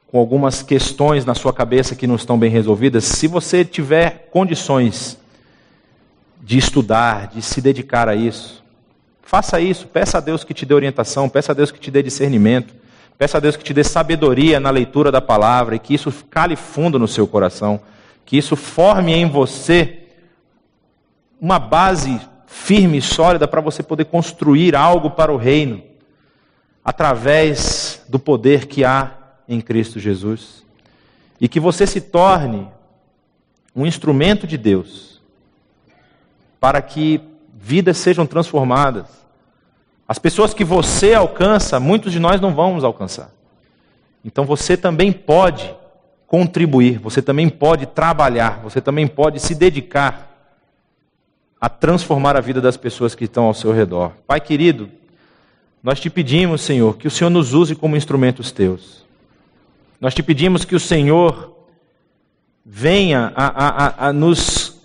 com 0.08 0.18
algumas 0.18 0.64
questões 0.64 1.24
na 1.24 1.32
sua 1.32 1.52
cabeça 1.52 1.94
que 1.94 2.08
não 2.08 2.16
estão 2.16 2.36
bem 2.36 2.50
resolvidas. 2.50 3.04
Se 3.04 3.28
você 3.28 3.64
tiver 3.64 4.28
condições 4.32 5.16
de 6.42 6.58
estudar, 6.58 7.28
de 7.28 7.40
se 7.40 7.60
dedicar 7.60 8.08
a 8.08 8.16
isso. 8.16 8.64
Faça 9.22 9.60
isso, 9.60 9.86
peça 9.86 10.18
a 10.18 10.20
Deus 10.20 10.42
que 10.42 10.52
te 10.52 10.66
dê 10.66 10.74
orientação, 10.74 11.28
peça 11.28 11.52
a 11.52 11.54
Deus 11.54 11.70
que 11.70 11.78
te 11.78 11.88
dê 11.88 12.02
discernimento, 12.02 12.74
peça 13.16 13.36
a 13.36 13.40
Deus 13.40 13.54
que 13.54 13.62
te 13.62 13.72
dê 13.72 13.84
sabedoria 13.84 14.58
na 14.58 14.70
leitura 14.70 15.12
da 15.12 15.20
palavra 15.20 15.76
e 15.76 15.78
que 15.78 15.94
isso 15.94 16.12
cale 16.28 16.56
fundo 16.56 16.98
no 16.98 17.06
seu 17.06 17.28
coração, 17.28 17.80
que 18.26 18.36
isso 18.36 18.56
forme 18.56 19.12
em 19.12 19.30
você 19.30 20.00
uma 21.40 21.60
base 21.60 22.20
firme 22.52 22.98
e 22.98 23.02
sólida 23.02 23.48
para 23.48 23.62
você 23.62 23.82
poder 23.82 24.04
construir 24.04 24.76
algo 24.76 25.10
para 25.10 25.32
o 25.32 25.38
reino, 25.38 25.82
através 26.84 28.04
do 28.08 28.18
poder 28.18 28.66
que 28.66 28.84
há 28.84 29.10
em 29.48 29.58
Cristo 29.58 29.98
Jesus. 29.98 30.62
E 31.40 31.48
que 31.48 31.58
você 31.58 31.86
se 31.86 32.00
torne 32.00 32.68
um 33.74 33.86
instrumento 33.86 34.46
de 34.46 34.58
Deus 34.58 35.22
para 36.60 36.82
que 36.82 37.22
vidas 37.54 37.96
sejam 37.96 38.26
transformadas. 38.26 39.06
As 40.06 40.18
pessoas 40.18 40.52
que 40.52 40.62
você 40.62 41.14
alcança, 41.14 41.80
muitos 41.80 42.12
de 42.12 42.20
nós 42.20 42.38
não 42.38 42.54
vamos 42.54 42.84
alcançar. 42.84 43.30
Então 44.22 44.44
você 44.44 44.76
também 44.76 45.10
pode 45.10 45.74
contribuir, 46.26 46.98
você 46.98 47.22
também 47.22 47.48
pode 47.48 47.86
trabalhar, 47.86 48.60
você 48.62 48.80
também 48.80 49.08
pode 49.08 49.40
se 49.40 49.54
dedicar 49.54 50.31
a 51.62 51.68
transformar 51.68 52.36
a 52.36 52.40
vida 52.40 52.60
das 52.60 52.76
pessoas 52.76 53.14
que 53.14 53.22
estão 53.22 53.44
ao 53.44 53.54
seu 53.54 53.70
redor. 53.70 54.10
Pai 54.26 54.40
querido, 54.40 54.90
nós 55.80 56.00
te 56.00 56.10
pedimos, 56.10 56.60
Senhor, 56.60 56.96
que 56.96 57.06
o 57.06 57.10
Senhor 57.10 57.30
nos 57.30 57.54
use 57.54 57.76
como 57.76 57.96
instrumentos 57.96 58.50
teus. 58.50 59.06
Nós 60.00 60.12
te 60.12 60.24
pedimos 60.24 60.64
que 60.64 60.74
o 60.74 60.80
Senhor 60.80 61.56
venha 62.66 63.32
a, 63.36 63.66
a, 63.66 64.08
a, 64.08 64.12
nos 64.12 64.76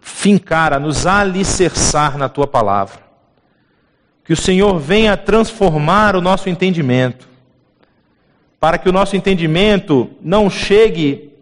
fincar, 0.00 0.72
a 0.72 0.80
nos 0.80 1.06
alicerçar 1.06 2.18
na 2.18 2.28
tua 2.28 2.48
palavra. 2.48 2.98
Que 4.24 4.32
o 4.32 4.36
Senhor 4.36 4.80
venha 4.80 5.16
transformar 5.16 6.16
o 6.16 6.20
nosso 6.20 6.48
entendimento, 6.48 7.28
para 8.58 8.78
que 8.78 8.88
o 8.88 8.92
nosso 8.92 9.14
entendimento 9.14 10.10
não 10.20 10.50
chegue 10.50 11.32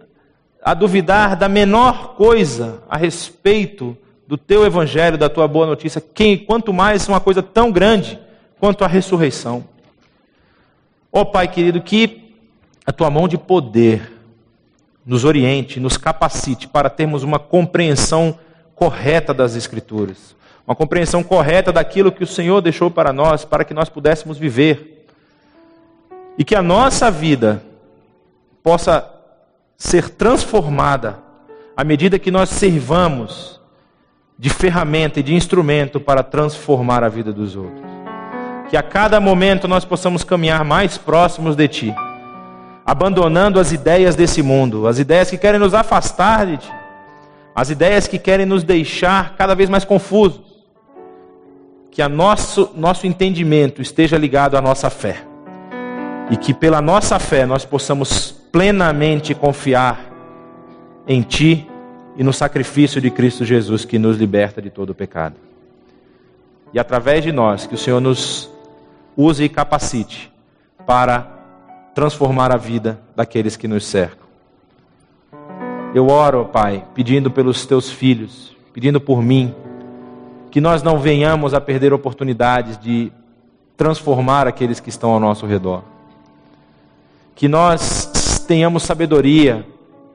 a 0.63 0.75
duvidar 0.75 1.37
da 1.37 1.49
menor 1.49 2.17
coisa 2.17 2.83
a 2.87 2.99
respeito 2.99 3.97
do 4.33 4.39
teu 4.39 4.65
evangelho, 4.65 5.19
da 5.19 5.29
tua 5.29 5.47
boa 5.47 5.67
notícia, 5.67 6.01
quem, 6.01 6.39
quanto 6.39 6.73
mais 6.73 7.07
uma 7.07 7.21
coisa 7.21 7.43
tão 7.43 7.71
grande 7.71 8.19
quanto 8.59 8.83
a 8.83 8.89
ressurreição. 8.89 9.63
Ó 11.13 11.21
oh, 11.21 11.27
Pai 11.27 11.47
querido, 11.47 11.83
que 11.83 12.35
a 12.87 12.91
tua 12.91 13.11
mão 13.11 13.29
de 13.29 13.37
poder 13.37 14.11
nos 15.05 15.27
oriente, 15.27 15.79
nos 15.79 15.99
capacite 15.99 16.67
para 16.67 16.89
termos 16.89 17.23
uma 17.23 17.39
compreensão 17.39 18.39
correta 18.75 19.35
das 19.35 19.55
Escrituras, 19.55 20.35
uma 20.67 20.75
compreensão 20.75 21.23
correta 21.23 21.71
daquilo 21.71 22.11
que 22.11 22.25
o 22.25 22.27
Senhor 22.27 22.63
deixou 22.63 22.91
para 22.91 23.13
nós, 23.13 23.45
para 23.45 23.65
que 23.67 23.75
nós 23.75 23.91
pudéssemos 23.91 24.39
viver. 24.39 25.07
E 26.39 26.43
que 26.43 26.55
a 26.55 26.63
nossa 26.63 27.11
vida 27.11 27.63
possa 28.63 29.13
ser 29.77 30.09
transformada 30.09 31.19
à 31.77 31.85
medida 31.85 32.19
que 32.19 32.31
nós 32.31 32.49
servamos 32.49 33.61
de 34.39 34.51
ferramenta 34.51 35.21
e 35.21 35.23
de 35.23 35.35
instrumento 35.35 36.01
para 36.01 36.23
transformar 36.23 37.05
a 37.05 37.09
vida 37.09 37.33
dos 37.33 37.55
outros. 37.57 37.85
Que 38.69 38.77
a 38.77 38.83
cada 38.83 39.21
momento 39.21 39.69
nós 39.69 39.85
possamos 39.85 40.25
caminhar 40.25 40.65
mais 40.65 40.97
próximos 40.97 41.55
de 41.55 41.69
Ti, 41.69 41.95
abandonando 42.85 43.61
as 43.61 43.73
ideias 43.73 44.17
desse 44.17 44.43
mundo, 44.43 44.87
as 44.87 44.99
ideias 44.99 45.31
que 45.31 45.39
querem 45.39 45.61
nos 45.61 45.75
afastar 45.75 46.47
de 46.47 46.57
Ti, 46.57 46.73
as 47.55 47.71
ideias 47.71 48.09
que 48.09 48.19
querem 48.19 48.47
nos 48.47 48.65
deixar 48.65 49.37
cada 49.37 49.55
vez 49.55 49.69
mais 49.69 49.85
confusos. 49.85 50.41
Que 51.91 52.01
a 52.01 52.09
nosso, 52.09 52.71
nosso 52.75 53.07
entendimento 53.07 53.83
esteja 53.83 54.17
ligado 54.17 54.57
à 54.57 54.63
nossa 54.63 54.89
fé. 54.89 55.23
E 56.31 56.37
que 56.39 56.55
pela 56.55 56.81
nossa 56.81 57.19
fé 57.19 57.45
nós 57.45 57.67
possamos 57.67 58.33
plenamente 58.51 59.35
confiar 59.35 60.01
em 61.07 61.21
Ti 61.21 61.69
e 62.17 62.23
no 62.23 62.33
sacrifício 62.33 63.01
de 63.01 63.11
Cristo 63.11 63.45
Jesus 63.45 63.85
que 63.85 63.99
nos 63.99 64.17
liberta 64.17 64.61
de 64.61 64.71
todo 64.71 64.91
o 64.91 64.95
pecado. 64.95 65.37
E 66.73 66.79
através 66.79 67.23
de 67.23 67.33
nós, 67.33 67.67
que 67.67 67.75
o 67.75 67.79
Senhor 67.79 68.01
nos 68.01 68.51
use 69.17 69.45
e 69.45 69.49
capacite 69.49 70.33
para 70.87 71.43
transformar 71.95 72.51
a 72.51 72.57
vida 72.57 73.01
daqueles 73.15 73.57
que 73.57 73.69
nos 73.69 73.85
cercam. 73.85 74.27
Eu 75.95 76.09
oro, 76.09 76.47
Pai, 76.47 76.87
pedindo 76.95 77.31
pelos 77.31 77.67
teus 77.67 77.91
filhos, 77.91 78.57
pedindo 78.73 79.01
por 79.01 79.23
mim, 79.23 79.55
que 80.51 80.61
nós 80.61 80.83
não 80.83 80.99
venhamos 80.99 81.53
a 81.53 81.61
perder 81.61 81.93
oportunidades 81.93 82.79
de 82.79 83.13
transformar 83.77 84.47
aqueles 84.47 84.81
que 84.81 84.89
estão 84.89 85.11
ao 85.11 85.21
nosso 85.21 85.45
redor. 85.45 85.83
Que 87.35 87.49
nós 87.49 88.45
tenhamos 88.47 88.83
sabedoria 88.83 89.67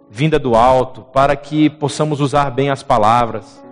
vinda 0.10 0.40
do 0.40 0.56
alto, 0.56 1.02
para 1.14 1.36
que 1.36 1.70
possamos 1.70 2.22
usar 2.22 2.52
bem 2.52 2.70
as 2.70 2.82
palavras, 2.84 3.64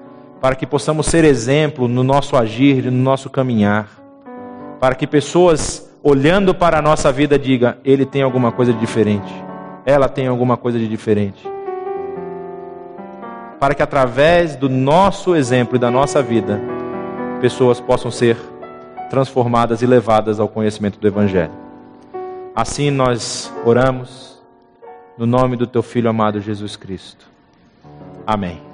para 0.42 0.56
que 0.56 0.66
possamos 0.66 1.08
ser 1.08 1.24
exemplo 1.24 1.88
no 1.88 2.04
nosso 2.04 2.36
agir, 2.36 2.86
no 2.86 3.04
nosso 3.04 3.30
caminhar, 3.30 3.88
para 4.80 4.96
que 4.96 5.08
pessoas 5.08 5.90
olhando 6.04 6.54
para 6.54 6.80
a 6.80 6.82
nossa 6.82 7.12
vida 7.12 7.40
digam: 7.40 7.74
ele 7.84 8.06
tem 8.06 8.22
alguma 8.22 8.52
coisa 8.52 8.74
de 8.74 8.80
diferente, 8.80 9.34
ela 9.86 10.08
tem 10.08 10.28
alguma 10.28 10.58
coisa 10.58 10.78
de 10.78 10.88
diferente. 10.88 11.48
Para 13.60 13.74
que 13.74 13.82
através 13.82 14.56
do 14.56 14.70
nosso 14.70 15.36
exemplo 15.36 15.78
e 15.78 15.80
da 15.80 15.90
nossa 15.90 16.22
vida, 16.22 16.62
pessoas 17.42 17.80
possam 17.80 18.12
ser 18.12 18.38
transformadas 19.10 19.82
e 19.82 19.86
levadas 19.86 20.40
ao 20.40 20.48
conhecimento 20.48 21.00
do 21.00 21.08
Evangelho. 21.08 21.54
Assim 22.56 22.92
nós 22.92 23.52
oramos 23.66 24.35
no 25.18 25.26
nome 25.26 25.56
do 25.56 25.68
teu 25.68 25.84
filho 25.84 26.10
amado 26.10 26.42
Jesus 26.42 26.76
Cristo. 26.76 27.26
Amém. 28.26 28.65